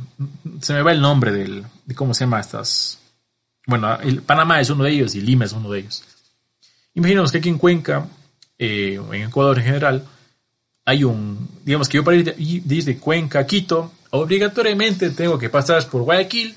[0.60, 2.98] se me va el nombre del, de cómo se llama estas,
[3.66, 6.04] bueno, el Panamá es uno de ellos y Lima es uno de ellos.
[6.94, 8.06] Imaginemos que aquí en Cuenca,
[8.58, 10.06] eh, en Ecuador en general,
[10.86, 15.86] hay un, digamos que yo para ir desde Cuenca a Quito, obligatoriamente tengo que pasar
[15.88, 16.56] por Guayaquil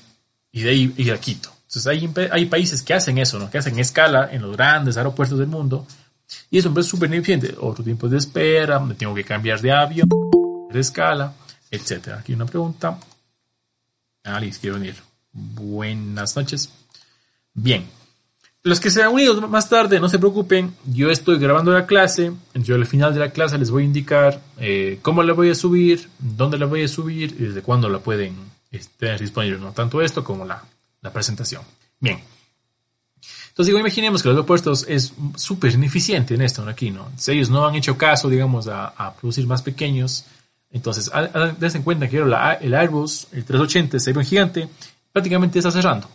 [0.52, 1.50] y de ahí ir a Quito.
[1.62, 3.50] Entonces hay, hay países que hacen eso, ¿no?
[3.50, 5.86] que hacen escala en los grandes aeropuertos del mundo
[6.50, 7.54] y eso es súper ineficiente.
[7.60, 10.08] Otro tiempo de espera, me tengo que cambiar de avión,
[10.70, 11.32] de escala,
[11.70, 12.08] etc.
[12.18, 12.98] Aquí una pregunta.
[14.24, 14.96] Alice, quiero venir.
[15.32, 16.70] Buenas noches.
[17.54, 17.99] Bien.
[18.62, 22.32] Los que se han unido más tarde, no se preocupen, yo estoy grabando la clase,
[22.52, 25.54] yo al final de la clase les voy a indicar eh, cómo la voy a
[25.54, 28.36] subir, dónde la voy a subir y desde cuándo la pueden
[28.98, 30.62] tener disponible, no tanto esto como la,
[31.10, 31.62] presentación.
[31.98, 32.20] Bien.
[33.48, 37.10] Entonces, digo, imaginemos que los aeropuertos es súper ineficiente en esto, aquí, ¿no?
[37.16, 40.26] Si ellos no han hecho caso, digamos, a, producir más pequeños,
[40.70, 41.10] entonces,
[41.58, 44.68] dense en cuenta que el Airbus, el 380, ese avión gigante,
[45.12, 46.08] prácticamente está cerrando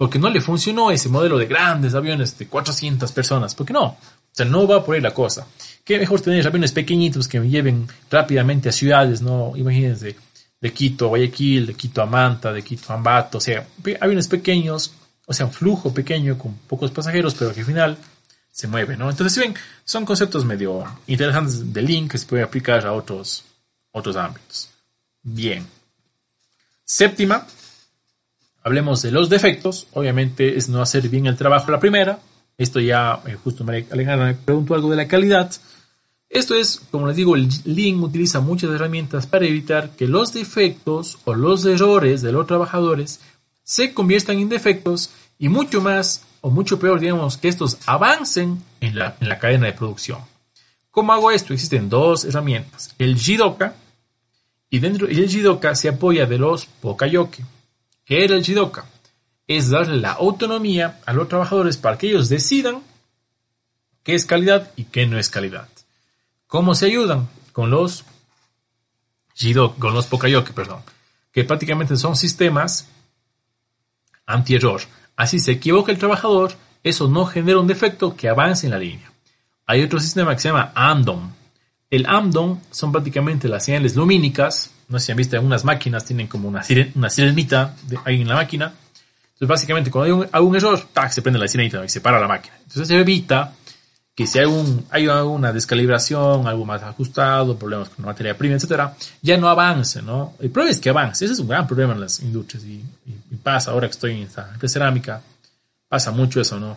[0.00, 3.98] porque no le funcionó ese modelo de grandes aviones de 400 personas, porque no, o
[4.32, 5.46] sea, no va por ahí la cosa.
[5.84, 9.52] Qué mejor tener aviones pequeñitos que me lleven rápidamente a ciudades, ¿no?
[9.56, 10.16] Imagínense,
[10.58, 13.66] de Quito a Guayaquil, de Quito a Manta, de Quito a Ambato, o sea,
[14.00, 14.94] aviones pequeños,
[15.26, 17.98] o sea, un flujo pequeño con pocos pasajeros, pero que al final
[18.50, 19.10] se mueve, ¿no?
[19.10, 19.54] Entonces, si ven,
[19.84, 23.44] son conceptos medio interesantes de link que se puede aplicar a otros,
[23.92, 24.70] otros ámbitos.
[25.22, 25.66] Bien.
[26.86, 27.46] Séptima,
[28.62, 29.86] Hablemos de los defectos.
[29.92, 32.18] Obviamente es no hacer bien el trabajo la primera.
[32.58, 35.50] Esto ya, eh, justo me, me preguntó algo de la calidad.
[36.28, 41.18] Esto es, como les digo, el Lean utiliza muchas herramientas para evitar que los defectos
[41.24, 43.20] o los errores de los trabajadores
[43.64, 48.98] se conviertan en defectos y mucho más o mucho peor, digamos, que estos avancen en
[48.98, 50.20] la, en la cadena de producción.
[50.90, 51.54] ¿Cómo hago esto?
[51.54, 52.94] Existen dos herramientas.
[52.98, 53.74] El Jidoka
[54.68, 57.42] y dentro del Jidoka se apoya de los Pokayoke.
[58.10, 58.86] ¿Qué era el Jidoka?
[59.46, 62.82] Es darle la autonomía a los trabajadores para que ellos decidan
[64.02, 65.68] qué es calidad y qué no es calidad.
[66.48, 67.28] ¿Cómo se ayudan?
[67.52, 68.04] Con los
[69.34, 70.82] Jidoka, con los Pokayoke, perdón,
[71.30, 72.88] que prácticamente son sistemas
[74.26, 74.80] anti-error.
[75.14, 79.12] Así se equivoca el trabajador, eso no genera un defecto que avance en la línea.
[79.66, 81.30] Hay otro sistema que se llama AMDOM.
[81.88, 86.26] El AMDOM son prácticamente las señales lumínicas no sé si han visto, algunas máquinas tienen
[86.26, 86.62] como una,
[86.94, 88.66] una sirenita ahí en la máquina.
[88.66, 92.56] Entonces, básicamente, cuando hay un, error, se prende la sirenita y se para la máquina.
[92.58, 93.54] Entonces, se evita
[94.14, 98.56] que si hay, un, hay una descalibración, algo más ajustado, problemas con la materia prima,
[98.56, 100.34] etcétera, ya no avance, ¿no?
[100.40, 101.24] El problema es que avance.
[101.24, 102.84] Ese es un gran problema en las industrias y,
[103.42, 105.22] pasa ahora que estoy en esta cerámica,
[105.88, 106.76] pasa mucho eso, ¿no?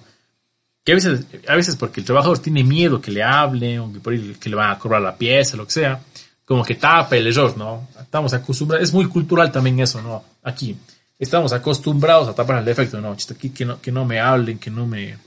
[0.85, 4.49] Que a veces, a veces porque el trabajador tiene miedo que le hablen o que
[4.49, 5.99] le van a cobrar la pieza, lo que sea,
[6.45, 7.88] como que tapa el error, ¿no?
[7.99, 10.24] Estamos acostumbrados, es muy cultural también eso, ¿no?
[10.44, 10.76] Aquí
[11.18, 13.11] estamos acostumbrados a tapar el defecto, ¿no?
[13.11, 15.18] Aquí que no, que no me hablen, que no me,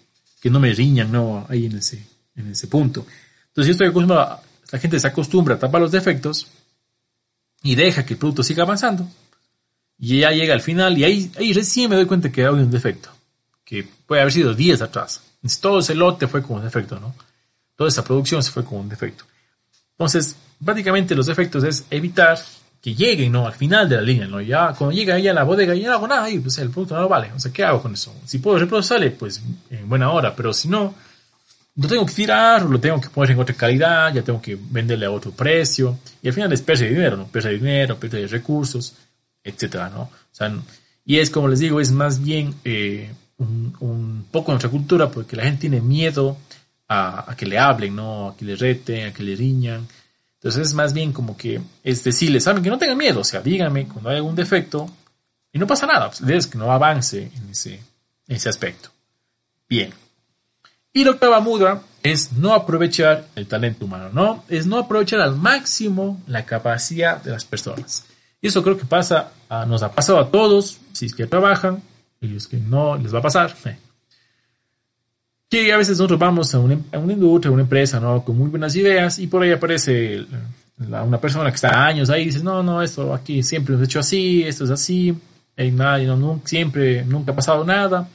[0.40, 1.46] que no me riñan, ¿no?
[1.48, 2.04] Ahí en ese,
[2.36, 3.06] en ese punto.
[3.48, 4.40] Entonces yo estoy acostumbrado,
[4.70, 6.46] la gente se acostumbra a tapar los defectos
[7.62, 9.08] y deja que el producto siga avanzando.
[9.98, 12.70] Y ya llega al final y ahí, ahí recién me doy cuenta que hay un
[12.70, 13.08] defecto,
[13.64, 15.22] que puede haber sido días atrás.
[15.60, 17.14] todo ese lote fue con un defecto, ¿no?
[17.74, 19.24] Toda esa producción se fue con un defecto.
[19.92, 22.38] Entonces, básicamente los defectos es evitar
[22.80, 23.46] que lleguen, ¿no?
[23.46, 24.40] Al final de la línea, ¿no?
[24.40, 26.94] Ya, cuando llega ella a la bodega, ya no hago nada ahí, pues el producto
[26.94, 27.32] no vale.
[27.34, 28.14] O sea, ¿qué hago con eso?
[28.24, 30.94] Si puedo reprocesarle, pues en buena hora, pero si no,
[31.76, 35.06] lo tengo que tirar, lo tengo que poner en otra calidad, ya tengo que venderle
[35.06, 37.26] a otro precio, y al final es pérdida de dinero, ¿no?
[37.26, 38.94] Pérdida de dinero, pérdida de recursos,
[39.44, 40.02] etcétera, ¿no?
[40.02, 40.52] O sea,
[41.04, 45.36] y es como les digo, es más bien eh, un, un, poco nuestra cultura, porque
[45.36, 46.36] la gente tiene miedo
[46.88, 48.28] a, a, que le hablen, ¿no?
[48.28, 49.86] A que le reten, a que le riñan.
[50.46, 53.40] Entonces es más bien como que es decirles, saben que no tengan miedo, o sea,
[53.40, 54.88] díganme cuando hay algún defecto
[55.52, 57.74] y no pasa nada, pues, es que no avance en ese,
[58.28, 58.90] en ese aspecto.
[59.68, 59.92] Bien.
[60.92, 64.44] Y la octava muda es no aprovechar el talento humano, ¿no?
[64.46, 68.04] Es no aprovechar al máximo la capacidad de las personas.
[68.40, 71.82] Y eso creo que pasa, a, nos ha pasado a todos, si es que trabajan,
[72.20, 73.52] y los que no les va a pasar.
[73.64, 73.78] Eh.
[75.56, 78.22] Que a veces nosotros vamos a una, a una, industria, a una empresa, ¿no?
[78.22, 80.26] Con muy buenas ideas y por ahí aparece
[80.78, 83.86] una persona que está años ahí y dice, no, no, esto aquí siempre lo he
[83.86, 85.16] hecho así, esto es así,
[85.56, 88.06] y nadie, no, nunca, siempre, nunca ha pasado nada.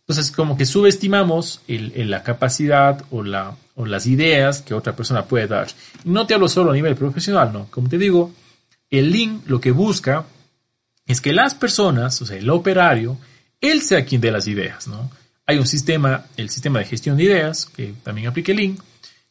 [0.00, 3.22] Entonces, como que subestimamos la capacidad o,
[3.74, 5.66] o las ideas que otra persona puede dar.
[6.04, 7.66] No te hablo solo a nivel profesional, ¿no?
[7.70, 8.32] Como te digo,
[8.88, 10.24] el link lo que busca
[11.06, 13.18] es que las personas, o sea, el operario,
[13.60, 15.10] él sea quien dé las ideas, ¿no?
[15.46, 18.80] Hay un sistema, el sistema de gestión de ideas, que también aplica el link,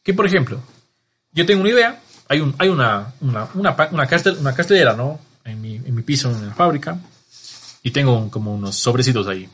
[0.02, 0.60] que por ejemplo,
[1.32, 4.08] yo tengo una idea, hay, un, hay una, una, una, una,
[4.40, 5.20] una castelera, ¿no?
[5.44, 6.98] En mi, en mi piso, en la fábrica,
[7.82, 9.48] y tengo como unos sobrecitos ahí.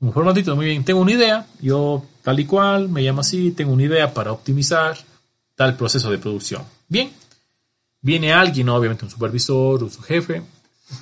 [0.00, 3.72] Un formatito, muy bien, tengo una idea, yo tal y cual, me llamo así, tengo
[3.72, 4.96] una idea para optimizar
[5.56, 6.62] tal proceso de producción.
[6.86, 7.10] Bien,
[8.00, 10.42] viene alguien, obviamente un supervisor o su jefe,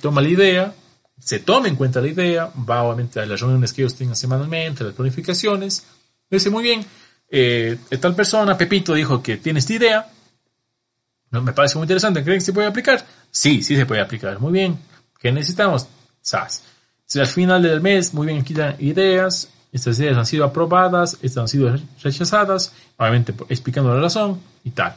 [0.01, 0.73] toma la idea,
[1.19, 4.83] se tome en cuenta la idea, va obviamente a las reuniones que ellos tengan semanalmente,
[4.83, 5.85] las planificaciones,
[6.29, 6.85] dice muy bien,
[7.29, 10.07] eh, tal persona, Pepito, dijo que tiene esta idea,
[11.31, 11.41] ¿no?
[11.41, 13.05] me parece muy interesante, ¿creen que se puede aplicar?
[13.31, 14.77] Sí, sí se puede aplicar, muy bien,
[15.19, 15.87] ¿qué necesitamos?
[16.21, 16.63] SAS.
[17.05, 21.17] Si al final del mes, muy bien, aquí dan ideas, estas ideas han sido aprobadas,
[21.21, 24.95] estas han sido rechazadas, obviamente explicando la razón y tal.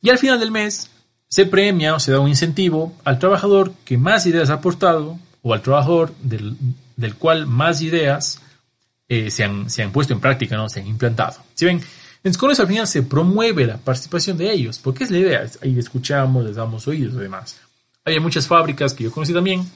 [0.00, 0.90] Y al final del mes
[1.28, 5.54] se premia o se da un incentivo al trabajador que más ideas ha aportado o
[5.54, 6.56] al trabajador del,
[6.96, 8.40] del cual más ideas
[9.08, 10.68] eh, se, han, se, han, puesto en práctica, ¿no?
[10.68, 11.36] se han implantado.
[11.54, 11.80] Si ven,
[12.18, 15.46] entonces con eso al final se promueve la participación de ellos, porque es la idea,
[15.62, 17.60] ahí escuchamos, les damos oídos y demás.
[18.04, 19.68] Hay muchas fábricas que yo conocí también,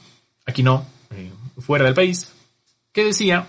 [0.45, 2.31] aquí no, eh, fuera del país,
[2.91, 3.47] que decía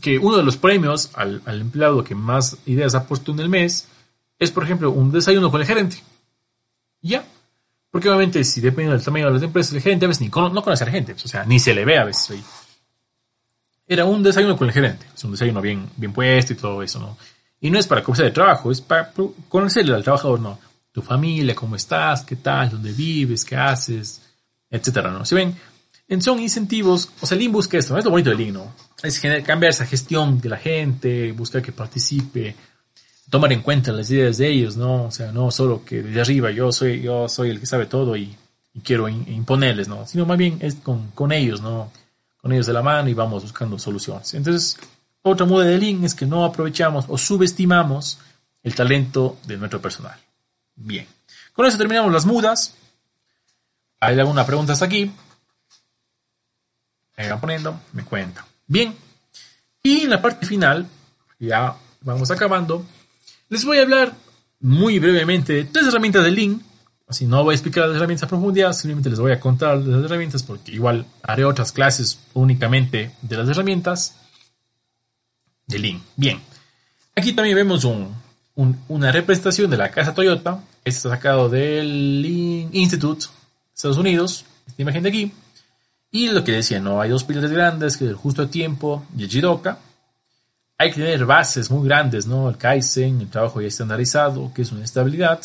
[0.00, 3.48] que uno de los premios al, al empleado que más ideas ha puesto en el
[3.48, 3.88] mes
[4.38, 6.02] es, por ejemplo, un desayuno con el gerente.
[7.00, 7.24] Ya,
[7.90, 10.62] porque obviamente, si depende del tamaño de las empresas, el gerente a veces ni no
[10.62, 12.44] conoce a la gente, o sea, ni se le ve a veces ahí.
[13.86, 16.98] Era un desayuno con el gerente, es un desayuno bien, bien puesto y todo eso,
[16.98, 17.16] ¿no?
[17.60, 19.12] Y no es para conversar de trabajo, es para
[19.48, 20.58] conocerle al trabajador, ¿no?
[20.92, 24.22] Tu familia, cómo estás, qué tal, dónde vives, qué haces,
[24.68, 25.24] etcétera, ¿no?
[25.24, 25.56] Si ven,
[26.20, 27.98] son incentivos, o sea, el Lean busca esto, ¿no?
[27.98, 28.74] es lo bonito del Lean, ¿no?
[29.02, 32.54] Es cambiar esa gestión de la gente, buscar que participe,
[33.30, 35.04] tomar en cuenta las ideas de ellos, ¿no?
[35.04, 38.16] O sea, no solo que desde arriba yo soy, yo soy el que sabe todo
[38.16, 38.36] y,
[38.84, 40.06] quiero imponerles, ¿no?
[40.06, 41.90] Sino más bien es con, con, ellos, ¿no?
[42.36, 44.34] Con ellos de la mano y vamos buscando soluciones.
[44.34, 44.76] Entonces,
[45.22, 48.18] otra moda de Lean es que no aprovechamos o subestimamos
[48.62, 50.18] el talento de nuestro personal.
[50.74, 51.06] Bien.
[51.54, 52.74] Con eso terminamos las mudas.
[53.98, 55.10] ¿Hay alguna pregunta hasta aquí?
[57.16, 58.44] Me van poniendo, me cuentan.
[58.66, 58.94] Bien.
[59.82, 60.86] Y en la parte final,
[61.38, 62.84] ya vamos acabando,
[63.48, 64.14] les voy a hablar
[64.60, 66.62] muy brevemente de tres herramientas de Lean.
[67.08, 70.04] Así no voy a explicar las herramientas a profundidad, simplemente les voy a contar las
[70.04, 74.16] herramientas porque igual haré otras clases únicamente de las herramientas
[75.66, 76.02] de Lean.
[76.16, 76.40] Bien,
[77.14, 78.12] aquí también vemos un,
[78.56, 80.60] un, una representación de la casa Toyota.
[80.84, 83.26] Este está sacado del Lean Institute,
[83.72, 84.44] Estados Unidos.
[84.66, 85.32] Esta imagen de aquí.
[86.10, 89.24] Y lo que decía, no hay dos pilares grandes, que el justo a tiempo y
[89.24, 89.78] el Jidoka
[90.78, 92.48] hay que tener bases muy grandes, ¿no?
[92.48, 95.40] El Kaizen, el trabajo ya estandarizado, que es una estabilidad.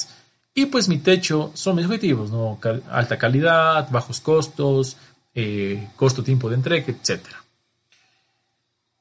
[0.54, 2.60] Y pues mi techo son mis objetivos, ¿no?
[2.90, 4.98] alta calidad, bajos costos,
[5.34, 7.26] eh, costo, tiempo de entrega, etc.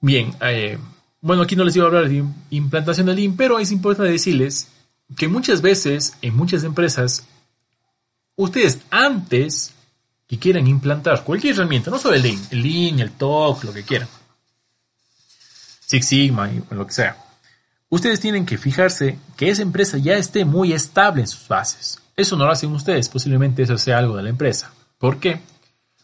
[0.00, 0.78] Bien, eh,
[1.20, 4.68] bueno, aquí no les iba a hablar de implantación de Lean, pero es importante decirles
[5.16, 7.26] que muchas veces en muchas empresas,
[8.36, 9.74] ustedes antes
[10.28, 13.82] que quieran implantar cualquier herramienta, no solo el Lean, el Lean, el TOC, lo que
[13.82, 14.08] quieran,
[15.90, 17.16] Six Sigma y lo que sea.
[17.88, 22.00] Ustedes tienen que fijarse que esa empresa ya esté muy estable en sus bases.
[22.16, 24.72] Eso no lo hacen ustedes, posiblemente eso sea algo de la empresa.
[24.98, 25.40] ¿Por qué?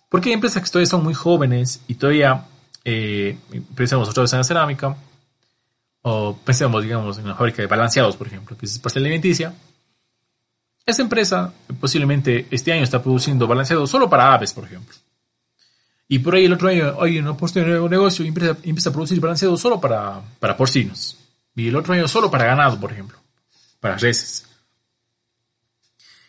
[0.08, 2.46] Porque hay empresas que todavía son muy jóvenes y todavía,
[2.84, 3.38] eh,
[3.76, 4.96] pensemos otra vez en la cerámica,
[6.02, 9.54] o pensemos, digamos, en una fábrica de balanceados, por ejemplo, que es pastel alimenticia.
[10.84, 14.96] Esa empresa posiblemente este año está produciendo balanceado solo para aves, por ejemplo.
[16.08, 18.92] Y por ahí el otro año hay una oportunidad de negocio y empieza, empieza, a
[18.92, 21.16] producir balanceado solo para, para porcinos.
[21.54, 23.18] Y el otro año solo para ganado, por ejemplo.
[23.80, 24.46] Para reses.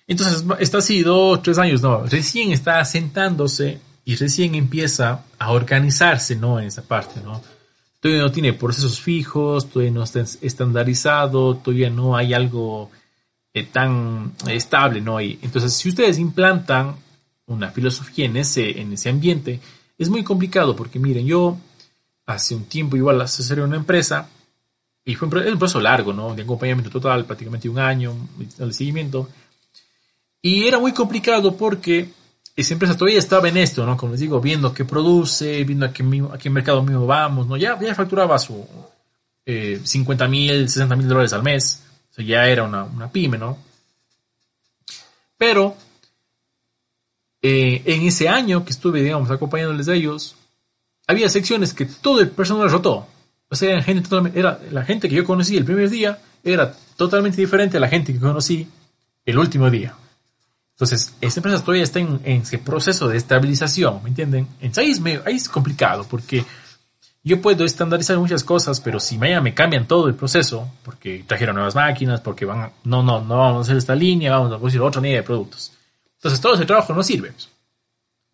[0.08, 2.06] Entonces está así dos, tres años, no.
[2.06, 6.60] Recién está asentándose y recién empieza a organizarse, ¿no?
[6.60, 7.42] En esa parte, ¿no?
[8.00, 12.90] Todavía no tiene procesos fijos, todavía no está estandarizado, todavía no hay algo
[13.54, 15.20] eh, tan estable, ¿no?
[15.20, 16.96] Y entonces, si ustedes implantan
[17.48, 19.60] una filosofía en ese, en ese ambiente,
[19.98, 21.58] es muy complicado porque miren, yo
[22.26, 24.30] hace un tiempo igual asesoré una empresa
[25.04, 26.36] y fue un, proceso largo, ¿no?
[26.36, 29.30] De acompañamiento total, prácticamente un año, de seguimiento.
[30.42, 32.10] Y era muy complicado porque
[32.54, 33.96] esa empresa todavía estaba en esto, ¿no?
[33.96, 36.04] Como les digo, viendo qué produce, viendo a qué,
[36.34, 37.56] a qué mercado mismo vamos, ¿no?
[37.56, 38.68] Ya, ya facturaba su
[39.46, 41.84] eh, 50 mil, 60 mil dólares al mes.
[42.12, 43.58] O sea, ya era una, una pyme, ¿no?
[45.38, 45.78] Pero
[47.42, 50.36] eh, en ese año que estuve, digamos, acompañándoles a ellos,
[51.08, 53.08] había secciones que todo el personal rotó.
[53.50, 57.78] O sea, gente era la gente que yo conocí el primer día era totalmente diferente
[57.78, 58.68] a la gente que conocí
[59.26, 59.96] el último día.
[60.72, 64.48] Entonces, esta empresa todavía está en, ese proceso de estabilización, ¿me entienden?
[64.76, 66.46] Ahí es, medio, ahí es complicado porque
[67.24, 71.56] yo puedo estandarizar muchas cosas, pero si mañana me cambian todo el proceso, porque trajeron
[71.56, 74.82] nuevas máquinas, porque van, no, no, no vamos a hacer esta línea, vamos a producir
[74.82, 75.77] otra línea de productos.
[76.18, 77.32] Entonces todo ese trabajo no sirve.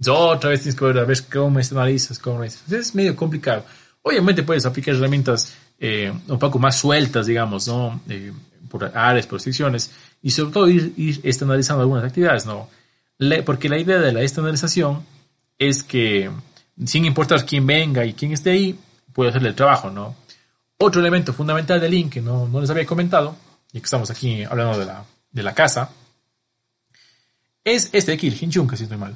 [0.08, 2.64] otra vez tienes que ver a ver cómo estandarizas, cómo es.
[2.72, 3.66] es medio complicado.
[4.02, 8.02] Obviamente puedes aplicar herramientas eh, un poco más sueltas, digamos, ¿no?
[8.10, 8.32] Eh,
[8.70, 9.92] por áreas, por secciones,
[10.22, 12.68] y sobre todo ir, estandarizando algunas actividades, ¿no?
[13.46, 15.06] porque la idea de la estandarización
[15.60, 16.30] es que,
[16.84, 18.80] sin importar quién venga y quién esté ahí,
[19.14, 20.16] puede hacerle el trabajo, ¿no?
[20.80, 23.36] Otro elemento fundamental del link que no, no les había comentado,
[23.72, 25.90] y que estamos aquí hablando de la, de la casa,
[27.64, 29.16] es este de el Hinchun, que si estoy mal.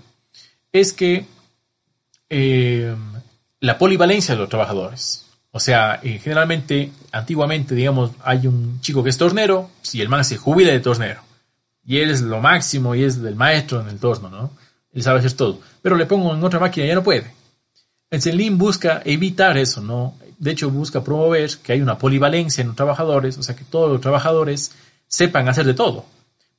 [0.71, 1.25] Es que
[2.29, 2.95] eh,
[3.59, 5.25] la polivalencia de los trabajadores.
[5.51, 10.23] O sea, eh, generalmente, antiguamente, digamos, hay un chico que es tornero, si el man
[10.23, 11.21] se jubila de tornero,
[11.85, 14.51] y él es lo máximo y es del maestro en el torno, ¿no?
[14.91, 15.59] Él sabe hacer todo.
[15.81, 17.33] Pero le pongo en otra máquina y ya no puede.
[18.09, 20.15] El Zenlin busca evitar eso, ¿no?
[20.37, 23.91] De hecho, busca promover que hay una polivalencia en los trabajadores, o sea, que todos
[23.91, 24.73] los trabajadores
[25.07, 26.05] sepan hacer de todo.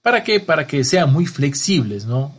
[0.08, 0.40] ¿Para qué?
[0.40, 2.34] Para que sean muy flexibles, ¿no?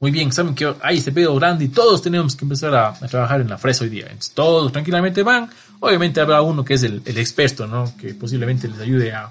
[0.00, 3.40] Muy bien, saben que hay este pedo grande y todos tenemos que empezar a, trabajar
[3.40, 4.06] en la fresa hoy día.
[4.06, 5.48] Entonces, todos tranquilamente van.
[5.78, 7.96] Obviamente habrá uno que es el, experto, ¿no?
[7.96, 9.30] Que posiblemente les ayude a,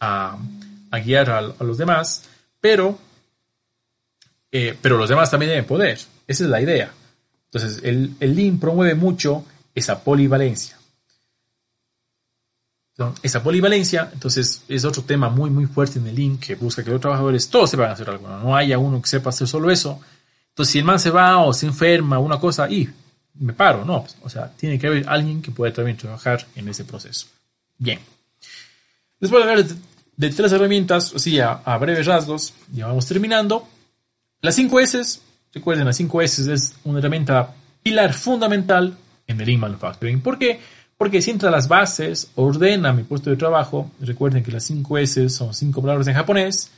[0.00, 0.38] a,
[1.04, 2.24] guiar a, los demás.
[2.60, 2.98] Pero,
[4.50, 6.00] eh, pero los demás también deben poder.
[6.26, 6.90] Esa es la idea.
[7.44, 10.79] Entonces, el, el Lean promueve mucho esa polivalencia
[13.22, 16.90] esa polivalencia, entonces es otro tema muy muy fuerte en el link que busca que
[16.90, 20.00] los trabajadores todos sepan hacer algo, no, haya uno que sepa hacer solo eso.
[20.48, 22.88] Entonces si el man se va o se enferma, una cosa, y
[23.34, 26.84] me paro, no, o sea, tiene que haber alguien que pueda también trabajar en ese
[26.84, 27.26] proceso.
[27.78, 27.98] Bien.
[29.18, 29.66] Después de hablar
[30.16, 33.66] de, tres herramientas, o sea, a, breves rasgos, ya vamos terminando.
[34.42, 35.20] Las 5 S,
[35.52, 38.96] recuerden, las 5 S es una herramienta pilar fundamental
[39.26, 40.20] en el Lean Manufacturing.
[40.20, 40.60] ¿Por qué?
[41.22, 43.90] Sienta las bases, ordena mi puesto de trabajo.
[44.00, 46.70] Recuerden que las 5 S son cinco palabras en japonés.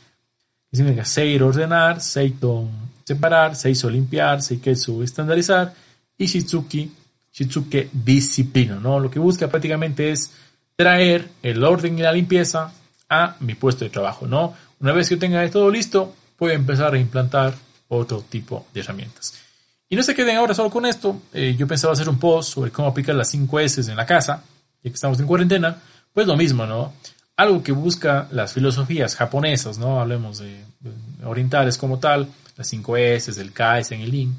[0.70, 2.68] Que significa Seiro ordenar, Seito
[3.04, 5.74] separar, Seiso limpiar, Seiketsu estandarizar
[6.16, 6.90] y Shitsuki,
[7.32, 8.76] Shitsuke disciplina.
[8.76, 9.00] ¿no?
[9.00, 10.32] Lo que busca prácticamente es
[10.76, 12.72] traer el orden y la limpieza
[13.08, 14.26] a mi puesto de trabajo.
[14.26, 14.54] ¿no?
[14.80, 17.54] Una vez que tenga todo listo, puedo empezar a implantar
[17.88, 19.34] otro tipo de herramientas.
[19.92, 21.20] Y no se queden ahora solo con esto.
[21.34, 24.42] Eh, yo pensaba hacer un post sobre cómo aplicar las 5 S en la casa,
[24.82, 25.82] ya que estamos en cuarentena.
[26.14, 26.94] Pues lo mismo, ¿no?
[27.36, 30.00] Algo que busca las filosofías japonesas, ¿no?
[30.00, 30.64] Hablemos de,
[31.24, 34.34] orientales como tal, las 5 S, el Kaizen, el Lean.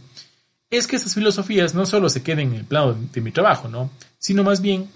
[0.72, 3.92] Es que esas filosofías no solo se queden en el plano de, mi trabajo, ¿no?
[4.18, 4.90] Sino más bien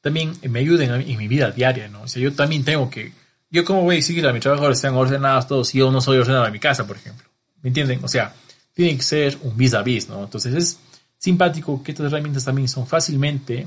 [0.00, 2.04] también me ayuden en mi vida diaria, ¿no?
[2.04, 3.12] O sea, yo también tengo que,
[3.50, 6.16] yo cómo voy a exigir a mis trabajadores sean ordenados todos si yo no soy
[6.16, 7.28] ordenado en mi casa, por ejemplo.
[7.60, 8.02] ¿Me entienden?
[8.02, 8.32] O sea,
[8.74, 10.24] tiene que ser un vis a vis, ¿no?
[10.24, 10.78] Entonces es
[11.16, 13.66] simpático que estas herramientas también son fácilmente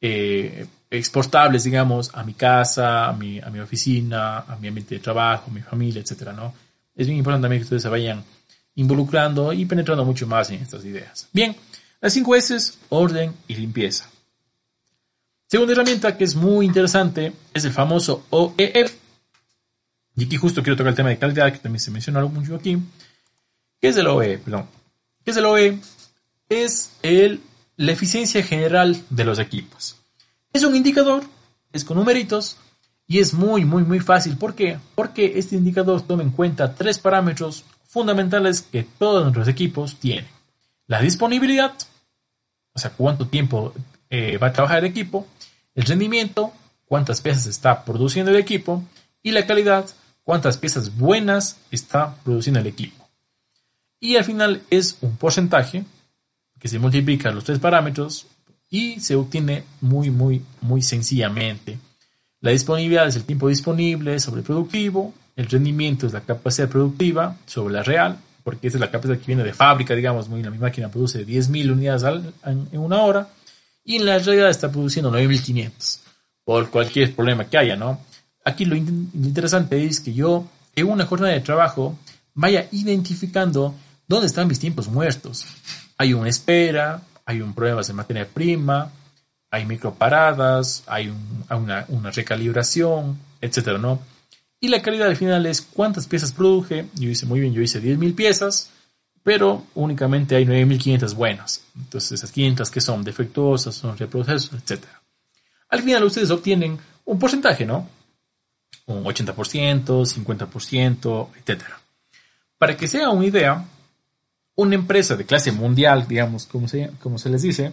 [0.00, 5.00] eh, exportables, digamos, a mi casa, a mi, a mi oficina, a mi ambiente de
[5.00, 6.54] trabajo, a mi familia, etcétera, ¿no?
[6.94, 8.22] Es bien importante también que ustedes se vayan
[8.74, 11.28] involucrando y penetrando mucho más en estas ideas.
[11.32, 11.56] Bien,
[12.00, 12.56] las cinco S,
[12.90, 14.08] orden y limpieza.
[15.46, 18.90] Segunda herramienta que es muy interesante es el famoso OEE.
[20.16, 22.78] Y aquí justo quiero tocar el tema de calidad, que también se menciona mucho aquí.
[23.82, 24.40] ¿Qué es el OE?
[25.24, 25.80] ¿Qué es el OE?
[26.48, 27.40] Es el,
[27.76, 29.96] la eficiencia general de los equipos.
[30.52, 31.24] Es un indicador,
[31.72, 32.58] es con numeritos,
[33.08, 34.36] Y es muy, muy, muy fácil.
[34.36, 34.78] ¿Por qué?
[34.94, 40.28] Porque este indicador toma en cuenta tres parámetros fundamentales que todos nuestros equipos tienen.
[40.86, 41.74] La disponibilidad,
[42.72, 43.74] o sea, cuánto tiempo
[44.08, 45.26] eh, va a trabajar el equipo,
[45.74, 46.52] el rendimiento,
[46.86, 48.84] cuántas piezas está produciendo el equipo,
[49.24, 49.90] y la calidad,
[50.22, 53.01] cuántas piezas buenas está produciendo el equipo.
[54.02, 55.84] Y al final es un porcentaje
[56.58, 58.26] que se multiplica los tres parámetros
[58.68, 61.78] y se obtiene muy, muy, muy sencillamente.
[62.40, 67.36] La disponibilidad es el tiempo disponible sobre el productivo, el rendimiento es la capacidad productiva
[67.46, 70.50] sobre la real, porque esa es la capacidad que viene de fábrica, digamos, muy, la
[70.50, 72.02] mi máquina produce 10.000 unidades
[72.44, 73.28] en, una hora
[73.84, 76.00] y en la realidad está produciendo 9.500
[76.42, 78.00] por cualquier problema que haya, ¿no?
[78.44, 81.96] Aquí lo interesante es que yo en una jornada de trabajo
[82.34, 83.76] vaya identificando
[84.12, 85.46] dónde están mis tiempos muertos.
[85.96, 88.92] Hay una espera, hay un problemas de materia prima,
[89.50, 91.12] hay microparadas, hay
[91.48, 94.00] una, recalibración, etcétera, ¿no?
[94.60, 96.86] Y la calidad al final es cuántas piezas produje.
[96.94, 98.70] Yo hice muy bien, yo hice 10.000 piezas,
[99.22, 101.64] pero únicamente hay 9.500 buenas.
[101.74, 105.02] Entonces, esas 500 que son defectuosas, son reprocesos, etcétera.
[105.68, 107.88] Al final ustedes obtienen un porcentaje, ¿no?
[108.86, 111.80] Un 80%, 50%, etcétera.
[112.58, 113.64] Para que sea una idea,
[114.54, 117.72] una empresa de clase mundial, digamos, como se, les dice,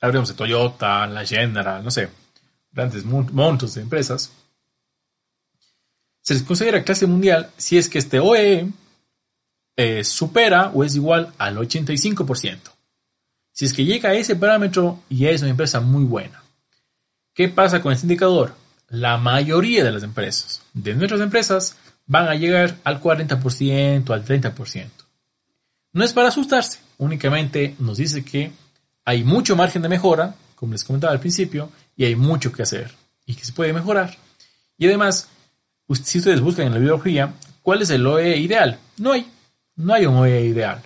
[0.00, 2.08] hablemos de Toyota, la General, no sé,
[2.70, 4.30] grandes montos de empresas,
[6.20, 8.68] se les considera clase mundial si es que este OE
[9.76, 12.58] eh, supera o es igual al 85%.
[13.52, 16.42] Si es que llega a ese parámetro, ya es una empresa muy buena.
[17.32, 18.54] ¿Qué pasa con este indicador?
[18.88, 21.76] La mayoría de las empresas, de nuestras empresas,
[22.06, 25.05] van a llegar al 40%, al 30%.
[25.96, 28.50] No es para asustarse, únicamente nos dice que
[29.06, 32.92] hay mucho margen de mejora, como les comentaba al principio, y hay mucho que hacer
[33.24, 34.14] y que se puede mejorar.
[34.76, 35.26] Y además,
[36.04, 37.32] si ustedes buscan en la biología,
[37.62, 38.78] ¿cuál es el OE ideal?
[38.98, 39.26] No hay,
[39.76, 40.82] no hay un OE ideal.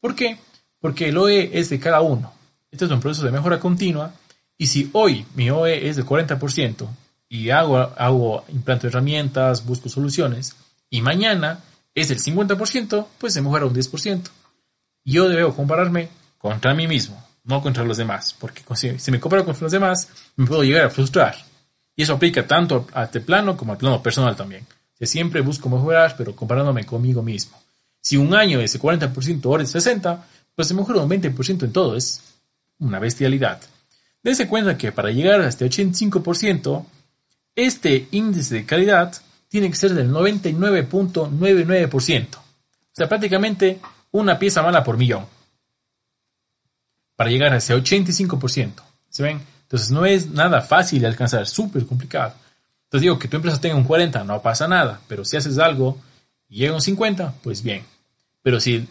[0.00, 0.38] ¿Por qué?
[0.80, 2.32] Porque el OE es de cada uno.
[2.70, 4.14] Este es un proceso de mejora continua
[4.56, 6.88] y si hoy mi OE es del 40%
[7.28, 10.56] y hago, hago implanto herramientas, busco soluciones,
[10.88, 11.60] y mañana
[11.94, 14.30] es del 50%, pues se mejora un 10%
[15.12, 16.08] yo debo compararme
[16.38, 18.62] contra mí mismo, no contra los demás, porque
[18.98, 21.36] si me comparo contra los demás, me puedo llegar a frustrar.
[21.94, 24.66] Y eso aplica tanto a este plano como al plano personal también.
[24.98, 27.56] Yo siempre busco mejorar, pero comparándome conmigo mismo.
[28.00, 30.18] Si un año es de 40%, ahora es 60%,
[30.54, 31.96] pues se mejora un 20% en todo.
[31.96, 32.20] Es
[32.78, 33.60] una bestialidad.
[34.22, 36.84] Dense cuenta que para llegar a este 85%,
[37.54, 39.14] este índice de calidad
[39.48, 42.36] tiene que ser del 99.99%.
[42.36, 42.40] O
[42.92, 43.80] sea, prácticamente
[44.20, 45.26] una pieza mala por millón.
[47.16, 48.72] Para llegar a ese 85%.
[49.08, 49.40] ¿Se ven?
[49.62, 52.34] Entonces no es nada fácil de alcanzar, súper complicado.
[52.84, 55.98] Entonces digo que tu empresa tenga un 40, no pasa nada, pero si haces algo
[56.48, 57.84] y llega un 50, pues bien.
[58.42, 58.88] Pero si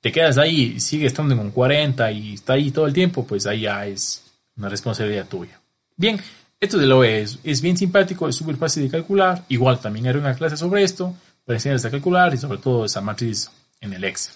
[0.00, 3.26] te quedas ahí y sigues estando en un 40 y está ahí todo el tiempo,
[3.26, 4.22] pues ahí ya es
[4.56, 5.58] una responsabilidad tuya.
[5.96, 6.20] Bien,
[6.60, 9.44] esto de lo es, es bien simpático, es súper fácil de calcular.
[9.48, 11.14] Igual también haré una clase sobre esto
[11.44, 13.50] para enseñarles a calcular y sobre todo esa matriz
[13.80, 14.34] en el Excel.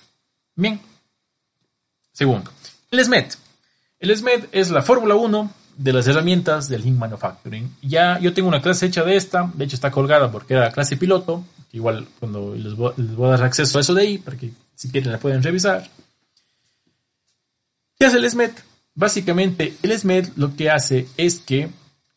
[0.54, 0.80] Bien.
[2.12, 2.50] Segundo,
[2.90, 3.32] el SMED.
[4.00, 7.76] El SMED es la Fórmula 1 de las herramientas del Lean Manufacturing.
[7.82, 10.96] Ya yo tengo una clase hecha de esta, de hecho está colgada porque era clase
[10.96, 14.90] piloto, igual cuando les voy, a dar acceso a eso de ahí, para que si
[14.90, 15.88] quieren la pueden revisar.
[17.98, 18.50] ¿Qué hace el SMED?
[18.94, 21.70] Básicamente el SMED lo que hace es que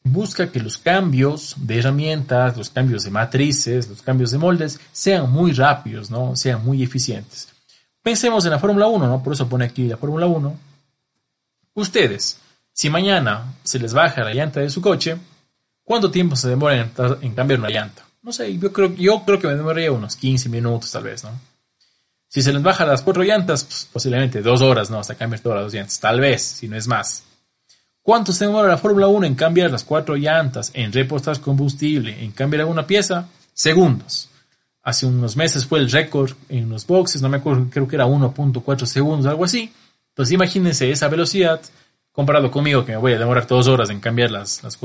[0.03, 5.31] busca que los cambios de herramientas, los cambios de matrices, los cambios de moldes sean
[5.31, 6.35] muy rápidos, ¿no?
[6.35, 7.54] sean muy eficientes.
[8.05, 9.23] Pensemos en la Fórmula 1, ¿no?
[9.23, 10.59] Por eso pone aquí la Fórmula 1.
[11.73, 12.39] Ustedes,
[12.71, 15.17] si mañana se les baja la llanta de su coche,
[15.83, 18.05] ¿cuánto tiempo se demora en, cambiar una llanta?
[18.21, 21.31] No sé, yo creo, yo creo que me demoraría unos 15 minutos tal vez, ¿no?
[22.27, 24.99] Si se les baja las cuatro llantas, pues, posiblemente dos horas, ¿no?
[24.99, 27.23] Hasta cambiar todas las dos llantas, tal vez, si no es más.
[28.03, 32.33] ¿Cuánto se demora la Fórmula 1 en cambiar las cuatro llantas, en repostar combustible, en
[32.33, 33.29] cambiar alguna pieza?
[33.55, 34.29] Segundos
[34.85, 38.05] hace unos meses fue el récord en los boxes, no me acuerdo, creo que era
[38.05, 39.73] 1.4 segundos, algo así.
[40.09, 41.59] Entonces imagínense esa velocidad
[42.11, 44.77] comparado conmigo que me voy a demorar dos horas en cambiar las, las.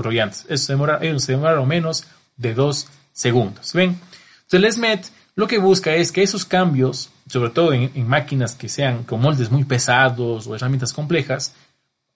[0.49, 2.07] Eso se demora, ellos se demoraron menos
[2.37, 3.73] de dos segundos.
[3.75, 4.01] ¿Ven?
[4.45, 5.07] Entonces el SMET
[5.37, 9.51] lo que busca es que esos cambios, sobre todo en, máquinas que sean con moldes
[9.51, 11.55] muy pesados o herramientas complejas,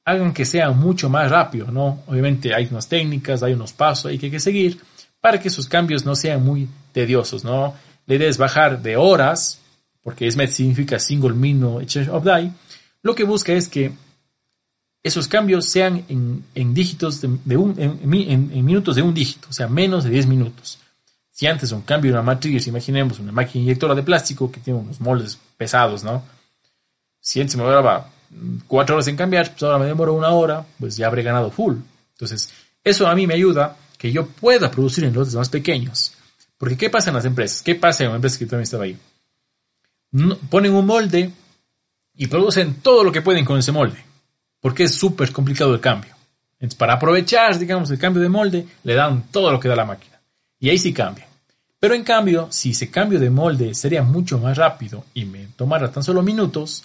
[0.06, 2.02] hagan que sea mucho más rápido, ¿no?
[2.06, 4.80] Obviamente hay unas técnicas, hay unos pasos hay que, que seguir
[5.20, 7.74] para que esos cambios no sean muy tediosos, ¿no?
[8.06, 9.60] La idea es bajar de horas,
[10.02, 12.50] porque SMET significa Single Minute Exchange of Die.
[13.02, 13.92] Lo que busca es que
[15.02, 20.04] esos cambios sean en, dígitos de, un, en, minutos de un dígito, o sea, menos
[20.04, 20.78] de 10 minutos.
[21.30, 24.80] Si antes un cambio de una matriz, imaginemos una máquina inyectora de plástico que tiene
[24.80, 26.22] unos moldes pesados, ¿no?
[27.20, 28.08] Si antes me demoraba
[28.66, 31.76] cuatro horas en cambiar, pues ahora me demoro una hora, pues ya habré ganado full.
[32.12, 32.50] Entonces,
[32.82, 36.13] eso a mí me ayuda que yo pueda producir en lotes más pequeños.
[36.58, 37.62] Porque ¿qué pasa en las empresas?
[37.62, 38.96] ¿Qué pasa en una empresa que también estaba ahí?
[40.48, 41.32] ponen un molde
[42.14, 43.98] y producen todo lo que pueden con ese molde.
[44.60, 46.14] Porque es súper complicado el cambio.
[46.54, 49.84] Entonces, para aprovechar, digamos, el cambio de molde, le dan todo lo que da la
[49.84, 50.20] máquina.
[50.60, 51.26] Y ahí sí cambia.
[51.78, 55.90] Pero en cambio, si ese cambio de molde sería mucho más rápido y me tomara
[55.92, 56.84] tan solo minutos,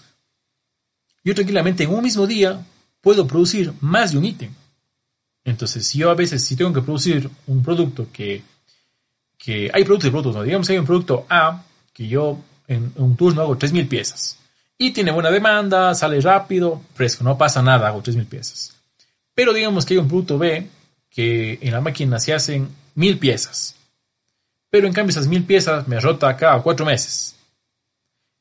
[1.24, 2.62] yo tranquilamente en un mismo día
[3.00, 4.52] puedo producir más de un ítem.
[5.46, 8.44] Entonces, si yo a veces, si tengo que producir un producto que,
[9.40, 10.44] que hay productos y productos, ¿no?
[10.44, 11.64] digamos hay un producto A
[11.94, 12.38] que yo
[12.68, 14.38] en un turno hago 3.000 piezas
[14.78, 18.76] y tiene buena demanda, sale rápido, fresco, no pasa nada, hago 3.000 piezas.
[19.34, 20.68] Pero digamos que hay un producto B
[21.10, 23.76] que en la máquina se hacen 1.000 piezas,
[24.70, 27.36] pero en cambio esas 1.000 piezas me rota cada 4 meses.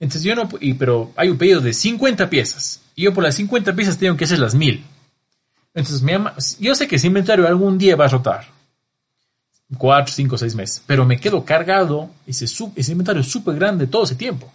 [0.00, 3.36] Entonces yo no, y, pero hay un pedido de 50 piezas y yo por las
[3.36, 4.84] 50 piezas tengo que hacer las 1000.
[5.74, 8.57] Entonces yo sé que ese inventario algún día va a rotar.
[9.76, 10.82] 4, 5, 6 meses.
[10.86, 14.50] Pero me quedo cargado ese, ese inventario súper grande todo ese tiempo.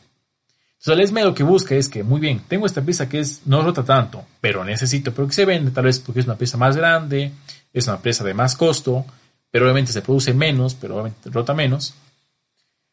[0.83, 3.41] Entonces el ESME lo que busca es que, muy bien, tengo esta pieza que es,
[3.45, 6.57] no rota tanto, pero necesito, pero que se vende tal vez porque es una pieza
[6.57, 7.31] más grande,
[7.71, 9.05] es una pieza de más costo,
[9.49, 11.93] pero obviamente se produce menos, pero obviamente rota menos.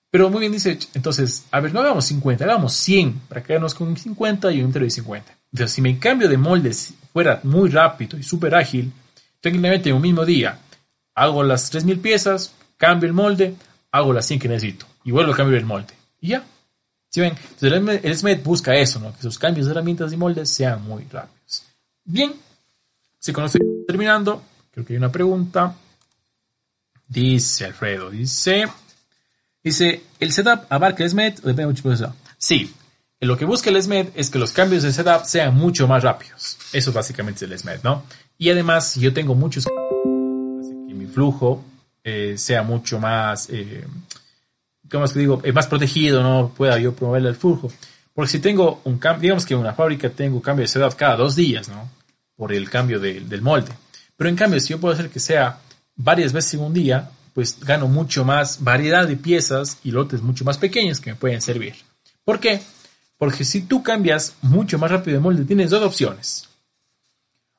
[0.08, 3.96] Pero muy bien dice, entonces, a ver, no hagamos 50, hagamos 100 para quedarnos con
[3.96, 5.32] 50 y un entero de 50.
[5.52, 8.92] Entonces, si mi cambio de moldes fuera muy rápido y súper ágil,
[9.40, 10.58] tranquilamente en un mismo día
[11.20, 13.54] hago las 3000 piezas, cambio el molde,
[13.92, 15.92] hago las 100 que necesito y vuelvo a cambiar el molde.
[16.18, 16.44] Y ya.
[17.10, 17.34] ¿Sí ven?
[17.60, 19.14] Entonces, el SMED busca eso, ¿no?
[19.14, 21.64] Que sus cambios de herramientas y moldes sean muy rápidos.
[22.04, 22.32] Bien.
[23.18, 25.74] Si conoce terminando, creo que hay una pregunta.
[27.06, 28.66] Dice Alfredo, dice,
[29.62, 32.14] Dice, ¿el setup abarca el SMED o depende mucho de eso?
[32.38, 32.72] Sí,
[33.20, 36.56] lo que busca el SMED es que los cambios de setup sean mucho más rápidos.
[36.72, 38.04] Eso básicamente es el SMED, ¿no?
[38.38, 39.66] Y además, yo tengo muchos
[41.10, 41.64] flujo
[42.02, 43.86] eh, sea mucho más, eh,
[44.90, 45.40] ¿cómo es que digo?
[45.44, 46.52] Eh, más protegido, ¿no?
[46.56, 47.70] Pueda yo promoverle el flujo.
[48.14, 51.16] Porque si tengo un cambio, digamos que en una fábrica tengo cambio de setup cada
[51.16, 51.88] dos días, ¿no?
[52.36, 53.72] Por el cambio del molde.
[54.16, 55.60] Pero en cambio, si yo puedo hacer que sea
[55.94, 60.44] varias veces en un día, pues gano mucho más variedad de piezas y lotes mucho
[60.44, 61.74] más pequeños que me pueden servir.
[62.24, 62.60] ¿Por qué?
[63.16, 66.48] Porque si tú cambias mucho más rápido de molde, tienes dos opciones.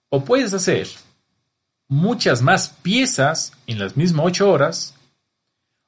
[0.10, 0.88] O puedes hacer
[1.91, 4.95] muchas más piezas en las mismas 8 horas,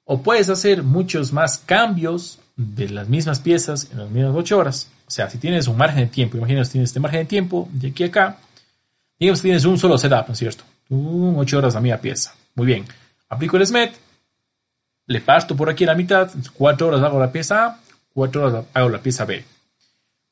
[0.04, 4.90] o puedes hacer muchos más cambios de las mismas piezas en las mismas 8 horas.
[5.08, 7.88] O sea, si tienes un margen de tiempo, imagínate, tienes este margen de tiempo de
[7.88, 8.38] aquí a acá,
[9.18, 10.64] digamos que tienes un solo setup, ¿no es cierto?
[10.90, 12.36] 8 horas la misma pieza.
[12.56, 12.86] Muy bien
[13.34, 13.94] aplico el SMET,
[15.08, 17.80] le parto por aquí la mitad, cuatro horas hago la pieza A,
[18.14, 19.44] cuatro horas hago la pieza B.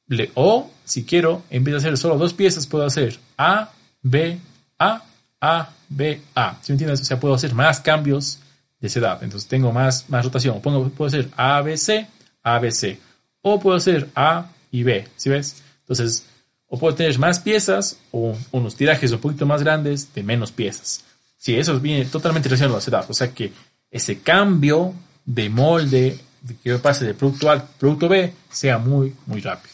[0.07, 3.71] Le, o, si quiero, en vez de hacer solo dos piezas, puedo hacer A,
[4.01, 4.39] B,
[4.77, 5.03] A,
[5.41, 6.57] A, B, A.
[6.61, 7.01] ¿Sí me entiendes?
[7.01, 8.39] O sea, puedo hacer más cambios
[8.79, 9.23] de setup.
[9.23, 10.61] Entonces tengo más, más rotación.
[10.61, 12.07] Pongo, puedo hacer A, B, C,
[12.43, 12.99] A, B, C.
[13.41, 15.07] O puedo hacer A y B.
[15.17, 15.63] ¿Sí ves?
[15.81, 16.25] Entonces,
[16.67, 21.03] o puedo tener más piezas o unos tirajes un poquito más grandes de menos piezas.
[21.37, 23.09] Sí, eso viene totalmente relacionado a setup.
[23.09, 23.51] O sea que
[23.89, 24.93] ese cambio
[25.25, 29.73] de molde, de que pase de producto A al producto B, sea muy, muy rápido.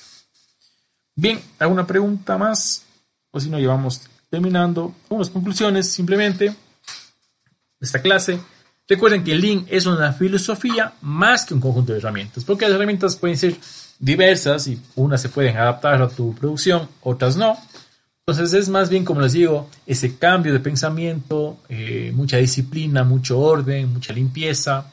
[1.16, 2.84] Bien, ¿alguna pregunta más?
[3.32, 4.94] O si no, llevamos terminando.
[5.10, 6.56] Unas conclusiones simplemente
[7.80, 8.40] esta clase.
[8.88, 13.18] Recuerden que Lean es una filosofía más que un conjunto de herramientas, porque las herramientas
[13.18, 13.56] pueden ser
[14.00, 17.58] diversas y unas se pueden adaptar a tu producción, otras no.
[18.26, 23.40] Entonces es más bien, como les digo, ese cambio de pensamiento, eh, mucha disciplina, mucho
[23.40, 24.86] orden, mucha limpieza,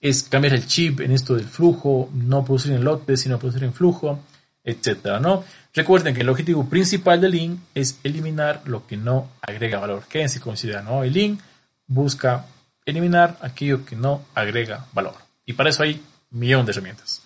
[0.00, 3.74] es cambiar el chip en esto del flujo, no producir en lote, sino producir en
[3.74, 4.20] flujo,
[4.64, 5.44] etcétera, ¿no?
[5.74, 10.04] Recuerden que el objetivo principal del Lean es eliminar lo que no agrega valor.
[10.08, 11.04] Quédense considera, ¿no?
[11.04, 11.38] El Lean
[11.86, 12.46] busca
[12.84, 15.14] eliminar aquello que no agrega valor.
[15.46, 17.22] Y para eso hay un millón de herramientas.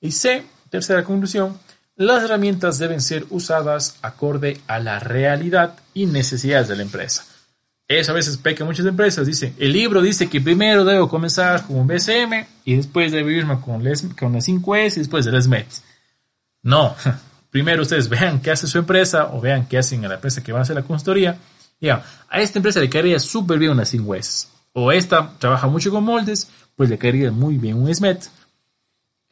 [0.00, 1.58] Y C, tercera conclusión,
[1.96, 7.24] las herramientas deben ser usadas acorde a la realidad y necesidades de la empresa.
[7.86, 9.26] Eso a veces peca muchas empresas.
[9.26, 13.60] Dice, el libro dice que primero debo comenzar con un BCM y después debo irme
[13.60, 15.82] con, les, con la 5S y después de las METs.
[16.62, 16.94] No,
[17.50, 20.52] primero ustedes vean qué hace su empresa o vean qué hacen a la empresa que
[20.52, 21.36] va a hacer la consultoría.
[21.80, 24.48] Ya, a esta empresa le caería súper bien una 5S.
[24.74, 28.28] O esta trabaja mucho con moldes, pues le caería muy bien un SMET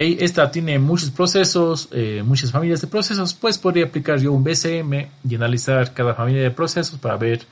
[0.00, 5.10] esta tiene muchos procesos, eh, muchas familias de procesos, pues podría aplicar yo un BCM
[5.28, 7.42] y analizar cada familia de procesos para ver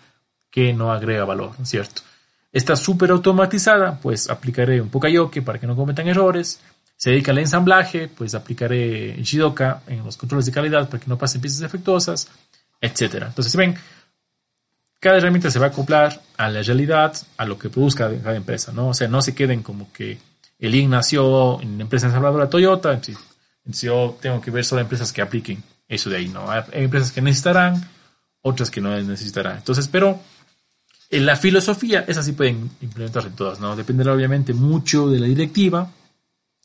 [0.51, 2.01] qué no agrega valor, ¿cierto?
[2.51, 6.59] Está súper automatizada, pues aplicaré un Pokayoke para que no cometan errores.
[6.99, 11.17] Se dedica al ensamblaje, pues aplicaré Shidoka en los controles de calidad para que no
[11.17, 12.29] pasen piezas defectuosas,
[12.81, 13.27] etc.
[13.29, 13.77] Entonces, si ven,
[14.99, 18.73] cada herramienta se va a acoplar a la realidad, a lo que produzca cada empresa,
[18.73, 18.89] ¿no?
[18.89, 20.19] O sea, no se queden como que
[20.59, 23.17] el IN nació en la empresa ensambladora Toyota, entonces
[23.81, 26.51] yo tengo que ver solo empresas que apliquen eso de ahí, ¿no?
[26.51, 27.89] Hay empresas que necesitarán,
[28.43, 29.59] otras que no necesitarán.
[29.59, 30.21] Entonces, pero
[31.11, 33.77] en la filosofía, esas sí pueden implementarse todas, ¿no?
[33.77, 35.93] Dependerá obviamente mucho de la directiva,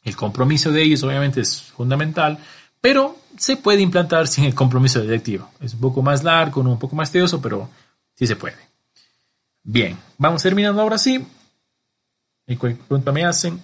[0.03, 2.37] el compromiso de ellos obviamente es fundamental,
[2.81, 5.49] pero se puede implantar sin el compromiso directiva.
[5.61, 7.69] Es un poco más largo, un poco más tedioso, pero
[8.15, 8.57] sí se puede.
[9.63, 11.25] Bien, vamos terminando ahora sí.
[12.45, 13.61] Y pregunta me hacen,